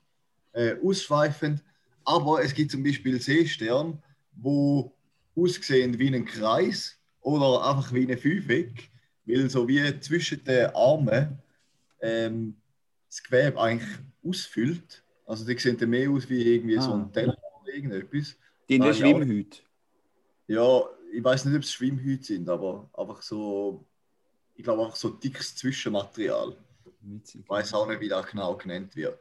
äh, 0.51 0.75
ausschweifend. 0.83 1.63
Aber 2.05 2.43
es 2.43 2.53
gibt 2.53 2.71
zum 2.71 2.83
Beispiel 2.83 3.19
Seesterne, 3.19 3.97
wo 4.33 4.93
aussehen 5.35 5.97
wie 5.97 6.13
ein 6.13 6.25
Kreis 6.25 6.99
oder 7.21 7.67
einfach 7.67 7.91
wie 7.93 8.03
eine 8.03 8.17
Fünfeck, 8.17 8.91
weil 9.25 9.49
so 9.49 9.67
wie 9.67 9.99
zwischen 10.01 10.43
den 10.43 10.67
Armen 10.75 11.39
ähm, 12.01 12.55
das 13.09 13.23
Gewebe 13.23 13.59
eigentlich 13.59 13.89
ausfüllt. 14.23 15.03
Also 15.25 15.45
die 15.45 15.57
sehen 15.57 15.77
dann 15.77 15.89
mehr 15.89 16.09
aus 16.09 16.29
wie 16.29 16.43
irgendwie 16.55 16.75
so 16.79 16.91
Ah. 16.91 16.95
ein 16.95 17.13
Teller 17.13 17.37
oder 17.61 17.73
irgendetwas. 17.73 18.35
Die 18.67 18.75
in 18.75 18.81
der 18.81 18.91
Nein, 18.91 19.47
ja. 20.53 20.83
Ich 21.11 21.23
weiß 21.23 21.45
nicht, 21.45 21.55
ob 21.55 21.61
es 21.61 21.71
Schwimmhüte 21.71 22.23
sind, 22.23 22.49
aber 22.49 22.89
einfach 22.93 23.21
so, 23.21 23.85
ich 24.55 24.63
glaube 24.63 24.83
einfach 24.83 24.95
so 24.95 25.09
dickes 25.09 25.55
Zwischenmaterial. 25.55 26.55
Witzig. 27.01 27.41
Ich 27.41 27.49
weiß 27.49 27.73
auch 27.73 27.87
nicht, 27.87 27.99
wie 27.99 28.09
das 28.09 28.25
genau 28.25 28.55
genannt 28.55 28.95
wird. 28.95 29.19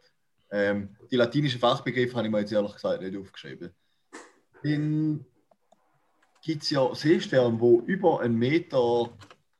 Ähm, 0.50 0.96
die 1.10 1.16
latinischen 1.16 1.60
Fachbegriffe 1.60 2.14
habe 2.16 2.26
ich 2.26 2.32
mir 2.32 2.40
jetzt 2.40 2.52
ehrlich 2.52 2.72
gesagt 2.74 3.02
nicht 3.02 3.16
aufgeschrieben. 3.16 3.70
Dann 4.62 5.24
gibt 6.42 6.62
es 6.62 6.70
ja 6.70 6.94
Seesterne, 6.94 7.58
die 7.58 7.92
über 7.92 8.20
einen 8.20 8.38
Meter 8.38 9.10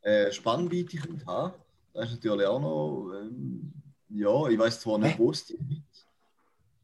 äh, 0.03 0.31
Spannweite 0.31 0.99
können 0.99 1.25
haben. 1.27 1.55
Das 1.93 2.11
ist 2.11 2.17
natürlich 2.17 2.47
auch 2.47 2.61
noch, 2.61 3.13
ähm, 3.21 3.73
ja, 4.09 4.49
ich 4.49 4.59
weiß 4.59 4.81
zwar 4.81 4.99
nicht, 4.99 5.19
wo 5.19 5.31
es 5.31 5.45
die 5.45 5.57
gibt, 5.57 6.07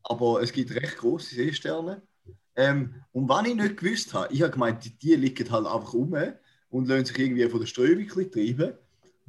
aber 0.03 0.43
es 0.43 0.53
gibt 0.53 0.75
recht 0.75 0.97
große 0.97 1.35
Seesterne. 1.35 2.03
Ähm, 2.59 2.93
und 3.13 3.29
was 3.29 3.47
ich 3.47 3.55
nicht 3.55 3.77
gewusst 3.77 4.13
habe, 4.13 4.35
ich 4.35 4.43
habe 4.43 4.51
gemeint, 4.51 5.01
die, 5.01 5.15
liegen 5.15 5.49
halt 5.49 5.65
einfach 5.65 5.95
rum 5.95 6.17
und 6.71 6.89
lassen 6.89 7.05
sich 7.05 7.17
irgendwie 7.17 7.49
von 7.49 7.61
der 7.61 7.69
Strömung 7.69 8.11
ein 8.17 8.31
treiben. 8.33 8.73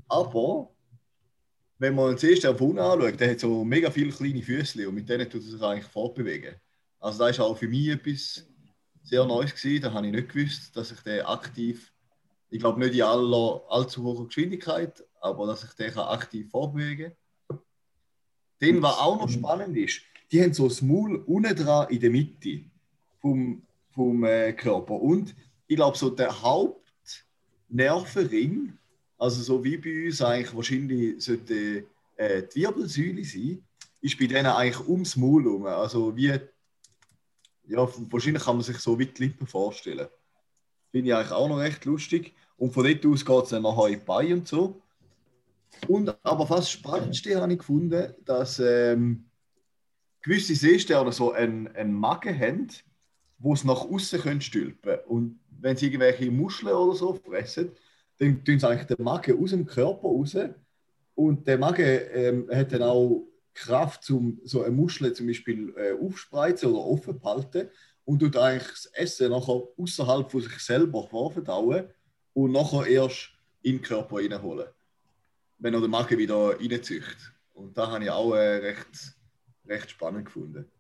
Aber 0.08 0.72
wenn 1.78 1.94
man 1.94 2.18
Seestern 2.18 2.58
von 2.58 2.70
unten 2.72 2.80
anschaut, 2.80 3.20
der 3.20 3.30
hat 3.30 3.40
so 3.40 3.64
mega 3.64 3.92
viele 3.92 4.10
kleine 4.12 4.42
Füße 4.42 4.90
und 4.90 4.96
mit 4.96 5.08
denen 5.08 5.30
tut 5.30 5.44
er 5.44 5.52
sich 5.52 5.62
eigentlich 5.62 5.86
fortbewegen. 5.86 6.56
Also 7.00 7.20
das 7.20 7.32
ist 7.32 7.40
auch 7.40 7.56
für 7.56 7.68
mich 7.68 7.90
etwas 7.90 8.48
sehr 9.04 9.24
Neues 9.26 9.54
gewesen. 9.54 9.84
Da 9.84 9.94
habe 9.94 10.08
ich 10.08 10.12
nicht 10.12 10.30
gewusst, 10.30 10.76
dass 10.76 10.92
ich 10.92 11.00
den 11.02 11.22
aktiv, 11.22 11.94
ich 12.50 12.60
glaube 12.60 12.80
nicht 12.80 12.96
in 12.96 13.04
aller 13.04 13.62
allzu 13.70 14.04
hoher 14.04 14.26
Geschwindigkeit, 14.26 15.04
aber 15.22 15.46
dass 15.46 15.64
ich 15.64 15.74
den 15.74 15.96
aktiv 15.96 16.50
fortbewegen 16.50 17.12
kann. 17.48 17.60
Dann, 18.58 18.82
was 18.82 18.98
auch 18.98 19.20
noch 19.20 19.30
spannend 19.30 19.78
ist, 19.78 20.02
die 20.32 20.42
haben 20.42 20.52
so 20.52 20.68
das 20.68 20.82
Maul 20.82 21.24
unten 21.28 21.56
dran 21.56 21.90
in 21.90 22.00
der 22.00 22.10
Mitte 22.10 22.66
vom, 23.20 23.62
vom 23.92 24.24
äh, 24.24 24.54
Körper. 24.54 24.94
Und 24.94 25.36
ich 25.68 25.76
glaube, 25.76 25.98
so 25.98 26.10
der 26.10 26.42
Hauptnervenring, 26.42 28.74
also 29.18 29.42
so 29.42 29.64
wie 29.64 29.78
bei 29.78 30.08
uns 30.08 30.22
eigentlich 30.22 30.56
wahrscheinlich 30.56 31.24
sollte 31.24 31.86
äh, 32.16 32.44
die 32.44 32.62
Wirbelsäule 32.62 33.24
sein, 33.24 33.64
ist 34.02 34.18
bei 34.18 34.28
denen 34.28 34.48
eigentlich 34.48 34.88
ums 34.88 35.16
Maul 35.16 35.44
herum. 35.44 35.66
Also 35.66 36.16
wie, 36.16 36.40
ja, 37.68 37.88
wahrscheinlich 38.12 38.44
kann 38.44 38.56
man 38.56 38.64
sich 38.64 38.78
so 38.78 38.98
wie 38.98 39.06
die 39.06 39.24
Lippen 39.24 39.46
vorstellen. 39.46 40.08
Finde 40.92 41.10
ich 41.10 41.16
eigentlich 41.16 41.32
auch 41.32 41.48
noch 41.48 41.60
recht 41.60 41.86
lustig. 41.86 42.34
Und 42.58 42.74
von 42.74 42.84
dort 42.84 43.06
aus 43.06 43.26
geht 43.26 43.44
es 43.44 43.50
dann 43.50 43.64
nachher 43.64 43.88
in 43.88 44.04
Beine 44.04 44.34
und 44.36 44.48
so. 44.48 44.82
Und 45.88 46.16
aber 46.24 46.48
fast 46.48 46.72
Spannendste 46.72 47.40
habe 47.40 47.54
ich 47.54 47.60
gefunden, 47.60 48.14
dass 48.26 48.60
ähm, 48.60 49.26
gewisse 50.22 50.56
Seesterne 50.56 51.12
so 51.12 51.32
einen, 51.32 51.68
einen 51.76 51.94
Magen 51.94 52.38
haben, 52.38 52.68
wo 53.40 53.54
es 53.54 53.64
nach 53.64 53.82
außen 53.82 54.20
können 54.22 54.42
stülpen 54.42 55.00
Und 55.08 55.40
wenn 55.60 55.76
sie 55.76 55.88
irgendwelche 55.88 56.30
Muscheln 56.30 56.74
oder 56.74 56.96
so 56.96 57.14
fressen, 57.14 57.72
dann 58.18 58.44
tun 58.44 58.60
sie 58.60 58.68
eigentlich 58.68 58.88
den 58.88 59.04
Magen 59.04 59.42
aus 59.42 59.52
dem 59.52 59.66
Körper 59.66 60.08
raus. 60.08 60.38
Und 61.16 61.48
der 61.48 61.58
Magen 61.58 62.02
ähm, 62.14 62.50
hat 62.52 62.72
dann 62.72 62.84
auch 62.84 63.26
Kraft, 63.54 64.10
um 64.10 64.40
so 64.44 64.64
eine 64.64 64.76
Muschel 64.76 65.12
zum 65.14 65.28
Beispiel 65.28 65.74
äh, 65.76 65.94
aufspreizen 65.94 66.70
oder 66.70 66.80
offen 66.80 67.20
zu 67.20 67.26
halten 67.26 67.70
und 68.06 68.20
tut 68.20 68.38
eigentlich 68.38 68.70
das 68.70 68.86
Essen 68.88 69.32
nachher 69.32 69.62
außerhalb 69.78 70.32
von 70.32 70.42
sich 70.42 70.60
selber 70.60 71.08
vorverdauen 71.08 71.90
und 72.34 72.52
nachher 72.52 72.88
erst 72.88 73.32
in 73.62 73.78
den 73.78 73.82
Körper 73.82 74.18
reinholen. 74.18 74.68
Wenn 75.58 75.74
er 75.74 75.82
den 75.82 75.92
Magen 75.92 76.18
wieder 76.18 76.58
reinzieht. 76.60 77.04
Und 77.54 77.78
da 77.78 77.92
habe 77.92 78.06
ich 78.06 78.10
auch 78.10 78.34
äh, 78.34 78.58
recht, 78.58 79.16
recht 79.68 79.90
spannend 79.92 80.26
gefunden. 80.26 80.72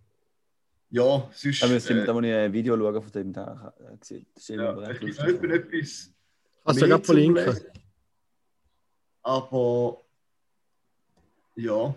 Ja, 0.91 1.30
sonst. 1.34 1.62
Da 1.62 1.67
müsste 1.67 1.93
ich 1.93 1.99
äh, 1.99 2.06
da 2.06 2.13
muss 2.13 2.23
ich 2.23 2.34
ein 2.34 2.52
Video 2.52 2.78
schauen 2.78 3.02
von 3.02 3.12
dem 3.12 3.30
äh, 3.30 3.97
gesehen. 3.99 4.25
Das 4.34 4.43
ist 4.43 4.49
ja, 4.49 4.71
immer 4.71 4.88
recht 4.88 5.02
lustig. 5.02 5.43
etwas. 5.43 6.13
Kannst 6.65 6.82
du 6.82 6.88
mehr 6.88 6.89
gerade 6.89 7.04
verlinken? 7.04 7.58
Aber 9.21 10.02
ja, 11.56 11.95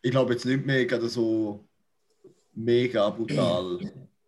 ich 0.00 0.10
glaube 0.10 0.32
jetzt 0.32 0.46
nicht 0.46 0.64
mehr 0.64 0.86
gerade 0.86 1.08
so 1.08 1.64
mega 2.54 3.10
brutal, 3.10 3.80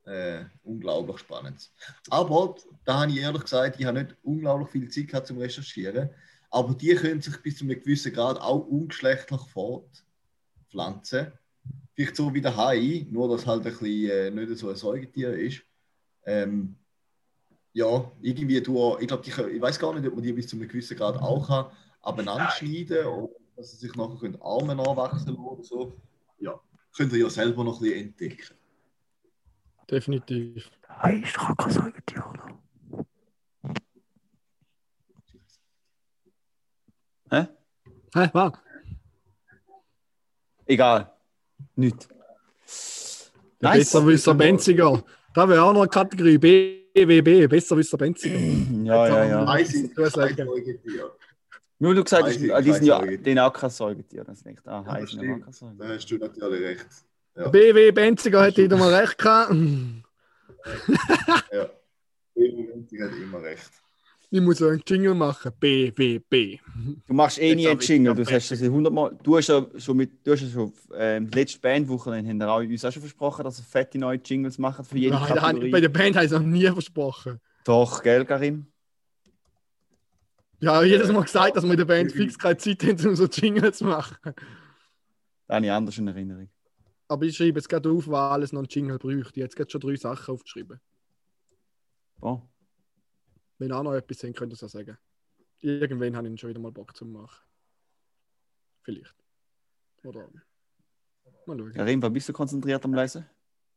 äh, 0.04 0.44
unglaublich 0.64 1.18
spannend. 1.18 1.70
Aber 2.10 2.56
da 2.84 3.00
habe 3.00 3.12
ich 3.12 3.18
ehrlich 3.18 3.42
gesagt, 3.42 3.80
ich 3.80 3.86
habe 3.86 4.02
nicht 4.02 4.16
unglaublich 4.22 4.68
viel 4.70 4.90
Zeit 4.90 5.08
gehabt 5.08 5.26
zum 5.26 5.38
Recherchieren. 5.38 6.10
Aber 6.50 6.74
die 6.74 6.94
können 6.94 7.20
sich 7.20 7.36
bis 7.42 7.58
zu 7.58 7.64
einem 7.64 7.78
gewissen 7.78 8.12
Grad 8.12 8.40
auch 8.40 8.66
ungeschlechtlich 8.66 9.40
fortpflanzen. 9.52 11.32
Vielleicht 11.98 12.14
so 12.14 12.32
wie 12.32 12.40
der 12.40 12.56
Hai, 12.56 13.08
nur 13.10 13.28
dass 13.28 13.44
halt 13.44 13.66
ein 13.66 13.72
bisschen 13.72 14.08
äh, 14.08 14.30
nicht 14.30 14.56
so 14.56 14.68
ein 14.68 14.76
Säugetier 14.76 15.32
ist. 15.32 15.64
Ähm, 16.24 16.76
ja, 17.72 18.12
irgendwie 18.22 18.60
du, 18.60 18.96
ich 19.00 19.08
glaube, 19.08 19.24
ich 19.26 19.60
weiß 19.60 19.80
gar 19.80 19.92
nicht, 19.92 20.06
ob 20.06 20.14
man 20.14 20.22
die 20.22 20.32
bis 20.32 20.46
zu 20.46 20.54
einem 20.54 20.68
gewissen 20.68 20.96
Grad 20.96 21.16
auch 21.16 21.48
kann, 21.48 21.72
abeinander 22.00 22.50
schneiden 22.50 23.04
oder 23.04 23.34
dass 23.56 23.72
sie 23.72 23.78
sich 23.78 23.96
nachher 23.96 24.16
können 24.16 24.40
Arme 24.40 24.74
anwachsen 24.74 25.30
lassen 25.30 25.44
oder 25.44 25.64
so. 25.64 26.00
Ja, 26.38 26.60
könnt 26.96 27.12
ihr 27.14 27.18
ja 27.18 27.30
selber 27.30 27.64
noch 27.64 27.80
ein 27.80 27.82
bisschen 27.82 28.06
entdecken. 28.06 28.54
Definitiv. 29.90 30.70
Hai 30.88 31.16
ist 31.16 31.36
doch 31.36 31.56
kein 31.56 31.72
Säugetier, 31.72 32.24
oder? 32.30 33.06
Hä? 37.30 37.48
Hä, 38.14 38.30
was? 38.32 38.52
Egal. 40.64 41.17
Nicht. 41.78 42.08
Der 43.60 43.70
Nice. 43.70 43.78
Besserwisser 43.78 44.34
Benziger. 44.34 45.02
Da 45.32 45.48
wäre 45.48 45.62
auch 45.62 45.72
noch 45.72 45.82
eine 45.82 45.88
Kategorie 45.88 46.36
BWB, 46.38 47.48
Besserwisser 47.48 47.96
Benziger. 47.96 48.36
Ja, 48.84 49.06
ja, 49.06 49.44
ja. 49.44 49.64
Sind. 49.64 49.94
Säugetier. 49.94 51.12
Nur 51.78 51.94
du 51.94 52.02
gesagt 52.02 52.24
hast, 52.24 52.40
die 52.40 52.72
sind 52.72 52.84
ja 52.84 53.00
den 53.04 53.38
auch 53.38 53.52
kein 53.52 53.70
Säugetier. 53.70 54.24
Das 54.24 54.38
ist 54.38 54.46
nicht. 54.46 54.66
Ah, 54.66 54.82
Ja, 54.86 54.98
ja 54.98 55.06
stimmt. 55.06 55.42
auch 55.42 55.44
kein 55.44 55.52
Säugetier. 55.52 55.86
Da 55.86 55.94
hast 55.94 56.10
du 56.10 56.18
natürlich 56.18 56.62
recht. 56.64 56.86
Der 57.36 57.48
BW 57.50 57.92
Benziger 57.92 58.44
hätte 58.44 58.64
wieder 58.64 58.76
mal 58.76 58.92
recht 58.92 59.16
gehabt. 59.16 59.54
Ja. 61.52 61.70
Ich 62.34 63.00
hat 63.00 63.10
immer 63.22 63.42
recht. 63.42 63.70
Ich 64.30 64.40
muss 64.42 64.60
einen 64.60 64.82
Jingle 64.86 65.14
machen. 65.14 65.52
BWB. 65.58 66.58
Du 67.06 67.14
machst 67.14 67.38
eh 67.38 67.54
nie 67.54 67.66
einen 67.66 67.80
ich 67.80 67.88
Jingle, 67.88 68.14
du 68.14 68.24
hast 68.26 68.50
das 68.50 68.60
hundertmal. 68.60 69.16
Du 69.22 69.36
hast 69.38 69.48
ja 69.48 69.66
schon 69.78 69.96
mit, 69.96 70.26
du 70.26 70.32
hast 70.32 70.42
ja 70.42 70.48
schon 70.48 70.72
ähm, 70.94 71.28
letzte 71.32 71.58
Bandwoche 71.60 72.14
haben 72.14 72.38
wir 72.38 72.48
auch 72.50 72.58
uns 72.60 72.84
auch 72.84 72.92
schon 72.92 73.00
versprochen, 73.02 73.44
dass 73.44 73.58
wir 73.58 73.64
fette 73.64 73.98
neue 73.98 74.18
Jingles 74.22 74.58
machen 74.58 74.84
für 74.84 74.98
jede 74.98 75.14
Nein, 75.14 75.22
habe 75.22 75.34
ich- 75.34 75.40
Kategorie. 75.42 75.70
bei 75.70 75.80
der 75.80 75.88
Band 75.88 76.16
habe 76.16 76.26
ich 76.26 76.32
es 76.32 76.38
noch 76.38 76.46
nie 76.46 76.66
versprochen. 76.66 77.40
Doch, 77.64 78.02
gell, 78.02 78.24
Karim? 78.26 78.66
Ja, 80.60 80.82
jedes 80.82 81.10
Mal 81.10 81.22
gesagt, 81.22 81.56
dass 81.56 81.64
wir 81.64 81.70
in 81.70 81.76
der 81.78 81.84
Band 81.84 82.12
fix 82.12 82.36
keine 82.38 82.56
Zeit 82.58 82.82
haben, 82.82 83.06
um 83.08 83.16
so 83.16 83.26
Jingles 83.26 83.78
zu 83.78 83.84
machen. 83.84 84.16
Da 85.46 85.54
habe 85.54 85.64
ich 85.64 85.72
anders 85.72 85.96
in 85.96 86.08
Erinnerung. 86.08 86.48
Aber 87.06 87.24
ich 87.24 87.34
schreibe 87.36 87.58
jetzt 87.60 87.68
gerade 87.68 87.88
auf, 87.90 88.06
was 88.08 88.32
alles 88.32 88.52
noch 88.52 88.60
einen 88.60 88.68
Jingle 88.68 88.98
bräuchte. 88.98 89.40
Jetzt 89.40 89.56
gerade 89.56 89.70
schon 89.70 89.80
drei 89.80 89.96
Sachen 89.96 90.34
aufgeschrieben. 90.34 90.78
Oh. 92.20 92.42
Wenn 93.58 93.72
auch 93.72 93.82
noch 93.82 93.94
etwas 93.94 94.18
sind, 94.18 94.36
könnt 94.36 94.52
ihr 94.52 94.54
es 94.54 94.64
auch 94.64 94.68
sagen. 94.68 94.96
Irgendwann 95.60 96.16
habe 96.16 96.28
ich 96.28 96.40
schon 96.40 96.50
wieder 96.50 96.60
mal 96.60 96.70
Bock 96.72 96.96
zu 96.96 97.04
machen. 97.04 97.42
Vielleicht. 98.82 99.14
Oder. 100.04 100.28
Mal 101.46 101.58
schauen. 101.58 101.72
Karim, 101.72 102.02
was 102.02 102.12
bist 102.12 102.28
du 102.28 102.32
konzentriert 102.32 102.84
am 102.84 102.94
Lesen? 102.94 103.26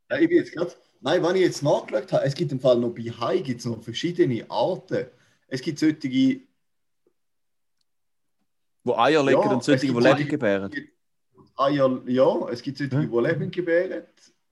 Ja, 0.09 0.19
ich 0.19 0.29
bin 0.29 0.37
jetzt 0.37 0.53
gerade. 0.53 0.71
Nein, 0.99 1.23
wenn 1.23 1.35
ich 1.35 1.41
jetzt 1.41 1.63
nachgeschaut 1.63 2.13
habe, 2.13 2.25
es 2.25 2.35
gibt 2.35 2.51
im 2.51 2.59
Fall 2.59 2.77
noch 2.79 2.91
bei 2.93 3.03
Hai 3.03 3.39
gibt's 3.39 3.65
noch 3.65 3.81
verschiedene 3.81 4.45
Arten. 4.51 5.07
Es 5.47 5.61
gibt 5.61 5.79
solche, 5.79 6.41
Wo 8.83 8.95
Eier 8.95 9.23
legen 9.23 9.41
Ja, 9.41 9.51
und 9.53 9.63
solche, 9.63 9.87
die 9.87 9.93
Leben 9.93 10.27
gebären. 10.27 10.71
Eier, 11.57 12.01
ja, 12.07 12.49
es 12.49 12.61
gibt 12.61 12.77
solche, 12.77 12.95
Hm? 12.95 13.11
die 13.11 13.17
Leben 13.17 13.49
gebären. 13.51 14.03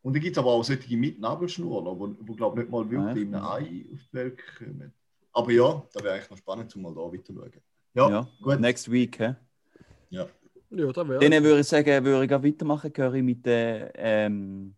Und 0.01 0.13
dann 0.13 0.21
gibt 0.21 0.35
es 0.35 0.39
aber 0.39 0.51
auch 0.51 0.63
solche 0.63 0.97
mit 0.97 1.19
Nabelschnur, 1.19 1.85
wo, 1.85 2.15
wo 2.19 2.33
glaube 2.33 2.59
nicht 2.61 2.71
mal 2.71 2.89
wirklich 2.89 3.07
Ah, 3.07 3.27
in 3.27 3.31
ja. 3.33 3.53
einem 3.55 3.65
Ei 3.67 3.85
auf 3.93 3.99
die 4.11 4.13
Welt 4.13 4.39
kommen. 4.57 4.93
Aber 5.39 5.51
ja, 5.51 5.83
da 5.93 6.03
wäre 6.03 6.13
eigentlich 6.15 6.29
noch 6.29 6.37
spannend, 6.37 6.75
um 6.75 6.81
mal 6.83 6.93
da 6.93 7.01
weiter 7.01 7.33
schauen. 7.33 7.51
Ja, 7.95 8.09
Ja, 8.09 8.27
gut. 8.41 8.59
next 8.59 8.89
week. 8.91 9.19
Hä? 9.19 9.35
Ja. 10.09 10.27
Ja, 10.69 10.91
da 10.91 11.07
wäre. 11.07 11.19
Dann 11.29 11.43
würde 11.43 11.61
ich 11.61 11.67
sagen, 11.67 12.05
würde 12.05 12.25
ich 12.25 12.33
auch 12.33 12.43
weitermachen, 12.43 12.93
Curry, 12.93 13.21
mit 13.23 13.45
der. 13.45 13.91
Ähm, 13.95 14.75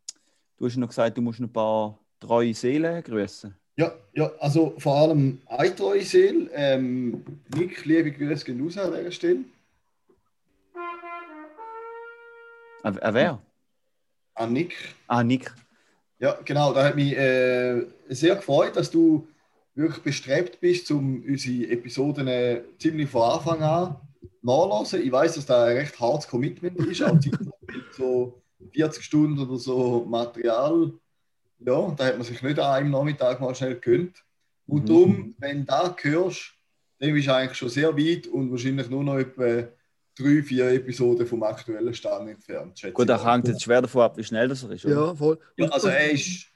du 0.57 0.66
hast 0.66 0.78
noch 0.78 0.88
gesagt, 0.88 1.18
du 1.18 1.22
musst 1.22 1.39
ein 1.39 1.51
paar 1.51 1.99
treue 2.20 2.53
Seelen 2.53 3.03
grüßen. 3.03 3.53
Ja, 3.78 3.91
ja, 4.14 4.32
also 4.39 4.74
vor 4.78 4.95
allem 4.95 5.41
eine 5.47 5.76
treue 5.76 6.01
Seele. 6.03 6.49
Ähm, 6.53 7.24
Nick, 7.55 7.84
liebe 7.86 8.12
Grüße 8.12 8.45
gehen 8.45 8.62
raus 8.64 8.78
an 8.78 8.93
dieser 8.93 9.12
Stelle. 9.12 9.39
Ah, 12.84 12.89
äh, 12.89 13.14
wer? 13.14 13.41
An 14.36 14.53
Nick. 14.53 14.76
Ah, 15.07 15.24
Nick. 15.24 15.53
Ja, 16.20 16.38
genau. 16.45 16.74
Da 16.74 16.86
hat 16.86 16.95
mich 16.95 17.14
äh, 17.18 17.86
sehr 18.09 18.36
gefreut, 18.36 18.76
dass 18.76 18.89
du 18.91 19.28
wirklich 19.76 20.03
bestrebt 20.03 20.59
bist, 20.59 20.89
um 20.91 21.24
unsere 21.28 21.72
Episoden 21.72 22.28
äh, 22.28 22.61
ziemlich 22.80 23.09
von 23.09 23.24
Anfang 23.32 23.61
an 23.61 23.95
nachzulassen. 24.41 25.01
Ich 25.03 25.11
weiß, 25.11 25.36
dass 25.36 25.45
das 25.45 25.67
ein 25.69 25.78
recht 25.78 25.99
hartes 25.99 26.28
Commitment 26.28 26.78
ist, 26.80 27.03
auch 27.03 27.17
so 27.97 28.41
40 28.74 29.03
Stunden 29.03 29.39
oder 29.39 29.57
so 29.57 30.05
Material. 30.07 30.91
Ja, 31.59 31.93
da 31.95 32.05
hat 32.05 32.17
man 32.17 32.26
sich 32.26 32.41
nicht 32.41 32.59
an 32.59 32.72
einem 32.74 32.91
Nachmittag 32.91 33.39
mal 33.39 33.53
schnell 33.55 33.76
gegönnt. 33.76 34.24
Und 34.67 34.84
Mhm. 34.84 34.88
darum, 34.88 35.36
wenn 35.38 35.59
du 35.59 35.65
das 35.65 35.93
hörst, 36.01 36.53
dann 36.99 37.13
bist 37.13 37.28
du 37.28 37.36
eigentlich 37.36 37.57
schon 37.57 37.69
sehr 37.69 37.95
weit 37.97 38.28
und 38.28 38.51
wahrscheinlich 38.51 38.89
nur 38.89 39.03
noch 39.03 39.17
etwa 39.17 39.67
drei, 40.17 40.43
vier 40.43 40.69
Episoden 40.72 41.26
vom 41.26 41.41
aktuellen 41.43 41.93
Stand 41.93 42.30
entfernt. 42.30 42.82
Gut, 42.93 43.07
mal. 43.07 43.34
hängt 43.34 43.47
jetzt 43.47 43.63
schwer 43.63 43.82
davon 43.82 44.01
ab, 44.03 44.17
wie 44.17 44.24
schnell 44.24 44.47
das 44.47 44.63
er 44.63 44.72
ist. 44.72 44.86
oder? 44.86 44.93
Ja, 44.95 45.15
voll. 45.15 45.39
Ja, 45.57 45.67
also 45.69 45.88
er 45.88 46.11
ist 46.11 46.47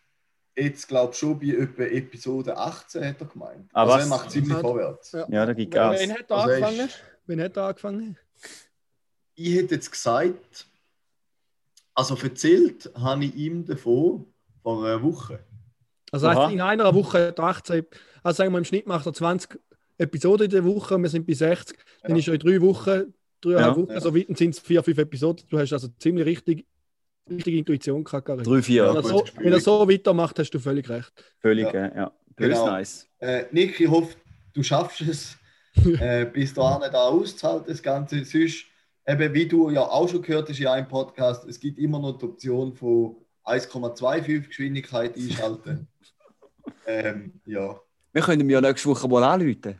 jetzt, 0.56 0.88
glaube 0.88 1.12
ich, 1.14 1.20
schon 1.20 1.39
bei 1.39 1.47
etwa 1.47 1.84
Episode 1.84 2.56
18, 2.58 3.03
hat 3.06 3.20
er 3.22 3.28
gemeint. 3.28 3.70
Ah, 3.74 3.84
also 3.84 3.93
was? 3.95 4.03
er 4.03 4.08
macht 4.10 4.32
ziemlich 4.32 4.53
Ja. 4.53 4.60
vorwärts. 4.60 5.12
Ja. 5.12 5.28
Ja, 5.30 5.45
da 5.45 5.53
gibt 5.53 5.74
Gas. 5.74 5.99
Wen 5.99 6.12
hat 6.14 6.30
er 6.30 6.38
Also 6.38 6.49
ist- 6.53 6.64
angefangen? 6.64 6.89
Wen 7.28 7.41
hat 7.41 7.58
er 7.58 7.64
angefangen? 7.64 8.18
Ich 9.36 9.56
hätte 9.56 9.76
jetzt 9.76 9.91
gesagt, 9.91 10.68
also 11.93 12.16
erzählt 12.16 12.89
habe 12.95 13.26
ich 13.26 13.36
ihm 13.36 13.66
davon 13.66 14.26
vor 14.62 14.86
einer 14.86 15.01
Woche. 15.03 15.39
Also 16.12 16.30
heißt, 16.30 16.53
in 16.53 16.62
einer 16.62 16.93
Woche 16.93 17.28
hat 17.28 17.39
er 17.39 17.43
18, 17.45 17.86
also 18.24 18.38
sagen 18.38 18.51
wir 18.53 18.60
im 18.60 18.66
Schnitt 18.66 18.88
macht 18.88 19.06
er 19.06 19.14
20 19.14 19.60
Episoden 19.97 20.45
in 20.45 20.51
der 20.51 20.64
Woche, 20.66 20.97
wir 20.97 21.10
sind 21.10 21.26
bei 21.28 21.34
60, 21.34 21.78
dann 22.03 22.12
Ja. 22.12 22.18
ist 22.18 22.28
er 22.28 22.34
in 22.36 22.39
drei 22.39 22.62
Wochen, 22.62 23.14
dreieinhalb 23.41 23.76
Ja. 23.78 23.82
Wochen, 23.84 23.91
also 23.91 24.16
weit 24.16 24.38
sind 24.38 24.51
es 24.51 24.60
vier, 24.60 24.84
fünf 24.84 24.97
Episoden. 24.97 25.45
Du 25.49 25.58
hast 25.58 25.74
also 25.74 25.88
ziemlich 25.99 26.26
richtig, 26.26 26.66
richtige 27.30 27.57
Intuition 27.57 28.03
gehabt. 28.03 28.28
Drei, 28.28 28.61
vier. 28.61 28.88
Wenn 28.88 28.95
er, 28.95 29.03
so, 29.03 29.26
wenn 29.38 29.53
er 29.53 29.59
so 29.59 29.89
weitermacht, 29.89 30.38
hast 30.39 30.51
du 30.51 30.59
völlig 30.59 30.89
recht. 30.89 31.11
Völlig, 31.39 31.65
Ja. 31.73 31.88
ja. 31.88 31.95
ja. 31.95 32.11
Genau. 32.38 32.65
nice. 32.67 33.07
Äh, 33.19 33.45
Nick, 33.51 33.80
ich 33.80 33.89
hoffe, 33.89 34.15
du 34.53 34.61
schaffst 34.61 35.01
es, 35.01 35.38
äh, 35.99 36.26
bis 36.26 36.53
dahin 36.53 36.91
da 36.91 37.03
auszuhalten, 37.03 37.67
das 37.67 37.82
Ganze. 37.82 38.23
Sonst, 38.26 38.65
eben, 39.07 39.34
wie 39.34 39.47
du 39.47 39.69
ja 39.69 39.82
auch 39.82 40.09
schon 40.09 40.21
gehört 40.21 40.49
hast 40.49 40.59
in 40.59 40.67
einem 40.67 40.88
Podcast, 40.88 41.45
es 41.45 41.59
gibt 41.59 41.80
immer 41.80 41.99
noch 41.99 42.17
die 42.17 42.26
Option 42.26 42.73
von 42.73 43.15
1,25 43.45 44.47
Geschwindigkeit 44.47 45.15
einschalten. 45.15 45.88
ähm, 46.88 47.39
ja. 47.45 47.80
Wir 48.11 48.21
können 48.21 48.41
ihm 48.41 48.49
ja 48.49 48.61
nächste 48.61 48.89
Woche 48.89 49.07
mal 49.07 49.23
anrufen. 49.23 49.80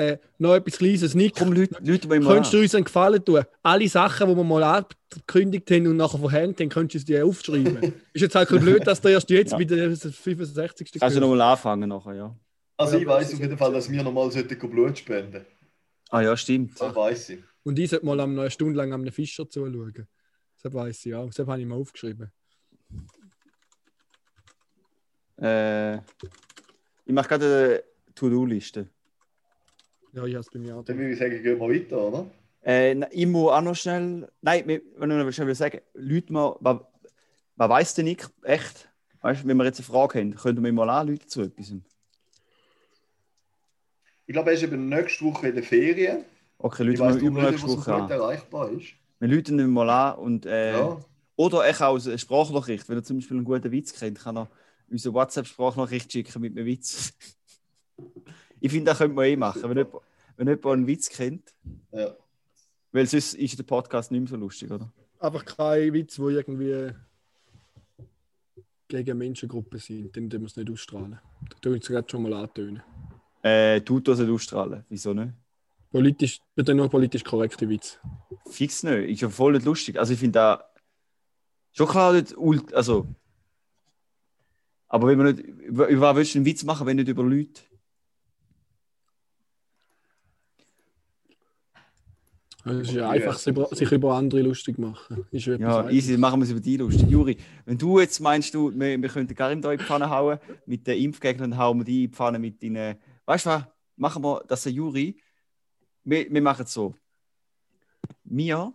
Äh, 0.00 0.18
noch 0.38 0.54
etwas 0.54 0.78
Kleines, 0.78 1.14
Nick. 1.14 1.36
Komm, 1.36 1.52
Leute, 1.52 1.76
Leute 1.82 2.08
Könntest 2.08 2.54
du 2.54 2.58
uns 2.58 2.74
einen 2.74 2.84
Gefallen 2.84 3.22
tun? 3.22 3.42
Alle 3.62 3.86
Sachen, 3.86 4.30
die 4.30 4.34
wir 4.34 4.44
mal 4.44 4.62
angekündigt 4.62 5.70
haben 5.70 5.88
und 5.88 5.98
nachher 5.98 6.18
verhängt 6.18 6.58
haben, 6.58 6.70
könntest 6.70 7.06
du 7.06 7.12
uns 7.12 7.18
die 7.18 7.22
aufschreiben. 7.22 7.92
ist 8.14 8.22
jetzt 8.22 8.34
halt 8.34 8.50
ein 8.50 8.60
blöd, 8.60 8.86
dass 8.86 9.02
der 9.02 9.10
erst 9.10 9.28
jetzt 9.28 9.52
Ja. 9.52 9.58
bei 9.58 9.64
der 9.64 9.94
65. 9.94 10.92
Kannst 10.98 11.16
du 11.16 11.20
nochmal 11.20 11.42
anfangen 11.42 11.90
nachher, 11.90 12.14
ja. 12.14 12.36
Also 12.78 12.94
Ja, 12.94 13.00
ich 13.02 13.06
weiß 13.08 13.34
auf 13.34 13.40
jeden 13.40 13.58
Fall, 13.58 13.72
dass 13.74 13.90
wir 13.90 14.02
nochmal 14.02 14.30
Blut 14.30 14.96
spenden 14.98 15.32
sollten. 15.32 15.46
Ah 16.08 16.22
ja, 16.22 16.34
stimmt. 16.34 16.80
Das 16.80 16.96
weiß 16.96 17.28
ich. 17.30 17.40
Und 17.62 17.78
ich 17.78 17.90
sollte 17.90 18.06
mal 18.06 18.18
eine 18.18 18.50
Stunde 18.50 18.78
lang 18.78 18.94
am 18.94 19.06
Fischer 19.08 19.50
zuschauen. 19.50 20.06
Das 20.62 20.72
weiß 20.72 21.04
ich 21.04 21.14
auch. 21.14 21.26
Das 21.26 21.46
habe 21.46 21.60
ich 21.60 21.66
mal 21.66 21.76
aufgeschrieben. 21.76 22.32
Äh, 25.36 25.96
ich 25.96 27.12
mache 27.12 27.28
gerade 27.28 27.44
eine 27.44 28.14
To-Do-Liste. 28.14 28.88
Ja, 30.12 30.24
ich 30.24 30.34
habe 30.34 30.40
es 30.40 30.50
bei 30.50 30.58
mir 30.58 30.76
auch. 30.76 30.84
Dann 30.84 30.98
würde 30.98 31.12
ich 31.12 31.18
sagen, 31.18 31.42
gehen 31.42 31.58
wir 31.60 31.60
weiter, 31.60 31.98
oder? 32.08 32.26
Äh, 32.64 33.04
ich 33.14 33.26
muss 33.26 33.50
auch 33.52 33.60
noch 33.62 33.74
schnell. 33.76 34.28
Nein, 34.42 34.66
wir- 34.66 34.82
wenn 34.96 35.10
ich 35.10 35.16
noch 35.24 35.32
schnell 35.32 35.54
sagen, 35.54 35.80
Leute 35.94 36.32
mal, 36.32 36.56
was, 36.60 36.78
was 37.56 37.68
weiß 37.70 37.94
denn 37.94 38.06
ich 38.08 38.22
echt? 38.42 38.88
Weißt 39.22 39.44
du, 39.44 39.48
wenn 39.48 39.56
wir 39.56 39.64
jetzt 39.64 39.78
eine 39.80 39.86
Frage 39.86 40.18
haben, 40.18 40.34
könnten 40.34 40.64
wir 40.64 40.72
mal 40.72 40.88
anrufen 40.90 41.26
zu 41.28 41.42
etwas. 41.42 41.72
Ich 44.26 44.32
glaube, 44.32 44.50
er 44.50 44.54
ist 44.54 44.62
eben 44.62 44.88
nächste 44.88 45.24
Woche 45.24 45.48
in 45.48 45.54
der 45.54 45.64
Ferien. 45.64 46.24
Okay, 46.58 46.82
Leute, 46.84 47.06
nicht, 47.14 47.22
übernächste 47.22 47.68
Woche 47.68 47.94
an. 47.94 48.10
erreichbar 48.10 48.70
ist. 48.70 48.88
Wir 49.18 49.36
rufen 49.36 49.58
ihn 49.58 49.70
mal 49.70 49.88
an 49.90 50.18
und. 50.18 50.46
Äh, 50.46 50.72
Ja. 50.72 51.00
Oder 51.36 51.70
ich 51.70 51.80
auch 51.80 51.98
eine 52.06 52.18
Sprachnachricht. 52.18 52.86
Wenn 52.88 52.98
er 52.98 53.02
zum 53.02 53.16
Beispiel 53.16 53.38
einen 53.38 53.46
guten 53.46 53.72
Witz 53.72 53.94
kennt, 53.98 54.18
kann 54.20 54.36
er 54.36 54.50
unsere 54.90 55.14
WhatsApp-Sprachnachricht 55.14 56.12
schicken 56.12 56.40
mit 56.42 56.54
einem 56.56 56.66
Witz. 56.66 57.14
ich 58.60 58.70
finde, 58.70 58.90
das 58.90 58.98
könnte 58.98 59.14
man 59.14 59.24
eh 59.24 59.36
machen, 59.36 59.62
wenn 59.62 59.76
jemand, 59.76 60.04
wenn 60.36 60.48
jemand 60.48 60.66
einen 60.66 60.86
Witz 60.86 61.08
kennt. 61.08 61.54
Ja. 61.92 62.14
Weil 62.92 63.06
sonst 63.06 63.34
ist 63.34 63.58
der 63.58 63.64
Podcast 63.64 64.10
nicht 64.10 64.20
mehr 64.20 64.28
so 64.28 64.36
lustig, 64.36 64.70
oder? 64.70 64.92
Einfach 65.18 65.44
kein 65.44 65.92
Witz, 65.92 66.18
wo 66.18 66.28
irgendwie 66.28 66.92
gegen 68.88 69.18
Menschengruppen 69.18 69.78
sind. 69.78 70.16
Dann 70.16 70.28
dürfen 70.28 70.42
wir 70.42 70.48
es 70.48 70.56
nicht 70.56 70.70
ausstrahlen. 70.70 71.18
Da 71.48 71.56
tun 71.60 71.72
wir 71.72 71.80
es 71.80 71.86
gerade 71.86 72.08
schon 72.10 72.22
mal 72.22 72.34
antönen. 72.34 72.82
Äh, 73.42 73.80
tut 73.80 74.08
das 74.08 74.18
nicht 74.18 74.30
ausstrahlen. 74.30 74.84
Wieso 74.88 75.14
nicht? 75.14 75.32
Politisch, 75.90 76.40
bitte 76.54 76.74
nur 76.74 76.88
politisch 76.88 77.24
korrekte 77.24 77.68
Witz. 77.68 77.98
Fix 78.48 78.82
nicht. 78.82 79.10
Ist 79.10 79.20
ja 79.22 79.28
voll 79.28 79.52
nicht 79.52 79.64
lustig. 79.64 79.98
Also 79.98 80.12
ich 80.12 80.18
finde 80.18 80.38
da 80.38 80.64
schon 81.72 81.88
klar 81.88 82.12
nicht 82.12 82.36
ult 82.36 82.74
also 82.74 83.06
aber 84.90 85.06
wenn 85.06 85.18
man 85.18 85.34
nicht 85.34 85.38
über 85.38 85.88
was 86.00 86.16
willst 86.16 86.34
du 86.34 86.38
einen 86.38 86.46
Witz 86.46 86.64
machen, 86.64 86.84
wenn 86.86 86.96
nicht 86.96 87.08
über 87.08 87.22
Leute? 87.22 87.62
Es 92.64 92.88
ist 92.88 92.92
ja 92.92 93.02
Ja. 93.02 93.10
einfach, 93.10 93.38
sich 93.38 93.92
über, 93.92 94.14
andere 94.14 94.42
lustig 94.42 94.78
machen. 94.78 95.24
Ja, 95.30 95.56
Ja, 95.56 95.90
easy, 95.90 96.16
machen 96.16 96.40
wir 96.40 96.44
es 96.44 96.50
über 96.50 96.60
die 96.60 96.76
lustig. 96.76 97.08
Juri, 97.08 97.36
wenn 97.64 97.78
du 97.78 98.00
jetzt 98.00 98.20
meinst, 98.20 98.52
du, 98.54 98.70
wir, 98.72 99.00
wir 99.00 99.08
könnten 99.08 99.34
Karim 99.34 99.62
da 99.62 99.72
in 99.72 99.78
die 99.78 99.84
Pfanne 99.84 100.10
hauen, 100.10 100.38
mit 100.66 100.86
den 100.86 100.98
Impfgegnern 100.98 101.56
hauen 101.56 101.78
wir 101.78 101.84
die 101.84 102.04
in 102.04 102.10
die 102.10 102.14
Pfanne 102.16 102.38
mit 102.38 102.62
deinen. 102.62 102.96
Weißt 103.24 103.46
du 103.46 103.50
was? 103.50 103.64
Machen 103.96 104.22
wir, 104.22 104.42
dass 104.46 104.62
der 104.64 104.72
Juri. 104.72 105.16
Wir, 106.04 106.30
wir 106.30 106.42
machen 106.42 106.64
es 106.64 106.72
so. 106.72 106.94
Mir, 108.24 108.72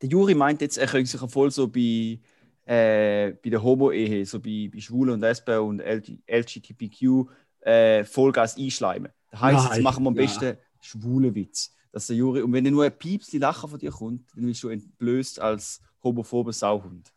der 0.00 0.08
Juri 0.08 0.34
meint 0.34 0.60
jetzt, 0.60 0.78
er 0.78 0.86
könnte 0.86 1.10
sich 1.10 1.20
ja 1.20 1.28
voll 1.28 1.50
so 1.50 1.68
bei, 1.68 2.18
äh, 2.64 3.32
bei 3.32 3.50
der 3.50 3.62
Homo-Ehe, 3.62 4.24
so 4.26 4.40
bei, 4.40 4.70
bei 4.72 4.80
Schwulen 4.80 5.14
und 5.14 5.20
Lesben 5.20 5.58
und 5.60 5.80
LG, 5.80 6.18
LGBTQ 6.26 7.28
äh, 7.60 8.04
Vollgas 8.04 8.56
einschleimen. 8.56 9.12
Das 9.30 9.40
heisst, 9.40 9.74
jetzt 9.74 9.82
machen 9.82 10.04
wir 10.04 10.08
am 10.08 10.14
besten 10.14 10.56
schwule 10.80 11.34
Witz. 11.34 11.74
Dass 11.92 12.06
der 12.06 12.16
Juri, 12.16 12.42
und 12.42 12.52
wenn 12.52 12.64
nur 12.64 12.84
ein 12.84 12.96
Piepsli 12.96 13.38
Lachen 13.38 13.68
von 13.68 13.78
dir 13.78 13.90
kommt, 13.90 14.24
dann 14.34 14.46
bist 14.46 14.62
du 14.62 14.68
entblößt 14.68 15.40
als 15.40 15.80
homophober 16.02 16.52
Sauhund. 16.52 17.12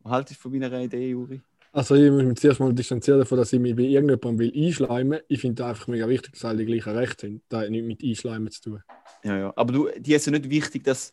Was 0.00 0.12
haltest 0.12 0.40
du 0.40 0.42
von 0.42 0.52
meiner 0.52 0.80
Idee, 0.80 1.10
Juri? 1.10 1.40
Also 1.72 1.94
ich 1.94 2.10
muss 2.10 2.24
mich 2.24 2.38
zuerst 2.38 2.60
mal 2.60 2.72
distanzieren 2.72 3.20
davon, 3.20 3.38
dass 3.38 3.52
ich 3.52 3.60
mich 3.60 3.76
bei 3.76 3.82
irgendjemandem 3.82 4.38
will 4.38 4.66
einschleimen. 4.66 5.20
Ich 5.28 5.40
finde 5.40 5.66
einfach 5.66 5.86
mega 5.86 6.08
wichtig, 6.08 6.32
dass 6.32 6.44
alle 6.44 6.64
die 6.64 6.66
gleichen 6.66 6.96
Rechte 6.96 7.26
haben. 7.26 7.42
Das 7.48 7.62
hat 7.62 7.70
nichts 7.70 7.86
mit 7.86 8.02
Einschleimen 8.02 8.50
zu 8.50 8.62
tun. 8.62 8.82
Ja, 9.22 9.38
ja. 9.38 9.52
Aber 9.54 9.72
du, 9.72 9.88
dir 9.98 10.16
ist 10.16 10.26
ja 10.26 10.32
nicht 10.32 10.48
wichtig, 10.48 10.84
dass. 10.84 11.12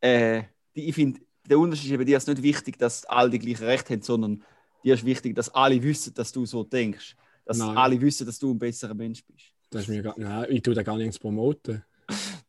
Äh, 0.00 0.44
die, 0.74 0.88
ich 0.88 0.94
finde, 0.94 1.20
der 1.48 1.58
Unterschied 1.58 1.86
ist 1.86 1.92
eben, 1.92 2.06
dir 2.06 2.16
ist 2.16 2.28
nicht 2.28 2.42
wichtig, 2.42 2.78
dass 2.78 3.04
alle 3.06 3.30
die 3.30 3.38
gleichen 3.38 3.64
Rechte 3.64 3.94
haben, 3.94 4.02
sondern 4.02 4.42
dir 4.84 4.94
ist 4.94 5.04
wichtig, 5.04 5.34
dass 5.34 5.54
alle 5.54 5.82
wissen, 5.82 6.14
dass 6.14 6.32
du 6.32 6.46
so 6.46 6.62
denkst. 6.62 7.16
Dass 7.44 7.58
Nein. 7.58 7.76
alle 7.76 8.00
wissen, 8.00 8.26
dass 8.26 8.38
du 8.38 8.52
ein 8.52 8.58
besserer 8.58 8.94
Mensch 8.94 9.24
bist. 9.24 9.55
Das 9.76 9.82
ist 9.82 9.88
mir 9.90 10.02
gar, 10.02 10.14
nein, 10.18 10.46
ich 10.48 10.62
tue 10.62 10.72
da 10.72 10.82
gar 10.82 10.96
nichts 10.96 11.18
promoten. 11.18 11.84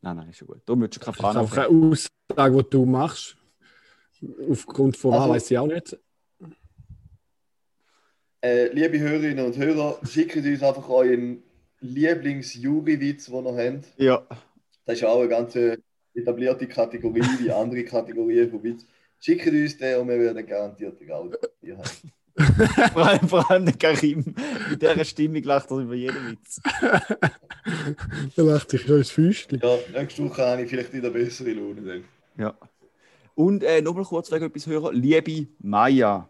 Nein, 0.02 0.16
nein, 0.16 0.30
ist 0.30 0.38
schon 0.38 0.48
gut. 0.48 0.62
Du 0.66 0.78
keine 1.02 1.18
Das 1.18 1.18
ist 1.18 1.22
Fahne 1.22 1.40
einfach 1.42 1.58
eine 1.58 1.92
Aussage, 1.92 2.64
die 2.64 2.70
du 2.70 2.86
machst. 2.86 3.36
Aufgrund 4.50 4.96
von 4.96 5.12
was 5.12 5.20
Also- 5.20 5.34
weiß 5.34 5.52
ich 5.52 5.58
auch 5.58 5.68
nicht. 5.68 5.98
Äh, 8.42 8.68
liebe 8.72 8.98
Hörerinnen 8.98 9.46
und 9.46 9.58
Hörer, 9.58 10.00
schickt 10.08 10.38
uns 10.38 10.64
einfach 10.64 10.88
euren 10.88 11.44
Lieblings-Juri-Witz, 11.82 13.26
den 13.26 13.46
ihr 13.46 13.58
habt. 13.58 13.86
Ja. 13.98 14.26
Das 14.86 14.96
ist 14.96 15.02
ja 15.02 15.10
auch 15.10 15.20
eine 15.20 15.28
ganz 15.28 15.54
etablierte 16.14 16.66
Kategorie, 16.68 17.24
wie 17.42 17.52
andere 17.52 17.84
Kategorien 17.84 18.50
von 18.50 18.64
Witz. 18.64 18.86
Schickt 19.20 19.48
uns 19.48 19.78
den 19.78 20.00
und 20.00 20.08
wir 20.08 20.18
werden 20.18 20.46
garantiert 20.46 20.98
den 21.02 21.12
auch 21.12 21.30
hier 21.60 21.78
haben. 21.78 22.12
vor, 22.94 23.06
allem, 23.06 23.28
vor 23.28 23.52
allem 23.52 23.66
der 23.66 23.76
Karim. 23.76 24.36
Mit 24.70 24.82
dieser 24.82 25.06
Stimmung 25.06 25.42
lacht 25.44 25.72
er 25.72 25.78
über 25.78 25.96
jeden 25.96 26.32
Witz. 26.32 26.62
Da 28.36 28.44
lacht 28.44 28.70
sich 28.70 28.84
schon 28.84 29.00
ins 29.00 29.12
Füßchen. 29.12 29.60
Ja, 29.62 29.78
nächste 29.94 30.24
Woche 30.24 30.42
habe 30.46 30.62
ich 30.62 30.70
vielleicht 30.70 30.94
wieder 30.94 31.10
bessere 31.10 31.52
Laune. 31.52 31.82
Dann. 31.82 32.04
Ja. 32.38 32.54
Und 33.36 33.62
äh, 33.64 33.82
nochmal 33.82 34.06
kurz 34.06 34.32
wegen 34.32 34.46
etwas 34.46 34.68
hören. 34.68 34.96
Liebe 34.96 35.48
Maya. 35.60 36.30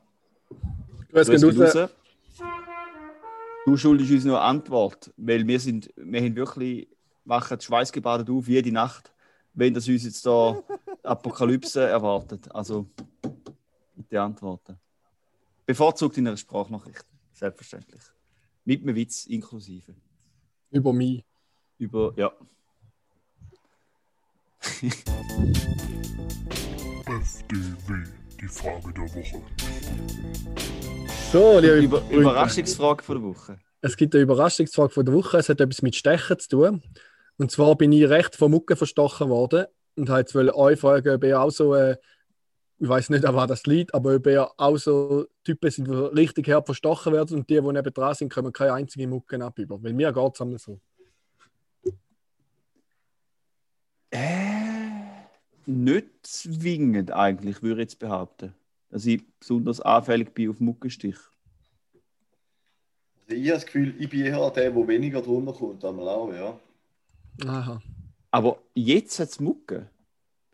Grüß 1.12 1.28
dich 1.28 1.44
raus. 1.44 1.76
raus. 1.76 1.90
Du 3.66 3.78
schuldest 3.78 4.12
uns 4.12 4.26
nur 4.26 4.40
eine 4.42 4.50
Antwort, 4.50 5.12
weil 5.18 5.46
wir 5.46 5.60
sind, 5.60 5.94
wir 5.96 6.22
haben 6.22 6.36
wirklich, 6.36 6.88
machen 7.24 7.60
schweißgebadet 7.60 8.30
auf 8.30 8.48
jede 8.48 8.72
Nacht, 8.72 9.14
wenn 9.54 9.74
das 9.74 9.88
uns 9.88 10.06
jetzt 10.06 10.26
da 10.26 10.64
Apokalypse 11.04 11.82
erwartet. 11.82 12.50
Also, 12.56 12.88
bitte 13.96 14.22
antworten. 14.22 14.80
Bevorzugt 15.68 16.18
in 16.18 16.26
einer 16.26 16.38
Sprachnachricht, 16.38 17.06
selbstverständlich. 17.34 18.02
Mit 18.64 18.84
einem 18.84 18.96
Witz 18.96 19.26
inklusive. 19.26 19.94
Über 20.72 20.94
mich. 20.94 21.26
Über, 21.78 22.14
ja. 22.16 22.32
FDW, 27.06 28.10
die 28.40 28.48
Frage 28.48 28.94
der 28.94 29.14
Woche. 29.14 29.42
So, 31.34 31.60
liebe 31.60 31.80
Über. 31.84 32.10
Überraschungsfrage 32.12 33.04
von 33.04 33.22
der 33.22 33.30
Woche. 33.30 33.60
Es 33.82 33.98
gibt 33.98 34.16
eine 34.16 34.24
Überraschungsfrage 34.24 34.94
von 34.94 35.06
der 35.06 35.16
Woche. 35.16 35.38
Es 35.38 35.50
hat 35.50 35.60
etwas 35.60 35.82
mit 35.82 35.98
Stechen 35.98 36.40
zu 36.40 36.48
tun. 36.48 36.82
Und 37.36 37.52
zwar 37.52 37.76
bin 37.76 37.92
ich 37.92 38.08
recht 38.08 38.38
von 38.38 38.52
Mucke 38.52 38.78
verstochen 38.78 39.28
worden 39.28 39.66
und 39.98 40.08
wollte 40.08 40.56
euch 40.56 40.80
fragen, 40.80 41.10
ob 41.10 41.24
ihr 41.26 41.42
auch 41.42 41.52
so, 41.52 41.76
äh, 41.76 41.98
ich 42.80 42.88
weiß 42.88 43.10
nicht, 43.10 43.26
an 43.26 43.36
was 43.36 43.48
das 43.48 43.66
liegt, 43.66 43.94
aber 43.94 44.16
ob 44.16 44.28
ihr 44.28 44.50
auch 44.58 44.78
so 44.78 45.26
Typen 45.44 45.72
sind, 45.72 45.88
die 45.88 45.94
richtig 45.94 46.48
hart 46.50 46.68
verstochen 46.68 47.14
werden 47.14 47.38
und 47.38 47.50
die, 47.50 47.60
die 47.60 47.62
neben 47.62 47.94
dran 47.94 48.14
sind, 48.14 48.32
kommen 48.32 48.54
keine 48.54 48.74
einzige 48.74 49.08
Mucke 49.08 49.44
ab 49.44 49.58
über. 49.58 49.82
Weil 49.82 49.94
mir 49.94 50.14
geht 50.14 50.34
es 50.34 50.42
einmal 50.42 50.60
so. 50.60 50.80
Äh, 54.12 55.28
nicht 55.66 56.08
zwingend 56.22 57.12
eigentlich, 57.12 57.62
würde 57.64 57.82
ich 57.82 57.90
jetzt 57.90 58.00
behaupten. 58.00 58.54
Dass 58.90 59.06
ich 59.06 59.24
besonders 59.40 59.82
anfällig 59.82 60.34
bin 60.34 60.52
auf 60.52 60.60
Muckenstich. 60.60 61.18
Also 63.28 63.42
ich 63.42 63.50
habe 63.50 63.56
das 63.56 63.66
Gefühl, 63.66 63.96
ich 64.00 64.10
bin 64.10 64.22
eher 64.22 64.52
der, 64.52 64.72
der 64.72 64.88
weniger 64.88 65.22
drunter 65.22 65.52
kommt, 65.52 65.84
einmal 65.84 66.08
auch, 66.08 66.32
ja. 66.32 66.60
Aha. 67.46 67.82
Aber 68.32 68.60
jetzt 68.76 69.20
hat 69.20 69.30
es 69.30 69.40
Mucke. 69.40 69.90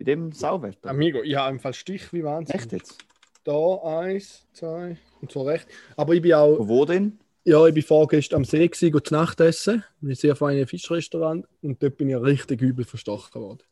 Bei 0.03 0.11
dem 0.11 0.33
Sauwetter. 0.33 0.89
Amigo, 0.89 1.21
ich 1.23 1.33
habe 1.35 1.51
im 1.51 1.59
Fall 1.61 1.73
Stich 1.73 2.11
wie 2.11 2.23
Wahnsinn. 2.25 2.55
Echt 2.55 2.73
jetzt? 2.73 2.97
Da 3.45 3.75
eins, 3.83 4.45
zwei 4.51 4.97
und 5.21 5.31
so 5.31 5.43
recht. 5.43 5.65
Aber 5.95 6.13
ich 6.13 6.21
bin 6.21 6.33
auch, 6.33 6.57
wo 6.67 6.83
denn? 6.83 7.19
ja, 7.45 7.65
ich 7.67 7.73
bin 7.73 7.83
vorgestern 7.83 8.37
am 8.37 8.45
See 8.45 8.67
gewesen, 8.67 8.91
gut 8.91 9.07
zu 9.07 9.13
Nacht 9.13 9.39
essen. 9.39 9.83
In 10.01 10.07
einem 10.09 10.15
sehr 10.15 10.35
feinen 10.35 10.67
Fischrestaurant. 10.67 11.45
Und 11.61 11.81
dort 11.81 11.95
bin 11.97 12.09
ich 12.09 12.17
richtig 12.17 12.61
übel 12.61 12.83
verstochen 12.83 13.41
worden. 13.41 13.63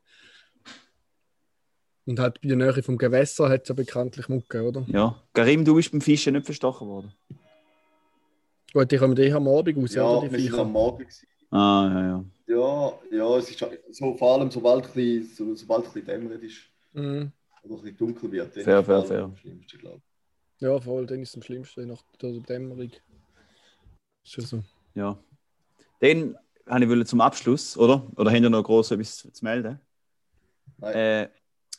Und 2.06 2.20
halt 2.20 2.40
bei 2.42 2.48
der 2.48 2.58
Nähe 2.58 2.82
vom 2.82 2.98
Gewässer 2.98 3.50
hat 3.50 3.64
es 3.64 3.70
ja 3.70 3.76
bekanntlich 3.76 4.28
Mucke, 4.30 4.64
oder? 4.64 4.86
Ja. 4.88 5.22
Karim, 5.34 5.64
du 5.66 5.76
bist 5.76 5.92
beim 5.92 6.02
Fischen 6.02 6.34
nicht 6.34 6.46
verstochen 6.46 6.88
worden. 6.88 7.14
Gut, 8.74 8.90
die 8.92 8.98
kommen 8.98 9.18
eh 9.18 9.32
am 9.34 9.48
Abend 9.50 9.78
raus, 9.78 9.94
Ja, 9.96 10.10
oder? 10.10 10.28
Die 10.28 10.32
wir 10.32 10.40
sind 10.40 10.50
Viecher. 10.50 10.62
am 10.62 10.72
Morgen. 10.72 11.06
Ah, 11.52 11.90
ja, 11.94 12.08
ja. 12.08 12.26
Ja, 12.52 13.00
ja, 13.12 13.38
es 13.38 13.50
ist 13.50 13.66
so, 13.92 14.14
vor 14.16 14.34
allem 14.34 14.52
sobald 14.52 14.86
ein 14.86 14.92
bisschen, 14.94 15.36
so, 15.36 15.56
sobald 15.56 15.86
ein 15.86 15.94
bisschen 15.94 16.06
dämmert 16.06 16.44
ist 16.44 16.58
Mhm. 16.94 17.32
oder 17.64 17.76
ein 17.76 17.82
bisschen 17.82 17.98
dunkel 17.98 18.32
wird. 18.32 18.56
dann 18.58 18.64
Fair, 18.64 18.80
ist 18.80 18.86
vor 18.86 18.86
fair, 18.86 18.96
allem 18.96 19.08
fair. 19.08 19.28
das 19.30 19.40
Schlimmste, 19.40 19.78
glaube 19.78 19.98
ich. 19.98 20.62
Ja, 20.62 20.80
voll, 20.80 21.06
dann 21.08 21.22
ist 21.22 21.30
es 21.30 21.36
am 21.36 21.42
schlimmsten, 21.44 21.88
nach 21.88 22.04
der 22.22 22.32
Dämmerung. 22.42 22.92
Ist 24.24 24.36
ja 24.38 24.44
so. 24.44 24.64
ja. 24.96 25.18
Dann 26.00 26.36
habe 26.68 26.84
ich 26.84 26.90
wollte 26.90 27.06
zum 27.06 27.22
Abschluss, 27.22 27.78
oder? 27.78 28.06
Oder 28.18 28.32
habt 28.32 28.42
ihr 28.42 28.50
noch 28.50 28.64
groß 28.64 28.92
etwas 28.92 29.18
zu 29.32 29.46
melden? 29.46 29.80
Nein. 30.78 30.94
Äh, 30.96 31.30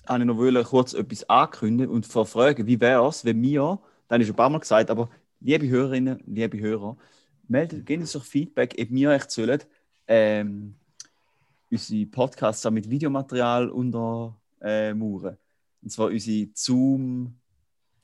habe 0.07 0.21
ich 0.21 0.27
noch 0.27 0.37
wollte 0.37 0.65
kurz 0.65 0.95
etwas 0.95 1.29
ankündigen 1.29 1.93
und 1.93 2.07
verfragen, 2.07 2.67
wie 2.67 2.81
wäre 2.81 3.07
es, 3.09 3.25
wenn 3.25 3.43
wir, 3.43 3.79
habe 4.11 4.23
ich 4.23 4.27
schon 4.27 4.35
ein 4.35 4.37
paar 4.37 4.51
Mal 4.51 4.59
gesagt, 4.59 4.91
aber 4.91 5.11
liebe 5.41 5.69
Hörerinnen, 5.69 6.23
liebe 6.27 6.59
Hörer, 6.59 6.97
meldet, 7.49 7.87
gebt 7.87 8.01
uns 8.01 8.13
doch 8.13 8.25
Feedback, 8.25 8.75
ob 8.81 8.91
wir 8.91 9.11
echt 9.13 9.31
sollen, 9.31 9.61
ähm, 10.07 10.75
unsere 11.71 12.07
Podcasts 12.07 12.65
auch 12.67 12.71
mit 12.71 12.89
Videomaterial 12.89 13.69
unter 13.71 14.37
äh. 14.61 15.37
Und 15.83 15.91
zwar 15.91 16.09
unsere 16.09 16.49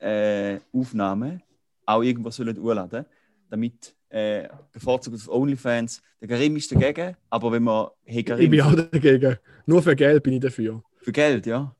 Zoom-Aufnahmen 0.00 1.42
auch 1.86 2.02
irgendwo 2.02 2.30
sollen 2.30 2.58
urladen, 2.58 3.04
damit 3.48 3.94
äh, 4.10 4.48
bevorzugt 4.72 5.16
auf 5.16 5.28
OnlyFans. 5.28 6.02
Der 6.20 6.28
Karim 6.28 6.56
ist 6.56 6.70
dagegen, 6.72 7.16
aber 7.30 7.52
wenn 7.52 7.62
man 7.62 7.88
hey, 8.04 8.20
Ich 8.20 8.26
Karim, 8.26 8.50
bin 8.50 8.60
auch 8.62 8.74
dagegen. 8.74 9.36
Nur 9.66 9.82
für 9.82 9.94
Geld 9.96 10.22
bin 10.22 10.34
ich 10.34 10.40
dafür. 10.40 10.82
für 11.00 11.12
Geld, 11.12 11.46
ja. 11.46 11.74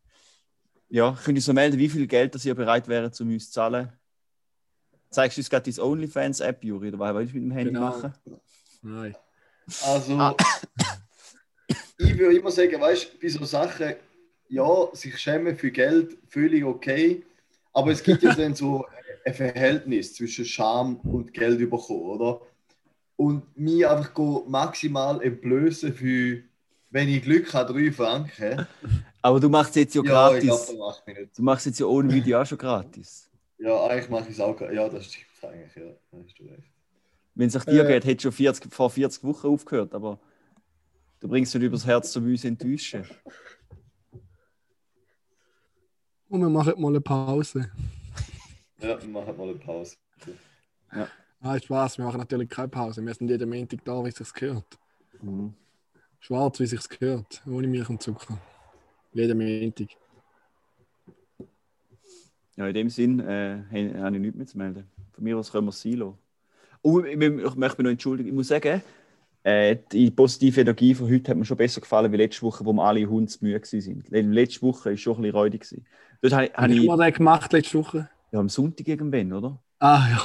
Ja, 0.91 1.19
könnt 1.23 1.37
ihr 1.37 1.43
so 1.43 1.53
melden, 1.53 1.79
wie 1.79 1.89
viel 1.89 2.07
Geld 2.07 2.35
das 2.35 2.45
ihr 2.47 2.55
bereit 2.55 2.89
wäre, 2.89 3.11
um 3.21 3.29
uns 3.29 3.47
zu 3.47 3.53
zahlen? 3.53 3.93
Zeigst 5.11 5.37
du 5.37 5.41
uns 5.41 5.51
gerade 5.51 5.71
deine 5.71 5.87
OnlyFans-App, 5.87 6.64
Juri, 6.64 6.89
oder 6.89 6.99
was 6.99 7.14
willst 7.14 7.35
du 7.35 7.39
mit 7.39 7.45
dem 7.47 7.51
Handy 7.53 7.73
Genau. 7.73 7.87
machen? 7.87 8.12
Nein. 8.83 9.14
Also, 9.85 10.14
Ah. 10.14 10.35
ich 11.99 12.19
würde 12.19 12.37
immer 12.37 12.51
sagen, 12.51 12.81
weißt 12.81 13.05
du, 13.14 13.19
bei 13.21 13.29
so 13.29 13.45
Sachen, 13.45 13.95
ja, 14.49 14.89
sich 14.93 15.19
schämen 15.19 15.57
für 15.57 15.71
Geld, 15.71 16.16
völlig 16.29 16.64
okay. 16.64 17.23
Aber 17.73 17.93
es 17.93 18.03
gibt 18.03 18.23
ja 18.23 18.35
dann 18.35 18.55
so 18.55 18.87
ein 19.25 19.35
Verhältnis 19.35 20.14
zwischen 20.14 20.45
Scham 20.45 20.97
und 21.01 21.33
Geld 21.35 21.59
bekommen, 21.59 22.03
oder? 22.03 22.41
Und 23.16 23.57
mich 23.59 23.87
einfach 23.87 24.12
maximal 24.47 25.21
entblößen 25.23 25.93
für, 25.93 26.43
wenn 26.91 27.09
ich 27.09 27.23
Glück 27.23 27.53
habe, 27.53 27.73
drei 27.73 27.93
Franken. 27.93 28.66
Aber 29.21 29.41
du 29.41 29.49
machst 29.49 29.71
es 29.71 29.77
jetzt 29.83 29.95
ja, 29.97 30.03
ich 30.03 30.09
gratis. 30.09 30.49
das 30.49 30.73
macht 30.77 31.07
mich 31.07 31.19
nicht. 31.19 31.39
du 31.39 31.43
machst 31.43 31.66
es 31.66 31.73
jetzt 31.73 31.81
ja 31.81 31.87
ohne 31.87 32.12
Video 32.12 32.41
auch 32.41 32.47
schon 32.47 32.59
gratis. 32.59 33.29
Ja, 33.59 33.87
eigentlich 33.87 34.09
mache 34.09 34.25
ich 34.29 34.31
es 34.31 34.41
auch. 34.41 34.59
Ja, 34.61 34.89
das 34.89 35.07
stimmt 35.07 35.27
eigentlich, 35.43 35.75
ja. 35.77 35.93
Hast 36.12 36.39
du 36.39 36.45
recht. 36.45 36.78
Wenn 37.39 37.47
es 37.47 37.55
nach 37.55 37.64
dir 37.64 37.84
Äh. 37.84 37.86
geht, 37.93 38.05
hättest 38.05 38.24
du 38.24 38.32
schon 38.32 38.32
40, 38.32 38.74
vor 38.74 38.91
40 38.91 39.22
Wochen 39.22 39.47
aufgehört, 39.47 39.95
aber 39.95 40.18
du 41.20 41.28
bringst 41.28 41.55
nicht 41.55 41.62
übers 41.62 41.86
Herz, 41.86 42.14
um 42.16 42.24
uns 42.24 42.41
zu 42.41 42.49
enttäuschen. 42.49 43.05
Und 46.28 46.41
wir 46.41 46.49
machen 46.49 46.74
mal 46.80 46.89
eine 46.89 47.01
Pause. 47.01 47.70
Ja, 48.80 49.01
wir 49.03 49.09
machen 49.09 49.36
mal 49.36 49.49
eine 49.49 49.59
Pause. 49.59 49.97
Ah, 51.41 51.59
Spaß, 51.59 51.99
wir 51.99 52.05
machen 52.05 52.18
natürlich 52.18 52.49
keine 52.49 52.68
Pause. 52.68 53.05
Wir 53.05 53.12
sind 53.12 53.28
jeden 53.28 53.51
Montag 53.51 53.84
da, 53.84 54.05
wie 54.05 54.09
es 54.09 54.14
sich 54.14 54.32
gehört. 54.32 54.78
Mhm. 55.20 55.53
Schwarz, 56.20 56.61
wie 56.61 56.62
es 56.64 56.70
sich 56.70 56.89
gehört. 56.89 57.43
Ohne 57.45 57.66
Milch 57.66 57.89
und 57.89 58.01
Zucker. 58.01 58.41
Jeden 59.12 59.36
Montag. 59.36 59.89
Ja, 62.55 62.68
in 62.68 62.74
dem 62.74 62.89
Sinn 62.89 63.18
äh, 63.18 63.64
habe 63.68 64.01
habe 64.01 64.16
ich 64.16 64.22
nichts 64.22 64.36
mehr 64.36 64.47
zu 64.47 64.59
melden. 64.59 64.89
Von 65.11 65.24
mir 65.24 65.36
aus 65.36 65.51
können 65.51 65.66
wir 65.66 65.70
es 65.70 65.80
sein 65.82 65.95
lassen. 65.95 66.18
Oh, 66.83 67.01
ich, 67.01 67.12
ich 67.12 67.16
möchte 67.18 67.59
mich 67.59 67.79
noch 67.79 67.91
entschuldigen. 67.91 68.29
Ich 68.29 68.35
muss 68.35 68.49
sagen, 68.49 68.83
äh, 69.45 69.76
die 69.93 70.11
positive 70.11 70.61
Energie 70.61 70.95
von 70.95 71.11
heute 71.11 71.31
hat 71.31 71.39
mir 71.39 71.45
schon 71.45 71.57
besser 71.57 71.81
gefallen 71.81 72.12
wie 72.12 72.16
letzte 72.16 72.43
Woche, 72.43 72.64
wo 72.64 72.72
wir 72.72 72.83
alle 72.85 73.07
hundsmüde 73.07 73.61
waren. 73.61 74.33
Letzte 74.33 74.62
Woche 74.62 74.91
war 74.91 74.97
schon 74.97 75.16
ein 75.16 75.22
bisschen 75.22 75.37
räudig. 75.37 75.66
Dort 76.22 76.33
habe 76.35 76.45
ich, 76.47 76.53
habe 76.55 76.62
Hast 76.72 76.74
ich 76.81 76.87
du 76.87 76.97
den 76.97 77.12
gemacht 77.12 77.53
letzte 77.53 77.79
Woche? 77.79 78.09
ja, 78.33 78.39
am 78.41 78.49
Sonntag 78.49 78.87
irgendwann, 78.89 79.33
oder? 79.33 79.59
Ah, 79.79 80.03
ja. 80.11 80.20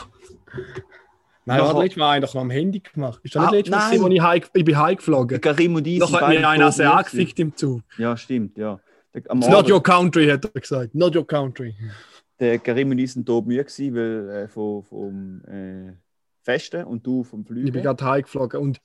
Nein, 1.45 1.57
Nachher- 1.57 1.65
warte, 1.73 1.79
letztes 1.83 1.97
Mal 1.97 2.17
ich 2.23 2.33
noch 2.33 2.41
am 2.41 2.49
Handy 2.49 2.79
gemacht. 2.79 3.19
Ist 3.23 3.35
das 3.35 3.43
Ah, 3.47 3.51
nicht 3.51 3.67
letztes 3.67 3.99
Mal, 3.99 4.21
wo 4.21 4.33
ich, 4.35 4.43
ich 4.53 4.65
bin 4.65 4.77
heimgeflogen 4.77 5.41
Karim 5.41 5.75
und 5.75 5.85
ich 5.87 5.99
Noch 5.99 6.13
hat 6.13 6.29
mir 6.29 6.47
einer 6.47 6.71
sehr 6.71 6.93
angefickt 6.93 7.37
im 7.39 7.55
Zug. 7.55 7.81
Ja, 7.97 8.15
stimmt, 8.17 8.57
ja. 8.57 8.79
Am 9.27 9.39
It's 9.39 9.47
not 9.49 9.69
your 9.69 9.83
country, 9.83 10.27
hat 10.27 10.45
er 10.45 10.59
gesagt. 10.61 10.95
Not 10.95 11.15
your 11.15 11.27
country. 11.27 11.75
der 12.39 12.57
Karim 12.59 12.91
und 12.91 12.97
ich 12.97 13.11
sind 13.13 13.25
tot 13.25 13.45
müde 13.45 13.63
gewesen, 13.63 13.93
weil 13.95 14.29
äh, 14.29 14.47
vom, 14.47 14.83
vom 14.83 15.41
äh, 15.47 15.91
Festen 16.43 16.83
und 16.83 17.05
du 17.05 17.23
vom 17.23 17.41
Ich 17.41 17.71
bin 17.71 17.81
gerade 17.81 18.03
heimgeflogen 18.03 18.59
und 18.59 18.81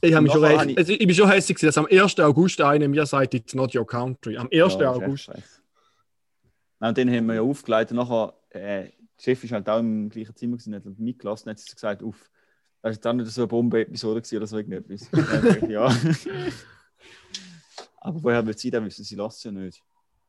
ich, 0.00 0.14
habe 0.14 0.22
mich 0.22 0.32
schon 0.32 0.44
recht, 0.44 0.60
habe 0.60 0.74
also 0.76 0.92
ich 0.92 0.98
bin 1.06 1.14
schon 1.14 1.28
hässlich, 1.28 1.58
dass 1.58 1.76
am 1.76 1.86
1. 1.86 2.18
August 2.20 2.60
einer 2.60 2.88
mir 2.88 3.04
sagt, 3.04 3.34
it's 3.34 3.54
not 3.54 3.74
your 3.74 3.86
country. 3.86 4.36
Am 4.36 4.48
1. 4.50 4.74
Ja, 4.74 4.92
August. 4.92 5.28
Nein, 5.28 6.88
und 6.88 6.98
dann 6.98 7.10
haben 7.10 7.26
wir 7.26 7.34
ja 7.34 7.42
aufgeleitet. 7.42 7.96
Nachher, 7.96 8.34
äh, 8.50 8.58
der 8.58 8.92
Chef 9.18 9.44
ist 9.44 9.52
halt 9.52 9.68
auch 9.68 9.80
im 9.80 10.08
gleichen 10.08 10.34
Zimmer 10.36 10.56
gewesen, 10.56 10.74
hat 10.74 10.84
mitgelassen, 10.98 11.50
hat 11.50 11.58
sie 11.58 11.72
gesagt, 11.72 12.02
auf, 12.02 12.30
das 12.82 12.92
ist 12.92 13.04
dann 13.04 13.16
nicht 13.16 13.30
so 13.30 13.42
eine 13.42 13.48
Bombe-Episode 13.48 14.22
oder 14.36 14.46
so 14.46 14.56
irgendetwas. 14.56 15.08
Ja. 15.68 15.94
Aber 17.98 18.22
woher 18.22 18.46
wird 18.46 18.58
sie 18.58 18.70
das 18.70 18.84
wissen? 18.84 19.04
Sie 19.04 19.16
lassen 19.16 19.54
ja 19.54 19.62
nicht. 19.62 19.82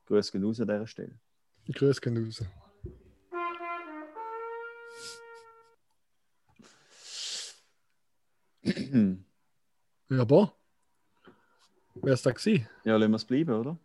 Grüße 0.06 0.32
gehen 0.32 0.44
raus 0.44 0.60
an 0.62 0.68
dieser 0.68 0.88
Stelle. 0.88 1.20
Ich 1.66 1.76
grüße 1.76 2.00
gehen 2.00 2.24
raus. 2.24 2.44
Ja, 10.10 10.22
aber. 10.22 10.56
Wer 11.96 12.14
ist 12.14 12.26
da 12.26 12.32
gewesen? 12.32 12.68
Ja, 12.84 12.98
lassen 12.98 13.12
wir 13.12 13.16
es 13.16 13.26
bleiben, 13.26 13.54
oder? 13.54 13.78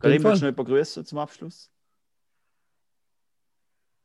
Karim, 0.00 0.22
willst 0.22 0.42
du 0.42 0.46
noch 0.46 0.52
jemanden 0.52 0.72
grüßen 0.72 1.04
zum 1.04 1.18
Abschluss? 1.18 1.70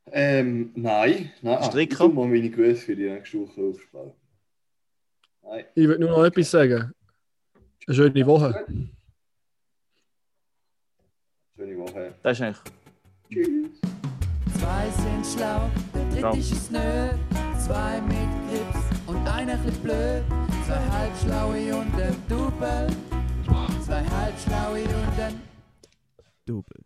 Ähm, 0.06 0.72
nein, 0.74 1.32
nein. 1.42 1.62
Stricker? 1.64 2.06
Ich 2.06 2.12
mal 2.12 2.26
meine 2.28 2.50
Grüße 2.50 2.82
für 2.82 2.96
die 2.96 3.08
nächste 3.08 3.40
Woche 3.40 3.60
aufsparen. 3.60 4.12
Nein. 5.42 5.64
Ich 5.74 5.88
will 5.88 5.98
nur 5.98 6.10
noch 6.10 6.24
etwas 6.24 6.50
sagen. 6.50 6.92
Eine 7.86 7.96
schöne 7.96 8.26
Woche. 8.26 8.66
Schöne 11.56 11.78
Woche. 11.78 12.14
Das 12.22 12.38
ist 12.38 12.42
eigentlich 12.42 12.74
Tschüss. 13.30 13.80
Zwei 14.58 14.90
sind 14.90 15.26
schlau, 15.26 15.70
der 15.94 16.08
dritte 16.10 16.38
ist 16.38 16.70
nö. 16.70 17.10
zwei 17.58 18.00
mit 18.02 18.28
Grips 18.48 18.93
und 19.24 19.30
einer 19.32 19.56
chli 19.58 19.70
blöd. 19.82 20.24
Zwei 20.66 20.88
halbschlaue 20.90 21.76
und 21.76 21.94
ein 22.00 22.16
Double. 22.28 22.86
Zwei 23.84 24.04
halbschlaue 24.04 24.82
und 24.82 25.20
ein 25.20 25.40
Double. 26.46 26.83